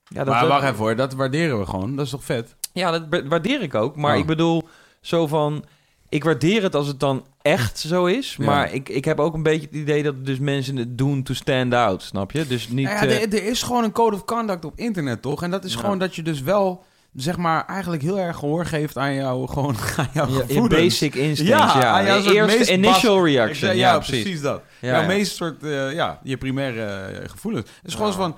[0.08, 1.96] Ja, dat, maar wacht even hoor, dat waarderen we gewoon.
[1.96, 2.56] Dat is toch vet?
[2.78, 3.96] Ja, dat wa- waardeer ik ook.
[3.96, 4.20] Maar Oh.
[4.20, 4.68] ik bedoel,
[5.00, 5.64] zo van...
[6.10, 8.34] Ik waardeer het als het dan echt zo is.
[8.38, 8.44] Ja.
[8.44, 11.34] Maar ik, ik heb ook een beetje het idee dat dus mensen het doen to
[11.34, 12.46] stand out, snap je?
[12.46, 12.86] Dus niet...
[12.86, 15.42] Nou ja, eh, er, er is gewoon een code of conduct op internet, toch?
[15.42, 15.80] En dat is Ja.
[15.80, 19.76] gewoon dat je dus wel, zeg maar, eigenlijk heel erg gehoor geeft aan jou, gewoon
[19.96, 21.84] aan jouw je basic instincts, ja.
[21.92, 24.22] aan jouw De soort eerste initial reaction, Ja, ja, precies.
[24.22, 24.40] precies.
[24.40, 24.62] dat.
[24.80, 25.06] Ja, jouw ja.
[25.06, 27.68] meest soort, eh, ja, je primaire eh, gevoelens.
[27.68, 28.14] Het is gewoon Ja.
[28.16, 28.36] zo van,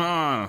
[0.00, 0.44] ah,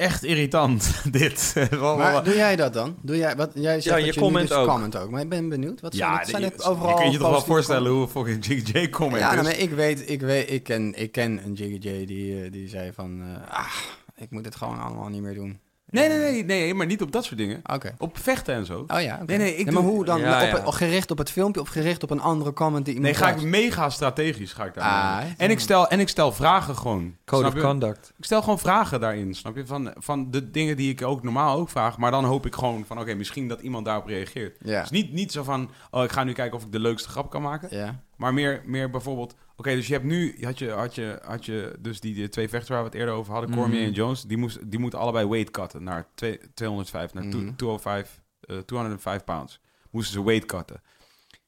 [0.00, 1.54] echt irritant, dit.
[1.96, 2.96] Maar doe jij dat dan?
[3.02, 4.68] Doe jij, wat, jij zegt Ja, dat je je comment nu dus ook.
[4.68, 5.10] comment ook.
[5.10, 5.80] Maar ik ben benieuwd.
[5.80, 8.08] Wat zijn, ja, het, zijn je, het overal je kunt je toch wel voorstellen hoe
[8.08, 9.34] fucking Jiggy J comment Ja, is.
[9.34, 12.52] nou, maar ik weet, ik weet, ik ken, ik ken een Jiggy J die, eh,
[12.52, 13.72] die zei van, eh, ah,
[14.16, 15.58] ik moet het gewoon allemaal niet meer doen.
[15.90, 17.60] Nee, nee, nee, nee, maar niet op dat soort dingen.
[17.72, 17.94] Oké.
[17.98, 18.84] Op vechten en zo.
[18.86, 19.22] Oh ja.
[19.26, 20.20] Nee, nee, ik maar doe- hoe dan?
[20.20, 20.64] Ja, op, ja.
[20.66, 23.36] op- gericht op het filmpje of gericht op een andere comment die Nee, iemand ga
[23.40, 24.84] ik mega strategisch ga ik daar.
[24.84, 24.90] Ah,
[25.28, 25.34] ja.
[25.36, 27.14] en, ik stel, en ik stel vragen gewoon.
[27.24, 27.66] Code Snap of je?
[27.66, 28.12] conduct.
[28.18, 29.66] Ik stel gewoon vragen daarin, snap je?
[29.66, 31.98] Van, van de dingen die ik ook normaal ook vraag.
[31.98, 34.56] Maar dan hoop ik gewoon van, oké, misschien dat iemand daarop reageert.
[34.60, 34.80] Ja.
[34.80, 37.30] Dus niet, niet zo van, oh, ik ga nu kijken of ik de leukste grap
[37.30, 37.68] kan maken.
[37.76, 38.00] Ja.
[38.16, 39.34] Maar meer, meer bijvoorbeeld...
[39.60, 40.36] Oké, dus je hebt nu...
[40.44, 43.14] Had je, had je, had je dus die, die twee vechters waar we het eerder
[43.14, 43.50] over hadden...
[43.50, 43.86] Cormier Mhm.
[43.86, 44.22] en Jones.
[44.22, 47.14] Die, moest, die moeten allebei weight cutten naar twee- 205.
[47.14, 47.54] Naar Mhm.
[47.56, 49.60] 205, eh, 205 pounds.
[49.90, 50.82] Moesten ze weight cutten.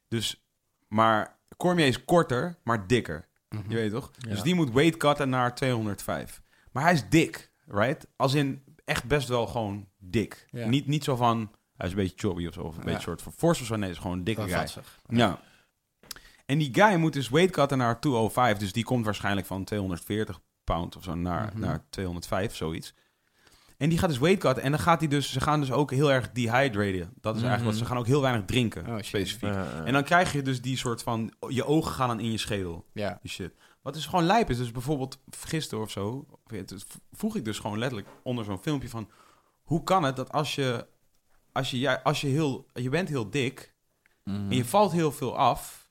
[0.09, 0.45] Dus...
[0.89, 3.29] Maar Cormier is korter, maar dikker.
[3.49, 3.71] Mhm.
[3.71, 4.11] Je weet toch?
[4.19, 4.29] Ja.
[4.31, 6.43] Dus die moet weight cutten naar 205.
[6.73, 8.07] Maar hij is dik, right?
[8.17, 10.47] Als in echt best wel gewoon dik.
[10.51, 10.67] Ja.
[10.69, 11.51] Niet, niet zo van...
[11.77, 12.61] Hij is een beetje chubby of zo.
[12.61, 12.85] Of een Ja.
[12.87, 13.77] beetje soort van force of zo.
[13.77, 14.59] Nee, is gewoon een dikke Wel guy.
[14.59, 15.01] vatsig.
[15.09, 15.41] Ja.
[16.47, 18.57] En die guy moet dus weight cutten naar 205.
[18.59, 21.61] Dus die komt waarschijnlijk van 240 pound of zo naar, Mhm.
[21.61, 22.95] naar 205, zoiets.
[23.77, 24.63] En die gaat dus weight cutten.
[24.63, 25.33] En dan gaat hij dus...
[25.33, 27.13] Ze gaan dus ook heel erg dehydraten.
[27.21, 27.65] Dat is eigenlijk Mhm.
[27.65, 29.43] wat ze gaan ook heel weinig drinken, Oh, specifiek.
[29.53, 29.85] Ja, ja.
[29.85, 31.33] En dan krijg je dus die soort van...
[31.49, 32.85] Je ogen gaan dan in je schedel.
[32.93, 33.19] Ja.
[33.23, 33.53] Die shit.
[33.83, 34.57] Wat dus gewoon lijp is.
[34.57, 36.27] Dus bijvoorbeeld gisteren of zo...
[37.13, 39.11] Vroeg ik dus gewoon letterlijk onder zo'n filmpje van...
[39.63, 40.87] Hoe kan het dat als je...
[41.53, 42.67] Als je, ja, als je heel...
[42.73, 43.75] Je bent heel dik...
[44.25, 44.37] Mhm.
[44.51, 45.82] En je valt heel veel af,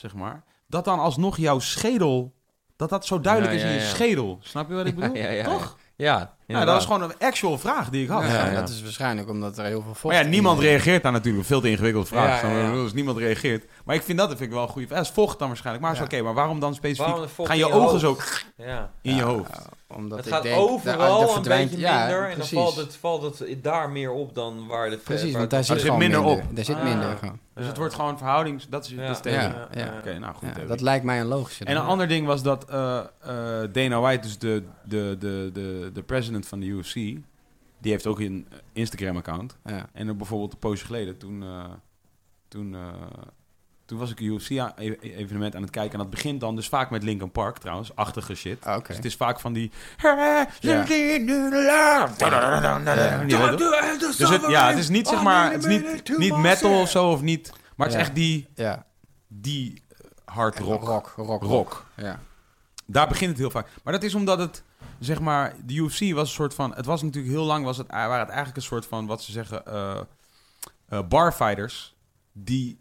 [0.00, 0.44] zeg maar.
[0.66, 2.34] Dat dan alsnog jouw schedel,
[2.76, 4.38] dat dat zo duidelijk Ja, is in je schedel.
[4.42, 5.16] Snap je wat ik bedoel?
[5.16, 5.78] ja, ja, Toch?
[5.96, 8.22] Ja, Ja, dat was gewoon een actual vraag die ik had.
[8.22, 8.60] Ja, Ja, ja.
[8.60, 11.46] dat is waarschijnlijk omdat er heel veel vocht Maar ja, niemand reageert daar natuurlijk.
[11.46, 12.40] Veel te ingewikkeld vraag.
[12.72, 13.64] Dus niemand reageert.
[13.84, 14.98] Maar ik vind dat, vind ik wel een goede vraag.
[14.98, 15.84] Dat is vocht dan waarschijnlijk.
[15.84, 16.04] Maar is Ja.
[16.04, 17.06] oké, maar waarom dan specifiek?
[17.06, 18.16] Waarom de vocht Gaan je ogen zo
[18.56, 18.90] Ja.
[19.02, 19.50] in je hoofd?
[19.54, 22.38] ja, omdat Het ik gaat denk, er- overal er een verdwijnt- beetje ja, minder en
[22.38, 25.58] dan valt het, valt het daar meer op dan waar de Precies, waar want daar
[25.58, 26.56] het- zit gewoon minder minder, op.
[26.56, 26.82] Daar zit Ah.
[26.82, 27.18] minder.
[27.54, 28.66] Dus het wordt gewoon verhoudings...
[28.68, 28.96] Dat is, is.
[29.22, 29.94] Ja, ja.
[29.98, 30.68] Oké, nou goed.
[30.68, 31.64] Dat lijkt mij een logische.
[31.64, 33.04] En een ander ding was dat eh, eh,
[33.72, 36.02] Dana White, dus de, de, de, de, de
[36.46, 39.56] van de UFC, die heeft ook een Instagram-account.
[39.64, 39.88] Ja.
[39.92, 41.64] En dan bijvoorbeeld een poosje geleden, toen, eh,
[42.48, 42.88] toen, eh,
[43.84, 45.92] toen was ik een UFC-evenement aan het kijken.
[45.92, 48.64] En dat begint dan dus vaak met Linkin Park trouwens, achtige shit.
[48.64, 48.84] Ah.
[48.86, 49.70] Dus het is vaak van die...
[50.60, 50.86] Ja.
[54.16, 57.10] Dus het, ja, het is niet zeg maar, het is niet, niet metal of zo
[57.10, 58.86] of niet, maar het is echt die, Ja.
[59.28, 59.82] die
[60.24, 60.82] hard rock.
[60.82, 61.86] Rock, rock, rock.
[61.96, 62.20] Ja.
[62.86, 63.66] Daar begint het heel vaak.
[63.84, 64.62] Maar dat is omdat het,
[64.98, 66.74] zeg maar, de UFC was een soort van...
[66.74, 69.32] Het was natuurlijk heel lang, was het, waren het eigenlijk een soort van, wat ze
[69.32, 70.00] zeggen, eh
[70.90, 71.94] eh, barfighters...
[72.32, 72.80] die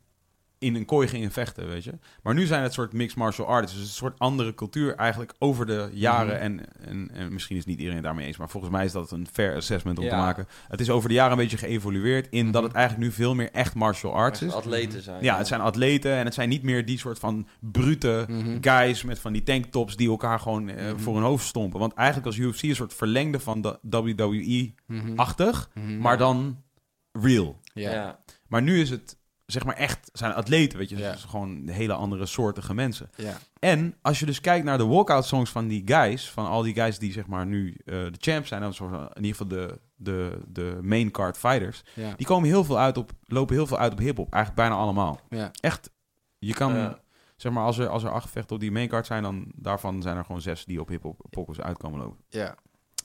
[0.59, 1.93] in een kooi gingen vechten, weet je.
[2.23, 3.73] Maar nu zijn het soort mixed martial arts.
[3.73, 6.33] Dus een soort andere cultuur eigenlijk over de jaren.
[6.35, 6.43] Mhm.
[6.43, 8.37] en, en, en misschien is niet iedereen daarmee eens...
[8.37, 10.47] maar volgens mij is dat een fair assessment om te maken.
[10.67, 12.27] Het is over de jaren een beetje geëvolueerd...
[12.29, 12.63] in dat Mhm.
[12.63, 14.53] het eigenlijk nu veel meer echt martial arts is.
[14.53, 15.23] atleten zijn.
[15.23, 18.57] Ja, het zijn atleten en het zijn niet meer die soort van brute Mhm.
[18.61, 20.97] guys met van die tanktops die elkaar gewoon eh, Mhm.
[20.99, 21.79] voor hun hoofd stompen.
[21.79, 25.85] Want eigenlijk als UFC een soort verlengde van de WWE-achtig, Mhm.
[25.91, 25.99] Mhm.
[26.01, 26.63] maar dan
[27.11, 27.59] real.
[27.73, 27.91] Ja.
[27.91, 28.19] Ja.
[28.47, 29.17] Maar nu is het
[29.51, 31.11] zeg maar echt, zijn atleten, weet je, Ja.
[31.11, 33.09] dus gewoon hele andere soortige mensen.
[33.15, 33.37] Ja.
[33.59, 36.73] En als je dus kijkt naar de walkout songs van die guys, van al die
[36.73, 38.73] guys die zeg maar nu eh, de champs zijn, dan
[39.13, 42.13] in ieder geval de, de, de main card fighters, Ja.
[42.15, 44.33] die komen heel veel uit op, lopen heel veel uit op hip-hop.
[44.33, 45.19] Eigenlijk bijna allemaal.
[45.29, 45.51] Ja.
[45.61, 45.89] Echt,
[46.37, 46.99] je kan, Ja.
[47.35, 50.01] zeg maar, als er, als er acht vechten op die main card zijn, dan daarvan
[50.01, 52.23] zijn er gewoon zes die op hip-hop pokkels uitkomen lopen.
[52.29, 52.55] Ja.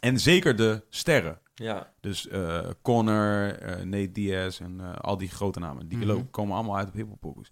[0.00, 1.38] En zeker de sterren.
[1.54, 1.92] Ja.
[2.00, 5.88] Dus eh Connor, eh, Nate Diaz en eh, al die grote namen.
[5.88, 6.30] Die Mhm.
[6.30, 7.48] komen allemaal uit op pokkels.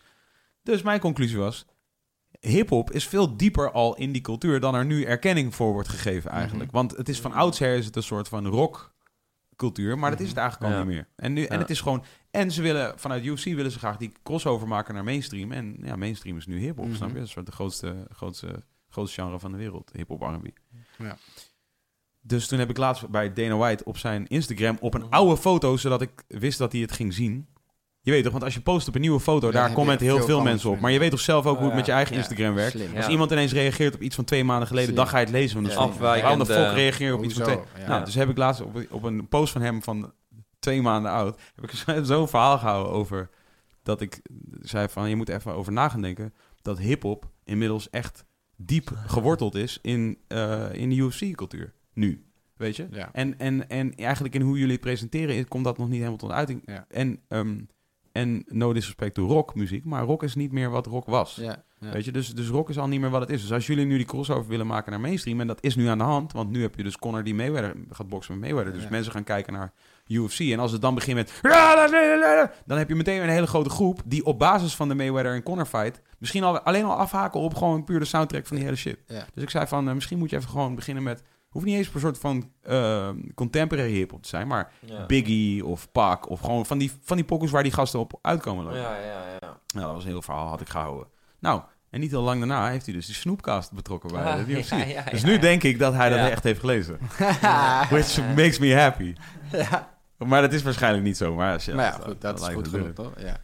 [0.62, 1.66] Dus mijn conclusie was,
[2.40, 6.30] hip-hop is veel dieper al in die cultuur dan er nu erkenning voor wordt gegeven
[6.30, 6.66] eigenlijk.
[6.70, 6.76] Mhm.
[6.76, 8.94] Want het is van oudsher is het een soort van rock
[9.57, 10.84] cultuur, maar dat is het eigenlijk al Ja.
[10.84, 11.09] niet meer.
[11.16, 12.05] En, nu, en het is gewoon...
[12.30, 15.53] En ze willen, vanuit UFC willen ze graag die crossover maken naar mainstream.
[15.53, 16.94] En ja, mainstream is nu hip-hop, Mhm.
[16.96, 17.14] snap je?
[17.14, 20.46] Dat is soort de grootste, grootste, grootste genre van de wereld, hip-hop R&B.
[20.98, 21.16] Ja.
[22.24, 25.10] Dus toen heb ik laatst bij Dana White op zijn Instagram op een Mhm.
[25.12, 27.46] oude foto, zodat ik wist dat hij het ging zien.
[28.04, 30.22] Je weet toch, want als je post op een nieuwe foto, Ja, daar commenten heel
[30.22, 30.80] veel mensen op.
[30.80, 32.72] Maar je weet toch zelf ook hoe het met je eigen Ja, Instagram werkt.
[32.72, 32.96] slim.
[32.96, 33.10] Als Ja.
[33.10, 35.00] iemand ineens reageert op iets van twee maanden geleden, Slim.
[35.02, 35.62] dan ga je het lezen.
[35.62, 37.58] Want dan Ja, waarom de fuck eh, reageer je op iets van twee...
[37.86, 40.12] Nou, dus heb ik laatst op, op een post van hem van
[40.58, 43.30] twee maanden oud, heb ik zo- zo'n verhaal gehouden over
[43.82, 44.20] dat ik
[44.60, 48.24] zei van, je moet even over na gaan denken, dat hip-hop inmiddels echt
[48.56, 51.72] diep geworteld is in, eh, in de UFC-cultuur.
[51.93, 52.24] Nu,
[52.57, 52.86] weet je?
[52.90, 53.09] Ja.
[53.12, 56.31] En, en, en eigenlijk in hoe jullie het presenteren, komt dat nog niet helemaal tot
[56.31, 56.62] uiting.
[56.66, 56.85] Ja.
[56.89, 57.59] En, ehm,
[58.12, 61.35] en no disrespect to rockmuziek, maar rock is niet meer wat rock was.
[61.35, 61.64] Ja.
[61.81, 61.93] Ja.
[61.93, 63.40] Weet je, dus, dus rock is al niet meer wat het is.
[63.40, 65.98] Dus als jullie nu die crossover willen maken naar mainstream, en dat is nu aan
[65.98, 68.73] de hand, want nu heb je dus Conor die Mayweather gaat boksen met Mayweather.
[68.73, 68.89] Dus Ja.
[68.90, 69.73] mensen gaan kijken naar
[70.06, 70.39] UFC.
[70.39, 71.40] En als het dan begint met...
[72.66, 75.35] Dan heb je meteen weer een hele grote groep die op basis van de Mayweather
[75.35, 78.64] en Conor fight misschien al, alleen al afhaken op gewoon puur de soundtrack van die
[78.64, 78.98] hele shit.
[79.06, 79.27] Ja.
[79.35, 81.23] Dus ik zei van, eh, misschien moet je even gewoon beginnen met...
[81.52, 85.06] Hoeft niet eens een soort van eh, contemporary hip-hop te zijn, maar Ja.
[85.06, 88.64] Biggie of Pac of gewoon van die, van die pokkels waar die gasten op uitkomen
[88.64, 88.80] lopen.
[88.80, 89.58] Ja, ja, ja.
[89.74, 91.06] Nou, dat was een heel verhaal, had ik gehouden.
[91.38, 94.52] Nou, en niet heel lang daarna heeft hij dus die Snoopcast betrokken bij Ah, de
[94.52, 94.70] UFC.
[94.70, 95.38] ja, ja, dus nu ja.
[95.38, 96.30] denk ik dat hij dat Ja.
[96.30, 96.98] echt heeft gelezen.
[97.90, 99.14] Which makes me happy.
[100.18, 101.34] Maar dat is waarschijnlijk niet zo.
[101.34, 103.12] Maar, shit, Maar ja, goed, dat, is goed genoeg, toch?
[103.18, 103.36] Ja.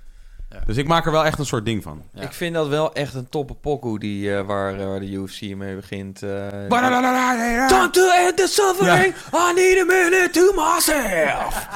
[0.50, 0.62] Ja.
[0.66, 2.02] Dus ik maak er wel echt een soort ding van.
[2.14, 2.22] Ja.
[2.22, 5.40] Ik vind dat wel echt een toppe pokoe die, eh, waar, eh, waar de UFC
[5.56, 6.22] mee begint.
[6.22, 6.30] eh.
[7.66, 9.14] Time to end the suffering.
[9.34, 11.66] I need a minute to myself.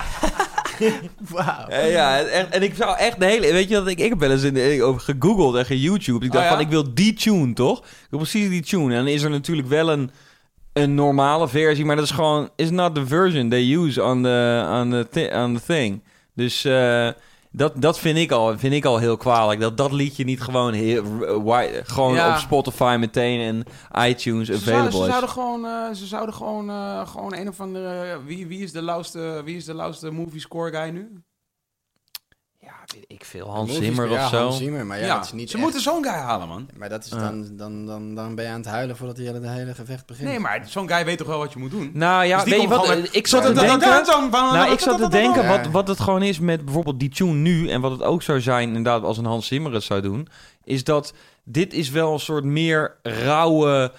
[1.31, 1.69] Wauw.
[1.69, 3.53] Eh, ja, echt, en ik zou echt de hele...
[3.53, 6.25] Weet je wat, ik, ik heb wel eens in, over gegoogeld en ge-YouTube.
[6.25, 6.57] Ik dacht Oh, ja?
[6.57, 7.79] van, ik wil die tune, toch?
[7.79, 8.91] Ik wil precies die tune.
[8.95, 10.11] En dan is er natuurlijk wel een,
[10.73, 12.51] een normale versie, maar dat is gewoon...
[12.57, 16.03] Is not the version they use on the, on the, thi- on the thing.
[16.35, 17.09] Dus eh,
[17.53, 19.61] dat, dat vind, ik al, vind ik al heel kwalijk.
[19.61, 21.05] Dat dat liedje niet gewoon, heel,
[21.85, 22.31] gewoon Ja.
[22.33, 23.65] op Spotify meteen en
[24.09, 25.09] iTunes Ze, zouden, available ze is.
[25.09, 28.19] zouden gewoon, eh, ze zouden gewoon, eh, gewoon een of andere...
[28.25, 31.23] Wie, wie is de lauwste, wie is de lauwste movie score guy nu?
[32.95, 33.51] Weet ik veel.
[33.51, 34.39] Hans Movies, Zimmer ja, of zo.
[34.39, 36.69] Hans Zimmer, maar ja, dat is niet ze echt- moeten zo'n guy halen, man.
[36.77, 39.49] Maar dat is dan, dan, dan, dan ben je aan het huilen voordat hij hele,
[39.49, 40.29] hele gevecht begint.
[40.29, 41.91] Nee, maar zo'n guy weet toch wel wat je moet doen?
[41.95, 42.87] Nou ja, Dus weet je wat?
[42.87, 43.89] gewoon Ik zat te denken...
[44.31, 47.69] Nou, ik zat te denken wat, wat het gewoon is met bijvoorbeeld die tune nu...
[47.69, 50.29] en wat het ook zou zijn, inderdaad, als een Hans Zimmer het zou doen...
[50.65, 51.13] is dat
[51.45, 53.93] dit is wel een soort meer rauwe...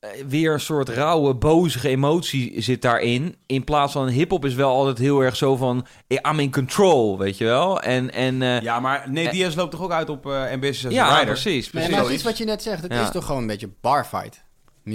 [0.00, 3.36] eh, weer een soort rauwe, bozige emotie zit daarin.
[3.46, 5.86] In plaats van hip-hop is wel altijd heel erg zo van...
[6.30, 7.80] I'm in control, weet je wel?
[7.80, 10.92] En, en eh, Ja, maar Nate Diaz loopt toch ook uit op uh, Ambitious as
[10.92, 11.24] ja, a Rider?
[11.26, 11.52] precies.
[11.64, 11.90] Nee, precies.
[11.90, 12.14] maar zoiets.
[12.14, 13.02] iets wat je net zegt, het Ja.
[13.02, 14.46] is toch gewoon een beetje barfight.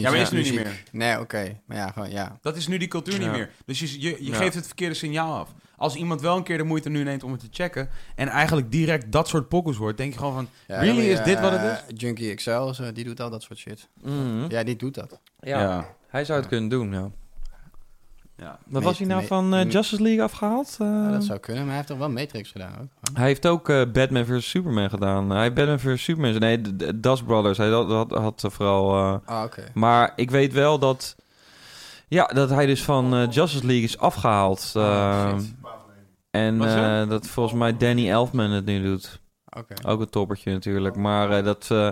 [0.01, 0.83] Ja, maar is nu niet meer.
[0.91, 1.59] Nee, oké.
[1.65, 2.37] Maar ja, gewoon, ja.
[2.41, 3.49] Dat is nu die cultuur niet meer.
[3.65, 4.35] Dus je, je, je Ja.
[4.37, 5.53] geeft het verkeerde signaal af.
[5.77, 7.89] Als iemand wel een keer de moeite nu neemt om het te checken...
[8.15, 9.97] en eigenlijk direct dat soort pokkels hoort...
[9.97, 10.47] denk je gewoon van...
[10.67, 11.09] ja Really?
[11.09, 13.89] Is dit wat het eh, Junkie XL, die doet al dat soort shit.
[14.01, 14.45] Mhm.
[14.49, 15.19] Ja, die doet dat.
[15.39, 15.95] ja.
[16.07, 17.11] hij zou het kunnen doen, ja.
[18.38, 18.60] Ja.
[18.68, 20.76] Wat was hij nou van eh, Justice League afgehaald?
[20.80, 22.88] Eh, Ja, dat zou kunnen, maar hij heeft toch wel Matrix gedaan ook?
[23.18, 24.49] Hij heeft ook eh, Batman vs.
[24.49, 25.30] Superman gedaan.
[25.30, 26.03] Hij heeft Batman vs.
[26.03, 26.39] Superman...
[26.39, 26.61] Nee,
[26.99, 27.57] Das Brothers.
[27.57, 28.95] Hij had, had, had vooral...
[28.95, 29.64] eh, Ah, oké.
[29.73, 31.15] maar ik weet wel dat...
[32.07, 34.72] Ja, dat hij dus van eh, Justice League is afgehaald.
[34.76, 35.53] Eh, shit.
[36.31, 39.22] en eh, dat volgens mij Danny Elfman het nu doet.
[39.57, 39.88] Oké.
[39.88, 40.95] Ook een toppertje natuurlijk.
[40.95, 41.89] Maar eh, dat eh,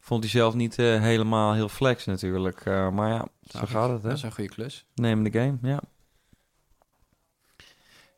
[0.00, 2.60] vond hij zelf niet eh, helemaal heel flex natuurlijk.
[2.64, 4.08] Eh, maar ja, zo Nou, gaat het hè.
[4.08, 4.86] Dat is een goede klus.
[4.94, 5.80] Neem de game, ja.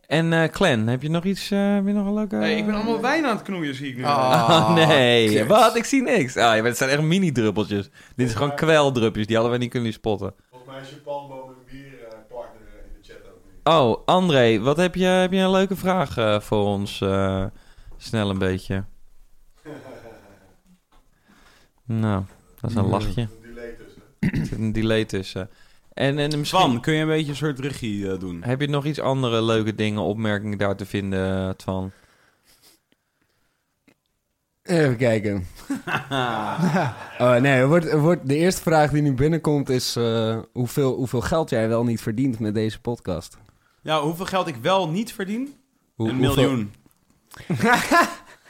[0.07, 1.51] En eh Clan, heb je nog iets?
[1.51, 2.37] eh heb je nog een leuke...
[2.37, 4.05] Hey, ik ben allemaal wijn aan het knoeien, zie ik nu.
[4.05, 4.49] Ah.
[4.51, 5.37] Oh, nee.
[5.37, 5.47] kut.
[5.47, 5.77] Wat?
[5.77, 6.37] Ik zie niks.
[6.37, 7.91] Ah, het zijn echt mini-druppeltjes.
[8.17, 9.27] Dit is gewoon kweldruppeltjes.
[9.27, 10.35] Die hadden wij niet kunnen spotten.
[10.51, 13.73] Volgens mij is je palmboom een bierpartner in de chat ook nu.
[13.73, 17.01] Oh, André, wat heb je, heb je een leuke vraag eh, voor ons?
[17.01, 17.45] eh,
[17.97, 18.85] snel een beetje.
[21.99, 22.23] Nou,
[22.61, 23.21] dat is een lachje.
[23.21, 24.03] Een delay tussen.
[24.21, 25.51] Er zit een delay tussen.
[25.95, 26.61] En, en misschien...
[26.61, 28.43] Twan, kun je een beetje een soort regie eh, doen?
[28.43, 31.91] Heb je nog iets andere leuke dingen, opmerkingen daar te vinden, eh, Twan?
[34.63, 35.47] Even kijken.
[37.19, 39.97] oh, nee, er wordt, er wordt, de eerste vraag die nu binnenkomt is...
[39.97, 43.39] eh, hoeveel, hoeveel geld jij wel niet verdient met deze podcast?
[43.83, 45.55] Ja, hoeveel geld ik wel niet verdien?
[45.95, 46.73] Hoe- een hoeveel- miljoen.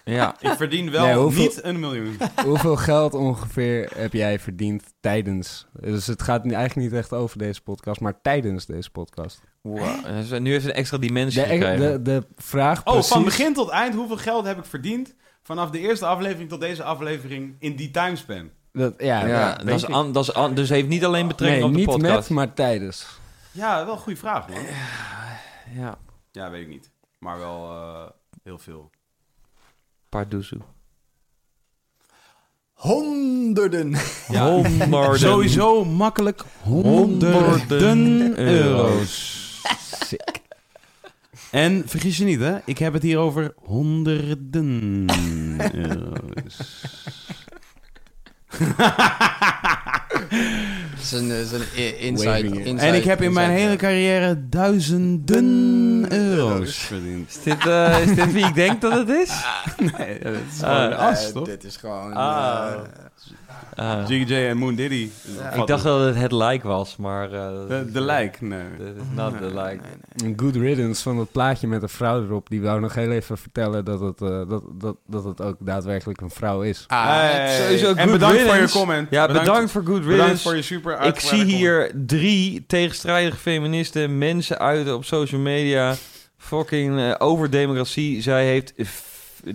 [0.04, 2.16] Ja, Ik verdien wel Nee, hoeveel- niet een miljoen.
[2.46, 5.66] Hoeveel geld ongeveer heb jij verdiend tijdens?
[5.72, 9.40] Dus het gaat nu eigenlijk niet echt over deze podcast, maar tijdens deze podcast.
[9.60, 10.04] wow.
[10.04, 11.78] Dus, nu heeft het een extra dimensie De, gekregen.
[11.80, 13.12] de, de vraag Oh, precies...
[13.12, 15.14] van begin tot eind, hoeveel geld heb ik verdiend?
[15.42, 18.50] Vanaf de eerste aflevering tot deze aflevering in die timespan.
[18.72, 21.60] Dat, ja, ja, ja, dat is an, dat is an, dus heeft niet alleen betrekking
[21.60, 22.28] Nee, op de niet podcast.
[22.28, 23.06] met, maar tijdens.
[23.50, 24.58] Ja, wel een goede vraag, man.
[25.74, 25.98] Ja,
[26.32, 26.90] Ja, weet ik niet.
[27.18, 28.10] Maar wel eh,
[28.42, 28.90] heel veel.
[30.12, 30.60] Pardoezoe.
[32.72, 33.94] Honderden.
[34.28, 34.48] Ja.
[34.50, 35.18] Honderden.
[35.18, 39.60] Sowieso makkelijk honderden Honderden euro's.
[40.04, 40.40] Sick.
[41.50, 42.58] En vergis je niet, hè?
[42.64, 45.06] Ik heb het hier over honderden
[45.88, 46.82] euro's.
[50.94, 53.64] Dat is een, dat is een i- inside, inside- En ik heb in mijn inside-
[53.64, 57.28] hele carrière duizenden euro's verdiend.
[57.28, 59.30] Is dit, eh, is dit wie ik denk dat het is?
[59.98, 61.46] Nee, dat is Ah, gewoon de as, Eh, toch?
[61.46, 62.12] Dit is gewoon...
[62.12, 62.72] Ah.
[63.76, 65.08] Eh, J en Moon Diddy.
[65.54, 67.32] ik dacht dat het het like was, maar...
[67.32, 68.62] eh, De, de lijk, nee.
[69.14, 69.80] Not the like.
[70.36, 72.48] Good riddance van dat plaatje met een vrouw erop.
[72.50, 76.20] Die wou nog heel even vertellen dat het, eh, dat, dat, dat het ook daadwerkelijk
[76.20, 76.84] een vrouw is.
[76.88, 77.56] ah, Hey.
[77.60, 79.06] sowieso en good bedankt voor je comment.
[79.10, 80.42] Ja, bedankt, voor Good Bedankt Riddance.
[80.42, 81.50] voor je super Ik zie comment.
[81.50, 85.94] hier drie tegenstrijdige feministen, mensen uit op social media,
[86.36, 88.22] fucking eh, over democratie.
[88.22, 88.72] Zij heeft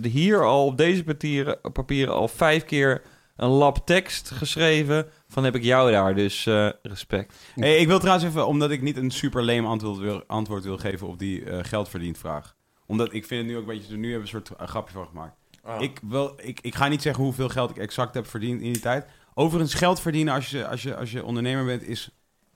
[0.02, 3.02] hier al op deze papieren, papieren al vijf keer
[3.38, 5.06] een lab tekst geschreven.
[5.28, 7.34] Van heb ik jou daar, dus eh, respect.
[7.54, 10.78] Hey, ik wil trouwens even, omdat ik niet een super lame antwoord wil, antwoord wil
[10.78, 12.56] geven op die eh geld verdient vraag.
[12.86, 14.94] Omdat ik vind het nu ook een beetje, nu hebben we een soort eh, grapje
[14.94, 15.36] van gemaakt.
[15.78, 18.82] Ik, wil, ik, ik ga niet zeggen hoeveel geld ik exact heb verdiend in die
[18.82, 19.06] tijd.
[19.34, 22.10] Overigens, geld verdienen als je, als je, als je ondernemer bent, is,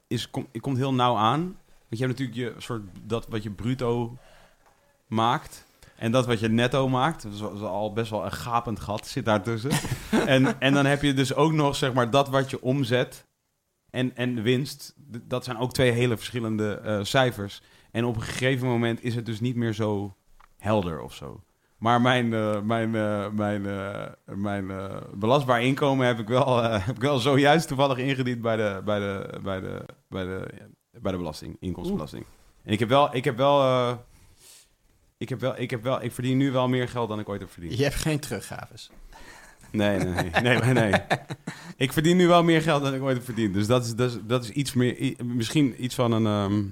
[0.06, 1.40] is, kom, komt heel nauw aan.
[1.88, 4.16] Want je hebt natuurlijk je soort, dat wat je bruto
[5.06, 5.66] maakt.
[6.02, 9.24] En dat wat je netto maakt, dat is al- best wel een gapend gat zit
[9.24, 9.70] daartussen.
[10.26, 13.26] en, en dan heb je dus ook nog, zeg maar, dat wat je omzet
[13.90, 14.94] en, en de winst.
[15.22, 17.62] Dat zijn ook twee hele verschillende eh, cijfers.
[17.90, 20.16] En op een gegeven moment is het dus niet meer zo
[20.58, 21.42] helder of zo.
[21.78, 23.62] Maar mijn, eh, mijn, eh, mijn,
[24.24, 24.70] mijn
[25.14, 29.38] belastbaar inkomen heb ik, wel, heb ik wel zojuist toevallig ingediend bij de, bij de,
[29.42, 30.48] bij de, bij de,
[31.00, 32.24] bij de belasting, inkomstenbelasting.
[32.64, 33.60] En ik heb wel, ik heb wel,
[35.22, 37.40] ik heb wel, ik heb wel, ik verdien nu wel meer geld dan ik ooit
[37.40, 37.76] heb verdiend.
[37.76, 38.90] Je hebt geen teruggaves.
[39.70, 40.92] Nee, nee, nee, nee.
[41.76, 43.54] Ik verdien nu wel meer geld dan ik ooit heb verdiend.
[43.54, 46.64] Dus dat is, dat is, dat is iets meer, misschien iets van een, ehm,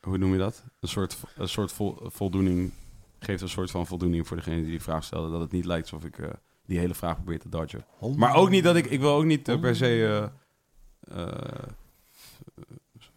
[0.00, 0.64] hoe noem je dat?
[0.80, 2.72] Een soort, een soort vol- voldoening,
[3.18, 5.30] geeft een soort van voldoening voor degene die die vraag stelde.
[5.30, 6.28] Dat het niet lijkt alsof ik eh,
[6.66, 7.84] die hele vraag probeer te dodgen.
[8.16, 10.30] Maar ook niet dat ik, ik wil ook niet eh, per se
[11.00, 11.28] eh,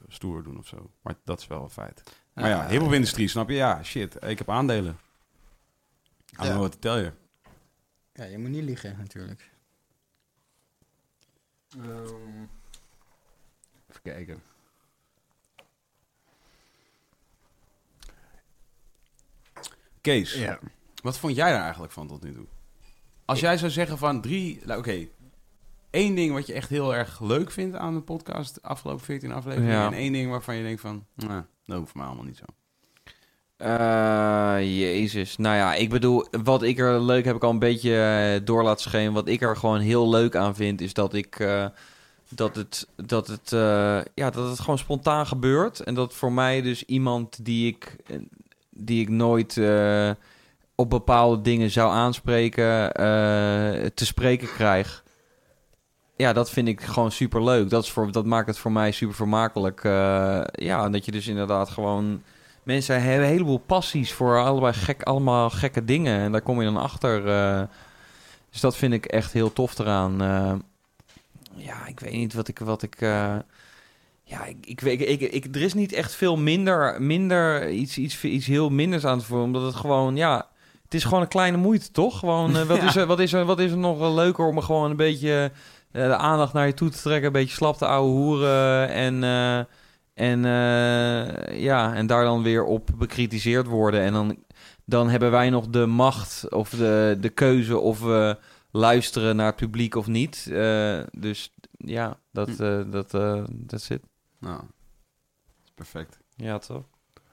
[0.08, 0.90] stoer doen of zo.
[1.02, 2.04] Maar dat is wel een feit.
[2.42, 3.56] Maar ja, hip-hop-industrie, snap je?
[3.56, 4.92] Ja, shit, ik heb aandelen.
[4.94, 6.54] I don't Ja.
[6.54, 7.12] know what to tell you.
[8.14, 9.52] Ja, je moet niet liegen natuurlijk.
[11.78, 12.46] Ehm,
[13.90, 14.42] even kijken.
[20.02, 20.60] Kees, Ja.
[21.02, 22.46] wat vond jij daar eigenlijk van tot nu toe?
[23.26, 24.62] Als jij zou zeggen van drie...
[24.66, 25.08] nou, Oké,
[25.90, 28.54] één ding wat je echt heel erg leuk vindt aan de podcast...
[28.56, 29.74] de afgelopen 14 afleveringen...
[29.76, 29.86] Ja.
[29.88, 31.06] en één ding waarvan je denkt van...
[31.16, 32.46] Nou, dat hoeft voor mij allemaal niet zo.
[33.58, 35.38] Eh, jezus.
[35.38, 38.64] Nou ja, ik bedoel, wat ik er leuk heb ik al een beetje eh, door
[38.64, 39.14] laten.
[39.14, 41.40] Wat ik er gewoon heel leuk aan vind, is dat ik.
[41.40, 41.66] eh,
[42.30, 43.50] dat het, dat, het,
[44.14, 45.80] ja, dat het gewoon spontaan gebeurt.
[45.80, 47.96] En dat voor mij dus iemand die ik,
[48.70, 49.62] die ik nooit
[50.76, 52.94] op bepaalde dingen zou aanspreken,
[53.94, 55.04] te spreken krijg.
[56.18, 57.70] Ja, dat vind ik gewoon super leuk.
[57.70, 59.84] Dat, is voor, dat maakt het voor mij super vermakelijk.
[59.84, 62.22] Eh, ja, en dat je dus inderdaad gewoon
[62.64, 66.20] mensen hebben een heleboel passies voor allebei gek, allemaal gekke dingen.
[66.20, 67.28] En daar kom je dan achter.
[67.28, 67.62] eh.
[68.52, 70.22] dus dat vind ik echt heel tof eraan.
[70.22, 70.54] Eh,
[71.56, 72.60] ja, ik weet niet wat ik...
[72.60, 72.98] Wat ik
[74.30, 78.24] ja, ik, ik, weet- ik, ik, er is niet echt veel minder, minder iets, iets,
[78.24, 79.46] iets heel minders aan te voelen.
[79.46, 80.48] Omdat het gewoon, ja...
[80.84, 82.20] Het is gewoon een kleine moeite, toch?
[82.20, 84.64] Gewoon, wat, is er, wat, is er, wat is er nog wel leuker om er
[84.64, 85.52] gewoon een beetje
[86.08, 87.26] de aandacht naar je toe te trekken?
[87.28, 89.24] Een beetje slap te ouwe hoeren en...
[89.24, 89.60] eh,
[90.14, 94.02] en eh, ja, en daar dan weer op bekritiseerd worden.
[94.02, 94.38] En dan,
[94.86, 98.38] dan hebben wij nog de macht of de, de keuze of we
[98.72, 100.48] luisteren naar het publiek of niet.
[100.52, 102.64] Eh, dus ja, dat, Hm.
[102.64, 104.02] eh, dat, eh dat zit.
[104.40, 104.62] Nou,
[105.76, 106.20] perfect.
[106.36, 106.84] Ja, toch?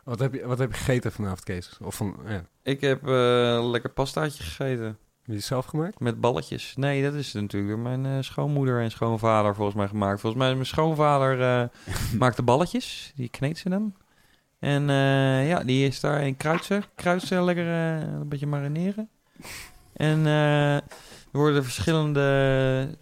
[0.04, 1.78] Wat heb, je, wat heb je gegeten vanavond, Kees?
[1.82, 2.44] Of van, ja.
[2.62, 4.98] Ik heb eh, lekker pastaatje gegeten.
[5.24, 6.00] Heb je het zelf gemaakt?
[6.00, 6.72] Met balletjes.
[6.76, 10.20] Nee, dat is natuurlijk door mijn eh, schoonmoeder en schoonvader volgens mij gemaakt.
[10.20, 11.68] Volgens mij mijn schoonvader eh
[12.20, 13.12] maakt de balletjes.
[13.14, 13.94] Die kneedt ze dan.
[14.58, 16.84] En eh, ja, die is daar in kruidsen.
[16.94, 19.08] Kruidsen lekker een beetje marineren.
[19.92, 20.82] En er
[21.32, 22.98] worden verschillende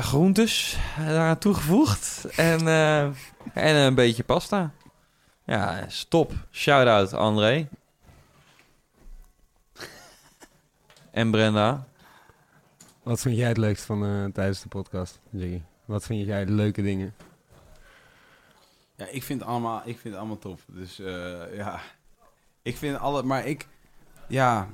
[0.00, 2.26] groentes daaraan toegevoegd.
[2.36, 2.68] En,
[3.54, 4.72] en een beetje pasta.
[5.44, 6.32] Ja, stop.
[6.50, 7.68] Shout-out André.
[11.14, 11.86] En Brenda.
[13.02, 15.62] Wat vind jij het leukst van eh, tijdens de podcast, Jiggy?
[15.84, 17.14] Wat vind jij de leuke dingen?
[18.96, 20.60] Ja, ik vind het allemaal, ik vind het allemaal top.
[20.66, 21.80] Dus eh, ja,
[22.62, 23.68] ik vind alle, maar ik,
[24.28, 24.68] ja,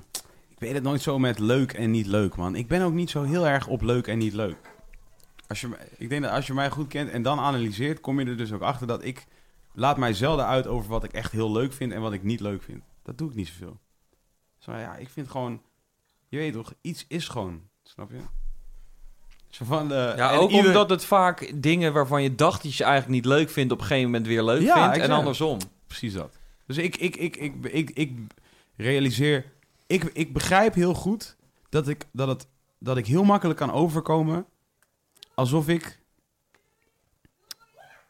[0.48, 2.54] ik weet het nooit zo met leuk en niet leuk, man.
[2.54, 4.58] Ik ben ook niet zo heel erg op leuk en niet leuk.
[5.48, 8.26] Als je, ik denk dat als je mij goed kent en dan analyseert, kom je
[8.26, 9.26] er dus ook achter dat ik
[9.72, 12.40] laat mij zelden uit over wat ik echt heel leuk vind en wat ik niet
[12.40, 12.82] leuk vind.
[13.02, 13.78] Dat doe ik niet zoveel.
[14.58, 15.62] Zo ja, ik vind gewoon,
[16.30, 18.18] je weet toch, iets is gewoon, snap je?
[19.48, 22.84] Zo van de, Ja, ook ieder- omdat het vaak dingen waarvan je dacht dat je
[22.84, 25.06] eigenlijk niet leuk vindt, op een gegeven moment weer leuk Ja, vindt.
[25.06, 25.58] En andersom.
[25.86, 26.38] Precies dat.
[26.66, 28.18] Dus ik, ik, ik, ik, ik, ik,
[28.76, 29.44] realiseer...
[29.86, 31.36] Ik, ik begrijp heel goed
[31.68, 32.46] dat ik, dat, het,
[32.78, 34.46] dat ik heel makkelijk kan overkomen...
[35.34, 35.98] alsof ik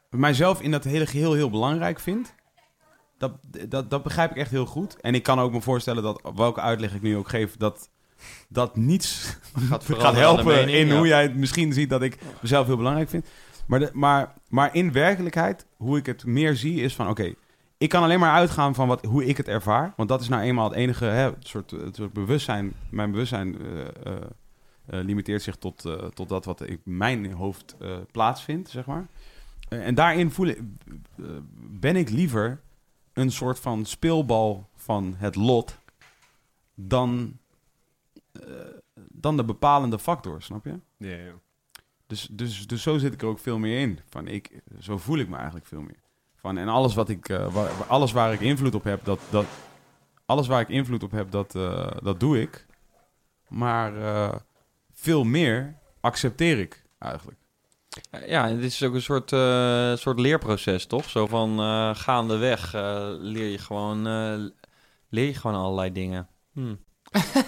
[0.09, 2.33] mijzelf in dat hele geheel heel belangrijk vind.
[3.17, 3.31] Dat,
[3.69, 5.01] dat, dat begrijp ik echt heel goed.
[5.01, 7.57] En ik kan ook me voorstellen dat, welke uitleg ik nu ook geef...
[7.57, 7.89] dat
[8.49, 9.37] dat niets
[9.69, 10.97] Gaat, helpen mening, in ja.
[10.97, 13.25] hoe jij het misschien ziet dat ik mezelf heel belangrijk vind.
[13.65, 17.33] Maar, de, maar, maar in werkelijkheid, hoe ik het meer zie, is van oké,
[17.81, 19.93] ik kan alleen maar uitgaan van wat, hoe ik het ervaar.
[19.95, 22.73] Want dat is nou eenmaal het enige hè, het soort, het soort bewustzijn.
[22.89, 24.15] Mijn bewustzijn eh, eh,
[24.85, 27.75] eh, limiteert zich tot, tot dat wat in mijn hoofd
[28.11, 29.07] plaatsvindt, zeg maar.
[29.69, 30.59] En daarin voel ik,
[31.79, 32.61] ben ik liever
[33.13, 35.77] een soort van speelbal van het lot
[36.75, 37.37] dan,
[38.93, 40.79] dan de bepalende factor, snap je?
[40.97, 41.33] Ja, ja.
[42.07, 43.99] Dus, dus, dus zo zit ik er ook veel meer in.
[44.09, 45.99] Van ik, zo voel ik me eigenlijk veel meer.
[46.35, 49.45] Van, en alles, wat ik, eh, waar, alles waar ik invloed op heb, dat, dat,
[50.25, 52.65] alles waar ik invloed op heb, dat, eh, dat doe ik.
[53.47, 54.35] Maar eh,
[54.91, 57.39] veel meer accepteer ik eigenlijk.
[58.27, 61.09] Ja, dit is ook een soort, eh, soort leerproces, toch?
[61.09, 64.39] Zo van eh, gaandeweg eh, leer je gewoon eh,
[65.09, 66.27] leer je gewoon allerlei dingen.
[66.53, 66.75] Hm.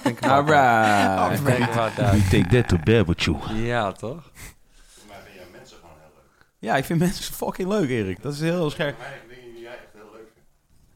[0.04, 0.48] Denk wat uit.
[0.50, 1.46] Alright.
[1.46, 2.30] Denk er wat uit.
[2.30, 3.54] take that to bed with you.
[3.54, 4.32] Ja, toch?
[4.34, 6.46] Voor mij vind jij mensen gewoon heel leuk.
[6.60, 8.22] Ja, ik vind mensen fucking leuk, Erik.
[8.22, 8.98] Dat is heel scherp.
[9.00, 10.50] Weinige dingen die jij echt heel leuk vindt.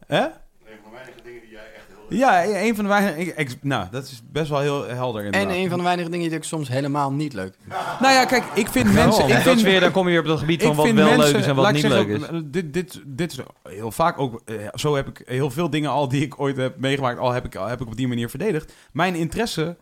[0.08, 0.24] Hè?
[0.24, 3.20] Een van de weinige dingen die jij echt heel leuk Ja, een van de weinige...
[3.20, 6.30] ik- ik- nou, dat is best wel heel helder En een van de weinige dingen
[6.30, 7.76] die ik soms helemaal niet leuk vind.
[8.00, 9.24] Nou ja, kijk, ik vind mensen...
[9.24, 10.94] Ik dat vind, is weer, dan kom je weer op dat gebied van wat wel
[11.06, 12.22] mensen, leuk is en wat niet leuk is.
[12.46, 14.42] Dit, dit, dit is heel vaak ook...
[14.46, 17.20] eh, zo heb ik heel veel dingen al die ik ooit heb meegemaakt...
[17.20, 18.74] al heb ik, al heb ik op die manier verdedigd.
[18.92, 19.76] Mijn interesse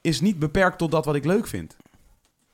[0.00, 1.76] is niet beperkt tot dat wat ik leuk vind.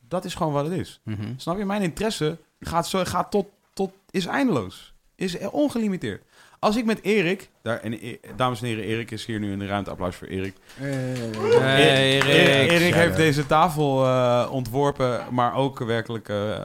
[0.09, 1.01] Dat is gewoon wat het is.
[1.37, 1.65] Snap je?
[1.65, 3.93] Mijn interesse gaat, zo, gaat tot, tot...
[4.11, 4.93] is eindeloos.
[5.17, 6.23] Is ongelimiteerd.
[6.65, 7.51] Als ik met Erik...
[7.63, 9.91] Daar, en, eh, dames en heren, Erik is hier nu in de ruimte.
[9.91, 10.57] Applaus voor Erik.
[10.75, 12.95] Hey, Erik, Erik.
[12.95, 16.59] Heeft deze tafel eh, ontworpen, maar ook werkelijk eh,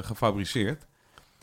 [0.00, 0.86] gefabriceerd.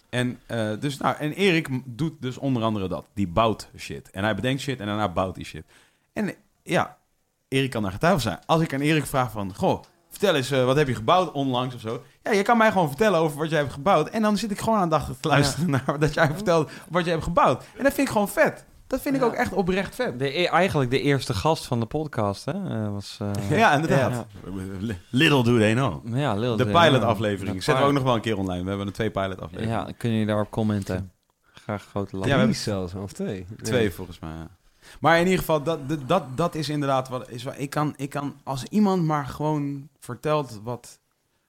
[0.09, 0.39] En,
[0.79, 3.05] dus, nou, en Erik doet dus onder andere dat.
[3.13, 4.09] Die bouwt shit.
[4.09, 5.63] En hij bedenkt shit en daarna bouwt hij shit.
[6.13, 6.33] En
[6.63, 6.97] ja,
[7.47, 8.39] Erik kan daar getuige zijn.
[8.45, 9.55] Als ik aan Erik vraag van...
[9.55, 9.83] Goh,
[10.22, 12.02] vertel eens, eh, wat heb je gebouwd onlangs of zo?
[12.23, 14.10] Ja, je kan mij gewoon vertellen over wat jij hebt gebouwd.
[14.10, 17.23] En dan zit ik gewoon aandachtig te luisteren naar dat jij vertelt wat jij hebt
[17.23, 17.64] gebouwd.
[17.77, 18.65] En dat vind ik gewoon vet.
[18.88, 20.19] Dat vind ik ook echt oprecht vet.
[20.19, 22.52] De, e- eigenlijk de eerste gast van de podcast, hè?
[22.52, 23.18] eh, was,
[23.49, 24.26] eh, Ja, inderdaad.
[25.10, 26.15] Little do they know.
[26.18, 27.56] ja, Lil De pilot-aflevering.
[27.57, 28.64] De Zetten we ook nog wel een keer online.
[28.64, 29.77] We hebben er twee pilot-afleveringen.
[29.77, 31.11] Ja, kunnen jullie daarop commenten?
[31.53, 32.26] Graag grote lach.
[32.27, 33.45] Ja, we hebben- zelfs, of twee.
[33.61, 34.30] Twee volgens mij.
[34.31, 34.48] Ja.
[34.99, 37.43] Maar in ieder geval, dat, dat- dat, is inderdaad wat is.
[37.43, 40.99] Wat, ik, kan, ik kan, als iemand maar gewoon vertelt wat,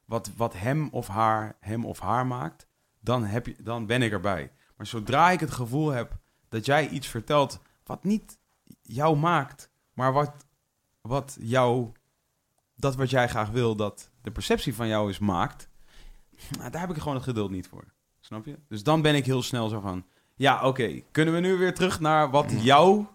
[0.04, 2.66] wat, wat hem of haar hem of haar maakt,
[3.00, 4.52] dan, heb je, dan ben ik erbij.
[4.76, 6.12] Maar zodra ik het gevoel heb
[6.48, 8.38] dat jij iets vertelt wat niet
[8.82, 10.32] jou maakt, maar wat,
[11.00, 11.92] wat jou,
[12.76, 15.68] dat wat jij graag wil, dat de perceptie van jou is maakt,
[16.58, 17.84] nou, daar heb ik gewoon het geduld niet voor.
[18.20, 18.58] Snap je?
[18.68, 20.04] Dus dan ben ik heel snel zo van,
[20.34, 21.00] ja, oké.
[21.10, 23.06] Kunnen we nu weer terug naar wat jou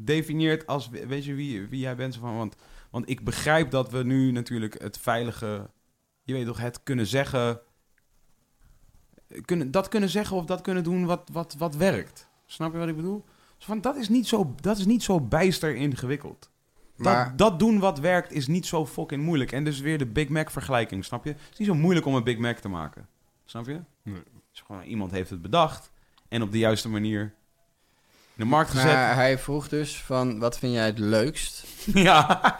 [0.00, 0.88] definieert als...
[0.88, 2.16] Weet je wie, wie jij bent?
[2.16, 2.56] Van, want,
[2.90, 5.70] want ik begrijp dat we nu natuurlijk het veilige...
[6.22, 7.60] Je weet toch, het kunnen zeggen...
[9.44, 12.28] Kunnen, dat kunnen zeggen of dat kunnen doen wat, wat, wat werkt.
[12.46, 13.24] Snap je wat ik bedoel?
[13.58, 16.50] Van, dat, is niet zo, dat is niet zo bijster ingewikkeld.
[16.96, 19.52] Maar- Dat, dat doen wat werkt is niet zo fucking moeilijk.
[19.52, 21.30] En dus weer de Big Mac vergelijking, snap je?
[21.30, 23.08] Het is niet zo moeilijk om een Big Mac te maken.
[23.44, 23.80] Snap je?
[24.02, 24.22] Nee.
[24.52, 25.90] Gewoon, iemand heeft het bedacht
[26.28, 27.34] en op de juiste manier
[28.38, 28.92] de markt gezet.
[28.92, 31.64] Maar hij vroeg dus van, wat vind jij het leukst?
[32.06, 32.40] ja.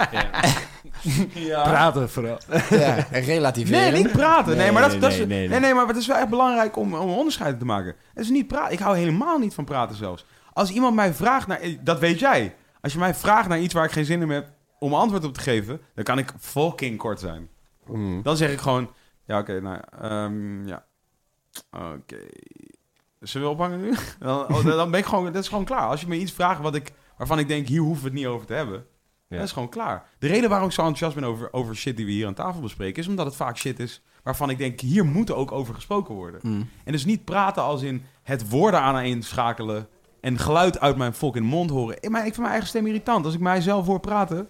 [1.34, 1.62] ja.
[1.62, 2.38] Praten vooral.
[2.70, 3.92] ja, relativeren.
[3.92, 4.56] Nee, niet praten.
[4.56, 6.28] Nee, Nee, maar dat, nee, dat is, nee, nee, nee, maar het is wel echt
[6.28, 7.94] belangrijk om, om onderscheid te maken.
[8.14, 8.72] Het is niet praten.
[8.72, 10.24] Ik hou helemaal niet van praten zelfs.
[10.52, 11.60] Als iemand mij vraagt naar...
[11.80, 12.54] Dat weet jij.
[12.80, 14.48] Als je mij vraagt naar iets waar ik geen zin in heb
[14.78, 17.48] om antwoord op te geven, dan kan ik fucking kort zijn.
[17.86, 18.22] Mm.
[18.22, 18.90] Dan zeg ik gewoon...
[19.24, 19.80] Ja, oké, nou...
[20.00, 20.84] ehm, ja.
[21.70, 22.16] Oké.
[23.20, 23.94] Zullen we ophangen nu?
[24.18, 25.24] Dan, oh, dan dan ben ik gewoon...
[25.24, 25.88] Dat is gewoon klaar.
[25.88, 27.68] Als je me iets vraagt wat ik, waarvan ik denk...
[27.68, 28.86] Hier hoeven we het niet over te hebben.
[29.28, 29.36] Ja.
[29.36, 30.08] Dat is gewoon klaar.
[30.18, 32.60] De reden waarom ik zo enthousiast ben over, over shit die we hier aan tafel
[32.60, 33.02] bespreken...
[33.02, 34.80] is omdat het vaak shit is waarvan ik denk...
[34.80, 36.40] Hier moet ook over gesproken worden.
[36.42, 36.68] Mm.
[36.84, 39.88] En dus niet praten als in het woorden aan een schakelen...
[40.20, 42.10] en geluid uit mijn fucking mond horen.
[42.10, 43.24] Maar ik vind mijn eigen stem irritant.
[43.24, 44.48] Als ik mijzelf hoor praten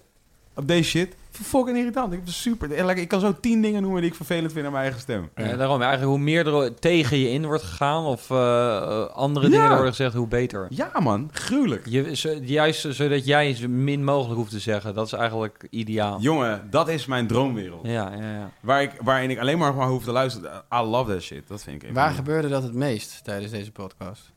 [0.54, 1.16] op deze shit...
[1.30, 2.12] fucking irritant.
[2.12, 5.00] Ik, super, ik kan zo tien dingen noemen die ik vervelend vind aan mijn eigen
[5.02, 5.30] stem.
[5.36, 9.52] Ja, daarom, eigenlijk hoe meer er tegen je in wordt gegaan of eh, andere Ja.
[9.52, 10.66] dingen worden gezegd, hoe beter.
[10.70, 11.86] Ja man, gruwelijk.
[11.88, 16.20] Je, zo- juist zodat jij zo min mogelijk hoeft te zeggen, dat is eigenlijk ideaal.
[16.20, 17.86] Jongen, dat is mijn droomwereld.
[17.86, 18.50] Ja, ja, ja.
[18.60, 20.62] Waar ik, waarin ik alleen maar, maar hoef te luisteren.
[20.74, 21.48] I love that shit.
[21.48, 21.92] Dat vind ik.
[21.92, 24.32] Waar gebeurde dat het meest tijdens deze podcast?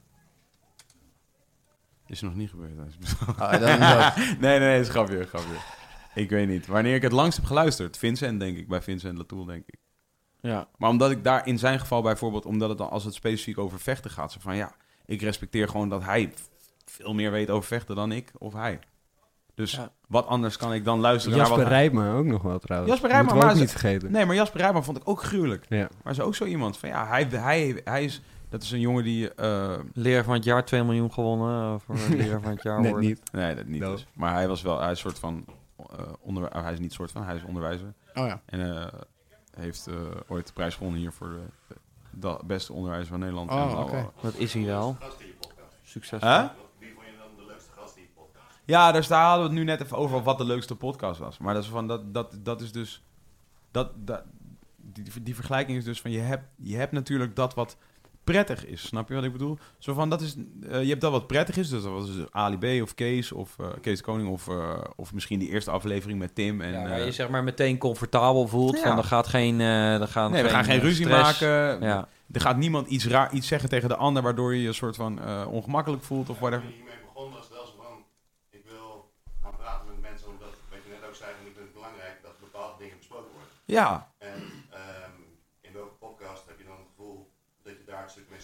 [2.07, 2.71] Is nog niet gebeurd.
[2.77, 3.15] dat is-
[3.59, 4.15] dan, dat.
[4.15, 5.53] nee, nee, nee, is een grapje, een grapje.
[6.13, 6.67] Ik weet niet.
[6.67, 9.79] Wanneer ik het langst heb geluisterd, Vincent denk ik, bij Vincent Latoul denk ik.
[10.41, 10.67] ja.
[10.77, 13.79] Maar omdat ik daar in zijn geval bijvoorbeeld, omdat het dan als het specifiek over
[13.79, 14.71] vechten gaat, zo van ja,
[15.05, 16.33] ik respecteer gewoon dat hij
[16.85, 18.79] veel meer weet over vechten dan ik of hij.
[19.55, 19.91] Dus Ja.
[20.07, 22.91] wat anders kan ik dan luisteren Jasper naar wat Rijpman ook nog wel trouwens.
[22.91, 24.11] Jasper ook maar niet vergeten.
[24.11, 25.65] Nee, maar Jasper Rijman vond ik ook gruwelijk.
[25.69, 25.89] Ja.
[26.03, 29.03] Maar is ook zo iemand van ja, hij, hij, hij is, dat is een jongen
[29.03, 32.81] die, eh, Leraar van het jaar 2 miljoen gewonnen eh, voor leraar van het jaar
[32.91, 33.21] Net niet.
[33.31, 33.81] nee, dat niet.
[33.81, 33.91] No.
[33.91, 34.07] dus.
[34.13, 35.45] Maar hij was wel, hij is soort van,
[36.19, 37.93] onder, hij is niet soort van, hij is onderwijzer.
[38.13, 38.41] Oh ja.
[38.45, 38.87] En eh,
[39.51, 39.95] heeft eh,
[40.27, 41.75] ooit de prijs gewonnen hier voor de,
[42.09, 43.51] de beste onderwijzer van Nederland.
[43.51, 44.09] Oh, oké.
[44.21, 44.97] Dat is hij wel.
[45.83, 46.21] Succes.
[46.21, 46.47] Hè?
[46.77, 48.59] Wie vond je dan de leukste gast in je podcast?
[48.65, 51.37] Ja, daar staan- hadden we het nu net even over wat de leukste podcast was.
[51.37, 53.03] Maar dat is, van, dat, dat, dat is dus...
[53.71, 54.23] Dat, dat,
[54.77, 56.11] die, die vergelijking is dus van...
[56.11, 57.77] Je hebt, je hebt natuurlijk dat wat
[58.31, 58.81] prettig is.
[58.81, 59.57] Snap je wat ik bedoel?
[59.77, 60.35] Zo van, dat is,
[60.69, 61.69] eh, je hebt dat wat prettig is.
[61.69, 65.13] Dus dat was dus Ali B of Kees of eh, Kees Koning of, eh, of
[65.13, 66.61] misschien die eerste aflevering met Tim.
[66.61, 68.75] En, ja, waar je zeg maar meteen comfortabel voelt.
[68.77, 68.83] Ja.
[68.83, 69.61] Van, er gaat geen...
[69.61, 71.41] eh er gaan nee, we gaan geen ruzie stress.
[71.41, 71.81] maken.
[71.87, 72.07] Ja.
[72.31, 75.21] Er gaat niemand iets, raar, iets zeggen tegen de ander waardoor je je soort van
[75.21, 76.65] eh, ongemakkelijk voelt of whatever.
[76.67, 76.91] Toen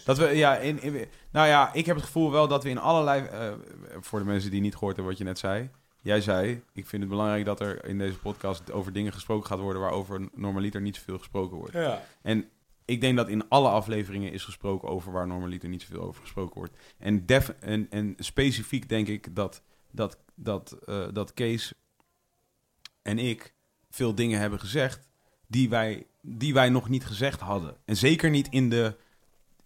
[0.08, 2.78] dat we, ja, in, in- nou ja, ik heb het gevoel wel dat we in
[2.78, 3.52] allerlei, eh,
[4.00, 5.70] voor de mensen die niet gehoord hebben wat je net zei.
[6.00, 9.58] Jij zei, ik vind het belangrijk dat er in deze podcast over dingen gesproken gaat
[9.58, 11.74] worden waarover normaliter niet zoveel gesproken wordt.
[12.22, 12.48] En
[12.84, 16.54] ik denk dat in alle afleveringen is gesproken over waar normaliter niet zoveel over gesproken
[16.58, 16.72] wordt.
[16.98, 21.72] En, def, en, en specifiek denk ik dat, dat, dat, eh, dat Kees
[23.02, 23.54] en ik
[23.90, 25.08] veel dingen hebben gezegd
[25.46, 27.76] die wij, die wij nog niet gezegd hadden.
[27.84, 28.96] En zeker niet in de,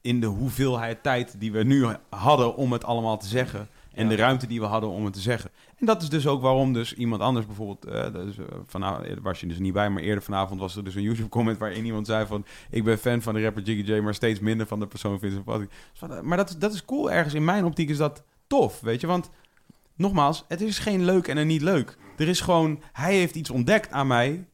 [0.03, 3.69] in de hoeveelheid tijd die we nu hadden om het allemaal te zeggen.
[3.93, 5.51] En de ruimte die we hadden om het te zeggen.
[5.77, 7.85] En dat is dus ook waarom dus iemand anders bijvoorbeeld...
[7.85, 10.95] eh, dus, eh, vanavond was je dus niet bij, maar eerder vanavond was er dus
[10.95, 11.59] een YouTube-comment...
[11.59, 12.45] waarin iemand zei van...
[12.71, 15.45] ik ben fan van de rapper Jiggy J, maar steeds minder van de persoon Vincent
[15.45, 15.69] Patrick.
[15.69, 17.35] Dus van, eh, Maar dat, dat is cool ergens.
[17.35, 19.07] In mijn optiek is dat tof, weet je.
[19.07, 19.31] Want
[19.95, 21.97] nogmaals, het is geen leuk en een niet leuk.
[22.17, 22.83] Er is gewoon...
[22.93, 24.47] Hij heeft iets ontdekt aan mij.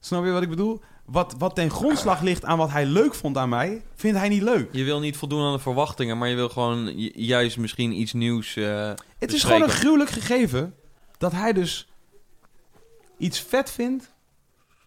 [0.00, 0.80] Snap je wat ik bedoel?
[1.10, 3.82] Wat, wat ten grondslag ligt aan wat hij leuk vond aan mij...
[3.94, 4.68] vindt hij niet leuk.
[4.72, 8.12] Je wil niet voldoen aan de verwachtingen, maar je wil gewoon ju- juist misschien iets
[8.12, 8.56] nieuws.
[8.56, 9.40] eh, Het is bespreken.
[9.40, 10.74] gewoon een gruwelijk gegeven
[11.18, 11.88] dat hij dus
[13.18, 14.12] iets vet vindt,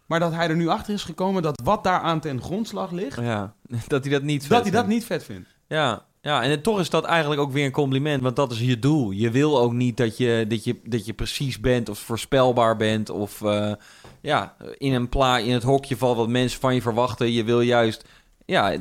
[0.05, 3.53] maar dat hij er nu achter is gekomen dat wat daaraan ten grondslag ligt, ja,
[3.87, 4.39] dat hij dat niet.
[4.41, 4.95] dat vet hij dat vindt.
[4.95, 5.49] niet vet vindt.
[5.67, 8.79] Ja, ja, en toch is dat eigenlijk ook weer een compliment, want dat is je
[8.79, 9.11] doel.
[9.11, 13.09] Je wil ook niet dat je, dat je, dat je precies bent of voorspelbaar bent
[13.09, 13.73] of eh,
[14.21, 17.31] ja, in, een pla in het hokje valt wat mensen van je verwachten.
[17.31, 18.05] Je wil juist
[18.45, 18.71] ja,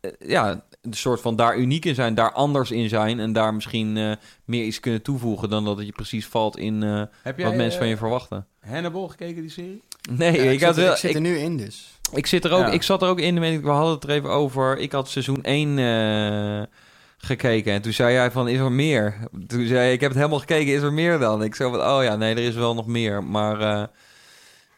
[0.00, 3.54] eh, ja, een soort van daar uniek in zijn, daar anders in zijn en daar
[3.54, 4.12] misschien eh,
[4.44, 7.86] meer iets kunnen toevoegen dan dat je precies valt in eh, Heb wat mensen van
[7.88, 8.46] je eh, verwachten.
[8.60, 9.82] Hannibal gekeken, die serie?
[10.10, 11.98] Nee, Ja, ik, ik, wel, ik zit ik, er nu in dus.
[12.14, 12.70] ik zit er ook, Ja.
[12.70, 14.78] ik zat er ook in, weet ik, we hadden het er even over.
[14.78, 16.62] Ik had seizoen 1 eh,
[17.18, 19.14] gekeken en toen zei hij van, is er meer?
[19.46, 21.42] Toen zei hij, ik heb het helemaal gekeken, is er meer dan?
[21.42, 23.24] Ik zei van, oh ja, nee, er is wel nog meer.
[23.24, 23.84] Maar eh,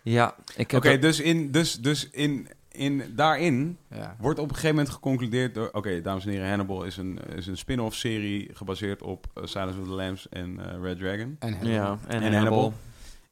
[0.03, 0.81] ja, ik heb...
[0.81, 4.17] Oké, dat- dus, in, dus, dus in, in, daarin Ja.
[4.19, 5.69] wordt op een gegeven moment geconcludeerd door...
[5.73, 9.79] Oké, dames en heren, Hannibal is een, is een spin-off serie gebaseerd op eh, Silence
[9.81, 11.37] of the Lambs en eh, Red Dragon.
[11.39, 12.41] En ja, en, En Hannibal.
[12.41, 12.73] Hannibal.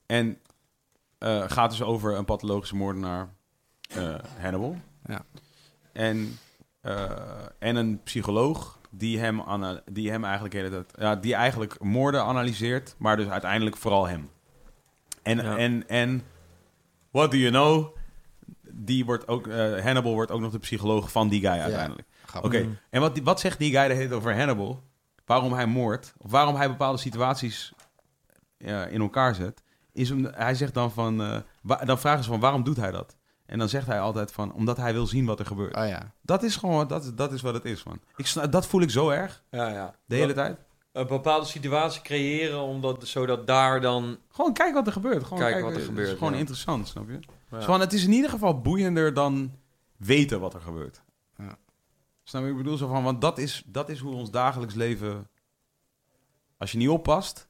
[0.06, 0.38] En
[1.18, 3.28] eh, gaat dus over een pathologische moordenaar,
[3.94, 4.76] eh, Hannibal.
[5.06, 5.24] Ja.
[5.92, 6.38] En,
[6.80, 7.10] eh,
[7.58, 9.42] en een psycholoog die hem,
[9.92, 14.28] die hem eigenlijk, hele tijd- ja, die eigenlijk moorden analyseert, maar dus uiteindelijk vooral hem.
[15.22, 15.56] En, Ja.
[15.56, 16.22] en, en
[17.10, 17.96] what do you know?
[18.80, 22.08] Die wordt ook, eh, Hannibal wordt ook nog de psycholoog van die guy uiteindelijk.
[22.42, 22.78] Oké, Mm.
[22.90, 24.82] en wat, wat zegt die guy de hele over Hannibal?
[25.24, 27.72] Waarom hij moordt, of waarom hij bepaalde situaties
[28.56, 32.30] ja, in elkaar zet, is om, hij zegt dan van, eh, wa- dan vragen ze
[32.30, 33.16] van waarom doet hij dat?
[33.46, 35.76] En dan zegt hij altijd van, omdat hij wil zien wat er gebeurt.
[35.76, 36.12] Oh ja.
[36.22, 38.00] Dat is gewoon, dat, is- dat is wat het is, man.
[38.16, 39.94] Ik dat voel ik zo erg, Ja, ja.
[40.06, 40.58] de hele tijd.
[40.92, 44.18] Een bepaalde situatie creëren, omdat, zodat daar dan...
[44.30, 45.22] Gewoon kijk wat er gebeurt.
[45.24, 46.38] Gewoon Kijken kijken wat er Het gebeurt, is gewoon ja.
[46.38, 47.18] interessant, snap je?
[47.50, 47.60] Ja.
[47.60, 49.58] Zo van, het is in ieder geval boeiender dan
[49.96, 51.02] weten wat er gebeurt.
[51.36, 51.58] Ja.
[52.22, 52.48] Snap je?
[52.48, 55.28] wat Ik bedoel zo van, want dat is, dat is hoe ons dagelijks leven...
[56.56, 57.48] Als je niet oppast,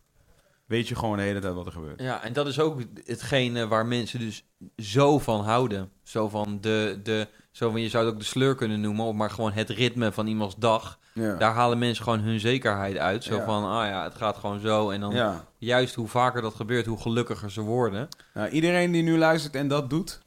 [0.67, 2.01] weet je gewoon de hele tijd wat er gebeurt.
[2.01, 4.45] Ja, en dat is ook hetgene waar mensen dus
[4.77, 5.93] zo van houden.
[6.03, 9.15] Zo van de, de zo van, je zou het ook de sleur kunnen noemen, of
[9.15, 10.99] maar gewoon het ritme van iemands dag.
[11.13, 11.35] Ja.
[11.37, 13.25] Daar halen mensen gewoon hun zekerheid uit.
[13.25, 13.45] Zo Ja.
[13.45, 14.91] van, ah ja, het gaat gewoon zo.
[14.91, 15.45] En dan ja.
[15.59, 18.09] juist hoe vaker dat gebeurt, hoe gelukkiger ze worden.
[18.35, 20.23] Nou, iedereen die nu luistert en dat doet,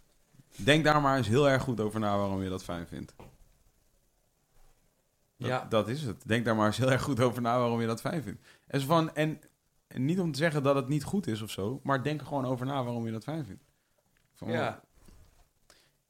[0.55, 3.13] denk daar maar eens heel erg goed over na waarom je dat fijn vindt.
[5.37, 5.65] Dat, Ja.
[5.69, 6.23] dat is het.
[6.25, 8.41] Denk daar maar eens heel erg goed over na waarom je dat fijn vindt.
[8.67, 9.39] En, zo van, en,
[9.87, 12.27] en niet om te zeggen dat het niet goed is of zo, maar denk er
[12.27, 13.63] gewoon over na waarom je dat fijn vindt.
[14.35, 14.49] Van,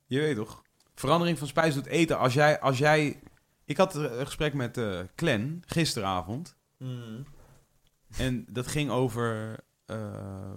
[0.06, 0.61] Je weet toch?
[1.02, 2.18] Verandering van spijs doet eten.
[2.18, 3.19] Als jij, als jij...
[3.65, 6.56] Ik had eh, een gesprek met eh Clan gisteravond.
[6.78, 7.22] Mhm.
[8.18, 9.57] En dat ging over...
[9.86, 10.56] ehm,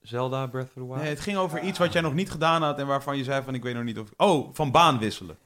[0.00, 0.96] Zelda, Breath of the Wild.
[1.00, 3.42] Nee, het ging over iets wat jij nog niet gedaan had en waarvan je zei
[3.42, 4.08] van ik weet nog niet of...
[4.16, 5.36] Oh, van baan wisselen.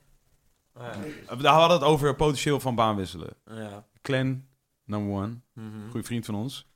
[0.73, 1.35] Ah, ja.
[1.35, 3.31] Uh, We hadden het over potentieel van baan wisselen.
[3.51, 3.87] Ja.
[4.03, 4.45] Clan,
[4.85, 5.91] number one, Mhm.
[5.91, 6.67] goede vriend van ons.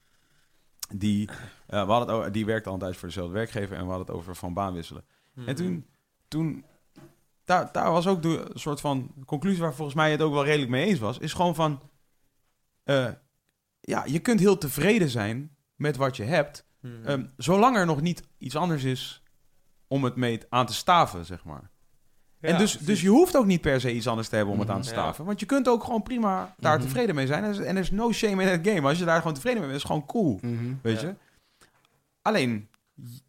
[0.94, 1.36] Die, eh,
[1.66, 4.06] we hadden het over, die werkte al een tijdje voor dezelfde werkgever en we hadden
[4.06, 5.04] het over van baan wisselen.
[5.34, 5.48] Mhm.
[5.48, 5.86] En toen,
[6.28, 6.64] toen
[7.50, 10.70] daar, daar was ook de soort van conclusie waar volgens mij het ook wel redelijk
[10.70, 11.80] mee eens was, is gewoon van,
[12.84, 13.08] eh,
[13.80, 17.06] ja, je kunt heel tevreden zijn met wat je hebt, Mhm.
[17.06, 19.22] Ehm, zolang er nog niet iets anders is
[19.88, 21.70] om het mee aan te staven, zeg maar.
[22.40, 24.70] en dus, dus je hoeft ook niet per se iets anders te hebben om het
[24.70, 24.92] aan te Ja.
[24.94, 25.24] staven.
[25.24, 26.86] Want je kunt ook gewoon prima daar Mhm.
[26.86, 27.44] tevreden mee zijn.
[27.44, 28.88] En er is- no shame in that game.
[28.88, 30.40] Als je daar gewoon tevreden mee bent, is het gewoon cool.
[30.82, 31.08] Weet Ja.
[31.08, 31.14] je?
[32.22, 32.68] Alleen,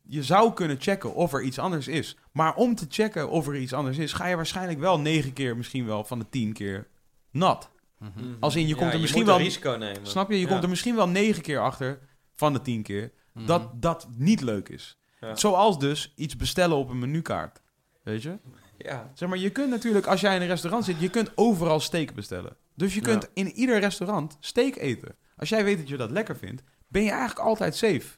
[0.01, 2.17] je zou kunnen checken of er iets anders is.
[2.31, 5.57] Maar om te checken of er iets anders is, ga je waarschijnlijk wel negen keer,
[5.57, 6.87] misschien wel van de tien keer
[7.31, 7.69] nat.
[7.97, 8.09] Mhm.
[8.39, 10.07] Als in, je komt er misschien wel- risico nemen.
[10.07, 10.35] Snap je?
[10.35, 10.47] Je Ja.
[10.47, 11.99] komt er misschien wel negen keer achter
[12.35, 13.45] van de tien keer Mhm.
[13.45, 14.97] dat dat niet leuk is.
[15.19, 15.35] Ja.
[15.35, 17.61] Zoals dus iets bestellen op een menukaart.
[18.03, 18.37] Weet je?
[18.77, 19.11] Ja.
[19.13, 22.13] Zeg maar, je kunt natuurlijk, als jij in een restaurant zit, je kunt overal steak
[22.13, 22.55] bestellen.
[22.75, 25.15] Dus je kunt in ieder restaurant steak eten.
[25.37, 28.17] Als jij weet dat je dat lekker vindt, ben je eigenlijk altijd safe.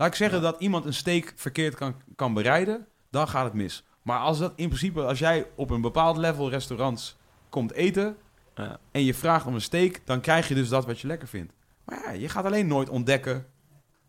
[0.00, 3.84] Laat ik zeggen dat iemand een steak verkeerd kan, kan bereiden, dan gaat het mis.
[4.02, 7.16] Maar als dat in principe, als jij op een bepaald level restaurants
[7.48, 8.16] komt eten
[8.54, 8.78] Ja.
[8.90, 11.52] en je vraagt om een steak, dan krijg je dus dat wat je lekker vindt.
[11.84, 13.46] Maar ja, je gaat alleen nooit ontdekken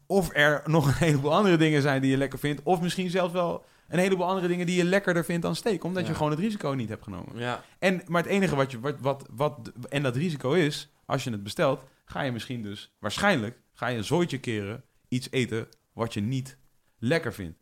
[0.05, 2.61] of er nog een heleboel andere dingen zijn die je lekker vindt.
[2.63, 5.83] Of misschien zelfs wel een heleboel andere dingen die je lekkerder vindt dan steak.
[5.83, 7.37] Omdat je gewoon het risico niet hebt genomen.
[7.39, 7.63] Ja.
[7.79, 11.31] En, maar het enige wat je, wat, wat, wat, en dat risico is, als je
[11.31, 16.13] het bestelt, ga je misschien dus, waarschijnlijk, ga je een zooitje keren iets eten wat
[16.13, 16.57] je niet
[16.99, 17.59] lekker vindt.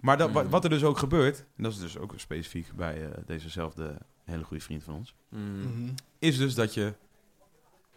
[0.00, 0.52] Maar dat, wat, Mhm.
[0.52, 4.44] wat er dus ook gebeurt, en dat is dus ook specifiek bij eh, dezezelfde hele
[4.44, 5.60] goede vriend van ons, Mm.
[5.60, 5.90] Mhm.
[6.18, 6.92] is dus dat je,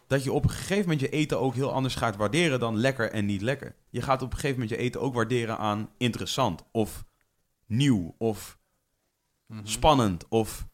[0.08, 3.12] dat je op een gegeven moment je eten ook heel anders gaat waarderen dan lekker
[3.12, 3.76] en niet lekker.
[3.90, 7.06] Je gaat op een gegeven moment je eten ook waarderen aan interessant of
[7.66, 8.58] nieuw of
[9.46, 9.66] Mhm.
[9.66, 10.68] spannend of...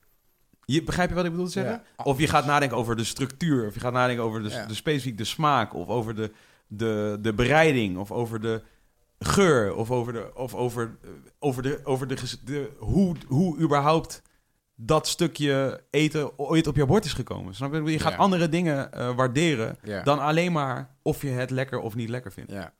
[0.66, 1.84] Je, begrijp je wat ik bedoel te zeggen?
[1.98, 2.04] Ja.
[2.04, 4.66] Of je gaat nadenken over de structuur, of je gaat nadenken over de, Ja.
[4.66, 6.32] de specifiek de smaak, of over de,
[6.68, 8.64] de, de bereiding, of over de
[9.20, 11.10] geur, of over de, of over, eh,
[11.40, 14.22] over de, over de, de hoe, hoe überhaupt
[14.76, 17.56] dat stukje eten ooit op je bord is gekomen.
[17.56, 17.84] Snap je?
[17.84, 18.18] Je gaat Ja.
[18.18, 20.04] andere dingen eh, waarderen Ja.
[20.04, 22.52] dan alleen maar of je het lekker of niet lekker vindt.
[22.52, 22.74] Ja.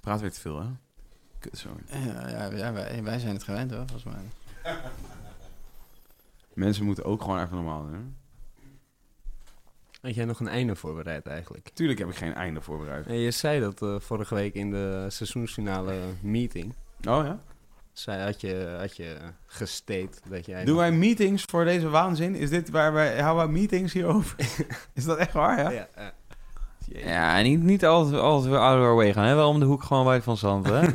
[0.00, 0.66] Praat weer te veel, hè?
[1.38, 1.68] Kut zo.
[1.90, 4.24] Ja, ja, ja, wij, wij zijn het gewend hoor, volgens mij.
[6.54, 7.92] Mensen moeten ook gewoon even normaal doen.
[7.92, 8.00] hè?
[10.04, 11.70] Had jij nog een einde voorbereid eigenlijk?
[11.74, 13.06] Tuurlijk heb ik geen einde voorbereid.
[13.06, 16.74] En je zei dat eh, vorige week in de seizoensfinale meeting.
[17.08, 17.40] Oh ja?
[17.92, 19.16] Zei, had, je, had je
[19.46, 20.64] gesteed dat jij...
[20.64, 22.34] Doen wij meetings voor deze waanzin?
[22.34, 23.20] Is dit waar wij...
[23.20, 24.36] Houden wij meetings hierover?
[24.94, 25.70] is dat echt waar, ja?
[25.70, 26.12] Ja, ja.
[26.86, 29.24] Ja, niet, niet altijd, altijd weer out of our way gaan.
[29.24, 29.34] Hè?
[29.34, 30.86] Wel om de hoek gewoon bij Van Zand, hè?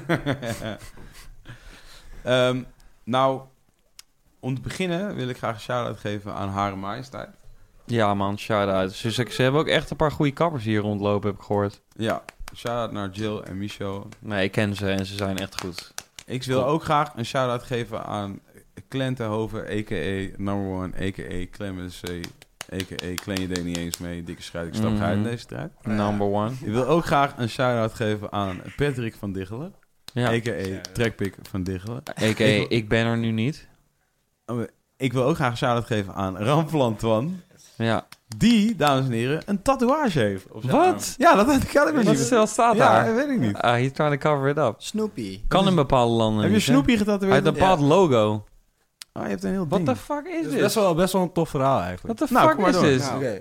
[2.23, 2.63] Ehm,
[3.03, 3.41] nou,
[4.39, 7.38] om te beginnen wil ik graag een shout-out geven aan Hare Majesteit.
[7.89, 9.01] Ja, man, shout-out.
[9.01, 11.81] Dus ze hebben ook echt een paar goede kappers hier rondlopen, heb ik gehoord.
[11.95, 12.23] Ja,
[12.55, 14.07] shout-out naar Jill en Micho.
[14.19, 15.93] Nee, ik ken ze en ze zijn echt goed.
[16.25, 18.39] Ik wil ook graag een shout-out geven aan
[18.87, 20.41] Klentenhoven, a.k.a.
[20.41, 21.45] Number One, a.k.a.
[21.51, 22.09] Clemens C.,
[22.73, 23.13] a.k.a.
[23.13, 25.71] Klen je deed niet eens mee, dikke strijd, ik stap uit in deze strijd.
[25.83, 26.51] Number one.
[26.61, 29.73] Ik wil ook graag een shout-out geven aan Patrick van Diggelen,
[30.13, 30.27] Ja.
[30.27, 30.81] a.k.a.
[30.93, 32.03] Trekpik van Diggelen.
[32.21, 32.65] A.k.a.
[32.69, 33.67] ik ben er nu niet.
[34.97, 37.41] Ik wil ook graag een shout-out geven aan Ramplan Twan,
[37.85, 38.07] Ja.
[38.37, 40.45] die, dames en heren, een tatoeage heeft.
[40.51, 40.71] Wat?
[40.71, 40.97] arm.
[41.17, 42.17] Ja, dat had ik had ik Wat niet.
[42.19, 43.15] stel staat Ja, daar?
[43.15, 43.55] weet ik niet.
[43.57, 44.75] Ah, he's trying to cover it up.
[44.77, 45.41] Snoopy.
[45.47, 46.59] Kan in bepaalde landen Heb je?
[46.59, 47.33] Snoopy getatoeëerd?
[47.35, 48.43] Uit een bepaald logo.
[49.13, 49.97] Oh, je hebt een heel What ding.
[49.97, 50.61] the fuck is is dit?
[50.61, 52.19] best wel, best wel een tof verhaal eigenlijk.
[52.19, 52.99] What the Nou, fuck is dit?
[52.99, 53.15] Nou.
[53.17, 53.39] Oké.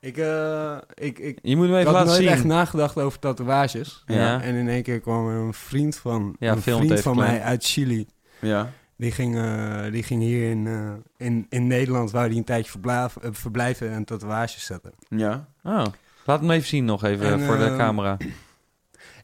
[0.00, 2.28] Ik, eh, ik, ik, Je moet hem ik even had laten nooit zien.
[2.32, 4.02] echt nagedacht over tatoeages.
[4.06, 4.40] Ja.
[4.42, 7.64] En in één keer kwam er een vriend van, Ja, een vriend van mij uit
[7.64, 8.06] Chili.
[8.40, 8.70] Ja.
[8.96, 12.70] Die ging, eh, die ging hier in, eh, in, in Nederland, waar hij een tijdje
[12.70, 14.92] verblijf, eh, verblijven en tatoeages zetten.
[15.08, 15.48] Ja.
[15.62, 15.84] Oh.
[16.24, 18.16] Laat hem even zien nog even En, voor de camera.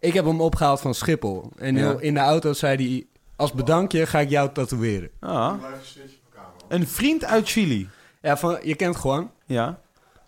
[0.01, 1.51] Ik heb hem opgehaald van Schiphol.
[1.57, 1.97] En Ja.
[2.01, 5.11] in de auto zei hij, als bedankje ga ik jou tatoeëren.
[5.20, 5.55] Ah.
[6.69, 7.89] Een vriend uit Chili.
[8.20, 9.31] Ja, van, je kent Juan.
[9.47, 9.78] Ja.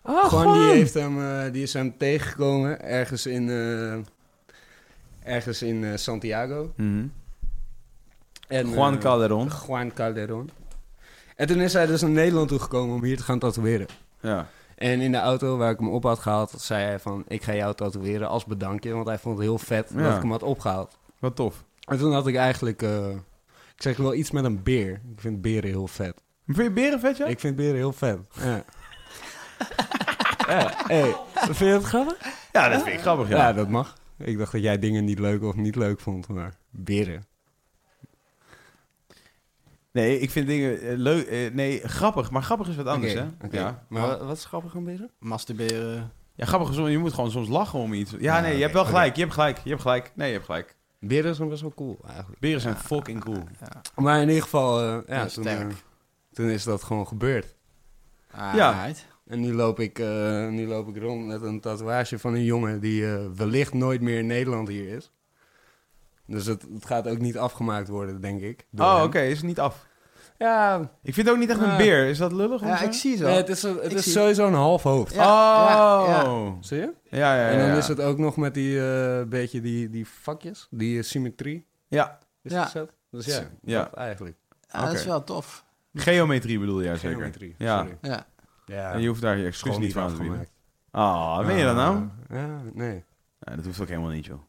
[0.01, 5.83] Oh, Juan die, heeft hem, eh, die is hem tegengekomen ergens in, eh, ergens in
[5.83, 6.73] eh, Santiago.
[6.75, 7.05] Mhm.
[8.47, 9.49] En, Juan eh, Calderon.
[9.67, 10.49] Juan Calderon.
[11.35, 13.87] En toen is hij dus naar Nederland toegekomen om hier te gaan tatoeëren.
[14.19, 14.47] Ja.
[14.75, 17.23] En in de auto waar ik hem op had gehaald, zei hij van...
[17.27, 20.01] ik ga jou tatoeëren als bedankje, want hij vond het heel vet Ja.
[20.03, 20.97] dat ik hem had opgehaald.
[21.19, 21.63] Wat tof.
[21.79, 22.81] En toen had ik eigenlijk...
[22.81, 23.09] eh,
[23.75, 24.91] ik zeg wel iets met een beer.
[24.91, 26.21] Ik vind beren heel vet.
[26.45, 27.25] Vind je beren vet, ja?
[27.25, 28.17] Ik vind beren heel vet.
[28.43, 28.63] Ja.
[30.47, 32.17] ja, hey, vind je het grappig?
[32.51, 33.37] Ja, dat vind ik grappig, Ja.
[33.37, 33.53] ja.
[33.53, 33.93] dat mag.
[34.17, 37.25] Ik dacht dat jij dingen niet leuk of niet leuk vond, maar beren.
[39.95, 41.27] Nee, ik vind dingen eh, leuk.
[41.27, 42.31] eh, nee, grappig.
[42.31, 43.25] Maar grappig is wat anders, hè?
[43.51, 43.85] Ja.
[43.89, 45.09] Maar wa- wat is grappig aan beren?
[45.19, 46.11] Masturberen.
[46.35, 48.11] Ja, grappig is, je moet gewoon soms lachen om iets.
[48.11, 49.15] Ja, Ja, nee, je hebt wel gelijk.
[49.15, 49.57] Je hebt gelijk.
[49.63, 50.11] Je hebt gelijk.
[50.15, 50.75] Nee, je hebt gelijk.
[50.99, 52.39] Beren zijn best wel cool, eigenlijk.
[52.39, 53.43] Beren zijn fucking cool.
[53.59, 53.81] Ja.
[53.95, 55.71] Maar in ieder geval, eh, ja, Ja, toen,
[56.33, 57.55] toen is dat gewoon gebeurd.
[58.33, 58.71] Ja.
[58.73, 59.05] Alright.
[59.27, 62.79] En nu loop, ik, eh, nu loop ik rond met een tatoeage van een jongen
[62.79, 65.11] die eh, wellicht nooit meer in Nederland hier is.
[66.27, 68.65] Dus het, het gaat ook niet afgemaakt worden, denk ik.
[68.69, 69.05] door Oh, hem.
[69.05, 69.85] oké, is het niet af.
[70.37, 71.77] Ja, Ik vind het ook niet echt een Ah.
[71.77, 72.05] beer.
[72.07, 72.61] Is dat lullig?
[72.61, 73.25] om Ja, ik zie zo.
[73.25, 75.13] nee, het is, een- het Ik is zie- sowieso een half hoofd.
[75.13, 76.07] Ja, oh.
[76.07, 76.93] ja, Ja, Zie je?
[77.09, 77.49] ja, ja.
[77.49, 77.75] En dan ja.
[77.75, 82.19] is het ook nog met die eh, beetje die, die vakjes, die eh, symmetrie Ja,
[82.41, 82.63] is Ja.
[82.63, 82.91] gezet.
[83.11, 83.83] Dus ja, Ja.
[83.83, 84.35] dat eigenlijk.
[84.71, 85.09] Ja, dat is Oké.
[85.09, 85.65] wel tof.
[85.93, 87.09] geometrie bedoel jij zeker?
[87.17, 87.77] Geometrie, Ja.
[87.79, 87.97] sorry.
[88.01, 88.25] Ja.
[88.65, 90.39] Ja, En je hoeft daar je excuus gewoon niet aan te bieden.
[90.39, 90.51] afgemaakt.
[91.39, 92.07] Ah, ben je dat nou?
[92.29, 93.03] Ja, nee.
[93.39, 94.41] Nee, dat hoeft ook helemaal niet, joh.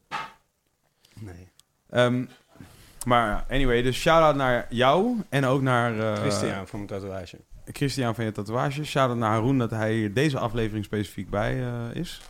[1.19, 1.51] nee.
[1.89, 2.25] Ehm,
[3.05, 5.99] maar anyway, dus shout-out naar jou en ook naar...
[5.99, 7.37] eh, Christian van mijn tatoeage.
[7.71, 8.83] Christian van je tatoeage.
[8.83, 12.21] Shout-out naar Haroon dat hij hier deze aflevering specifiek bij eh, is.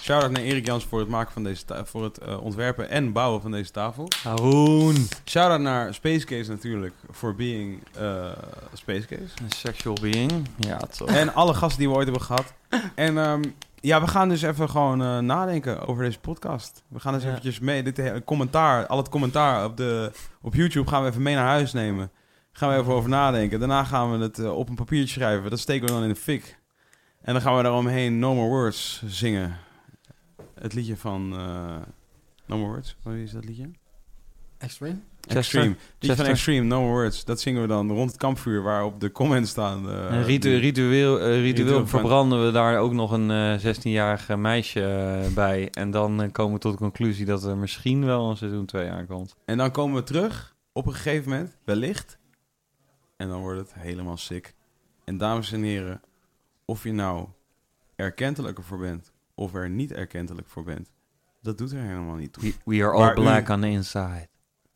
[0.00, 3.42] Shout-out naar Erik Jans voor het maken van deze voor het eh, ontwerpen en bouwen
[3.42, 4.08] van deze tafel.
[4.22, 4.96] Haroon.
[5.24, 8.32] Shout-out naar Space Case natuurlijk voor being eh,
[8.72, 9.22] Space Case.
[9.42, 10.48] Een sexual being.
[10.56, 11.08] Ja, toch.
[11.08, 12.52] En alle gasten die we ooit hebben gehad.
[12.94, 13.42] En ehm,
[13.80, 16.84] ja, we gaan dus even gewoon eh, nadenken over deze podcast.
[16.88, 17.28] We gaan dus Ja.
[17.28, 20.12] eventjes mee, dit hele commentaar, al het commentaar op, de,
[20.42, 22.10] op YouTube gaan we even mee naar huis nemen.
[22.52, 23.58] Gaan we even over nadenken.
[23.58, 25.50] Daarna gaan we het eh, op een papiertje schrijven.
[25.50, 26.58] Dat steken we dan in de fik.
[27.22, 29.56] En dan gaan we daaromheen No More Words zingen.
[30.54, 31.76] Het liedje van eh,
[32.46, 32.96] No More Words.
[33.02, 33.70] Wat is dat liedje?
[34.58, 34.98] Extreme?
[35.36, 35.66] Extreme.
[35.66, 36.26] Liedje van Chester.
[36.26, 37.24] Extreme, No Words.
[37.24, 39.88] Dat zingen we dan rond het kampvuur waarop de comments staan.
[39.90, 43.30] eh, En ritu- die- ritueel, eh, ritueel Ritueel van- verbranden we daar ook nog een
[43.30, 44.84] eh 16-jarige meisje
[45.26, 45.68] eh, bij.
[45.70, 48.90] En dan eh, komen we tot de conclusie dat er misschien wel een seizoen 2
[48.90, 49.36] aankomt.
[49.44, 52.18] En dan komen we terug op een gegeven moment, wellicht.
[53.16, 54.54] En dan wordt het helemaal sick.
[55.04, 56.00] En dames en heren,
[56.64, 57.26] of je nou
[57.96, 60.90] erkentelijker voor bent of er niet erkentelijk voor bent,
[61.42, 62.42] dat doet er helemaal niet toe.
[62.42, 64.28] We, we are all Waar u- black on the inside.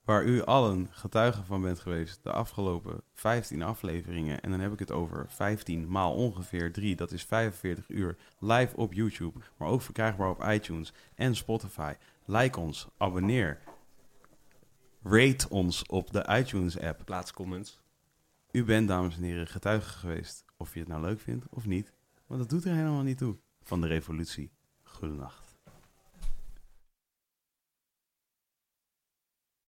[0.05, 4.41] Waar u allen getuige van bent geweest de afgelopen 15 afleveringen.
[4.41, 6.97] En dan heb ik het over 15 maal ongeveer 3.
[6.97, 9.39] Dat is 45 uur live op YouTube.
[9.57, 11.95] Maar ook verkrijgbaar op iTunes en Spotify.
[12.25, 13.59] Like ons, abonneer.
[15.03, 17.05] Rate ons op de iTunes app.
[17.05, 17.81] Plaats comments.
[18.51, 20.45] U bent, dames en heren, getuige geweest.
[20.57, 21.93] Of je het nou leuk vindt of niet.
[22.27, 23.37] Want dat doet er helemaal niet toe.
[23.63, 24.51] Van de revolutie.
[24.83, 25.44] Goedenacht.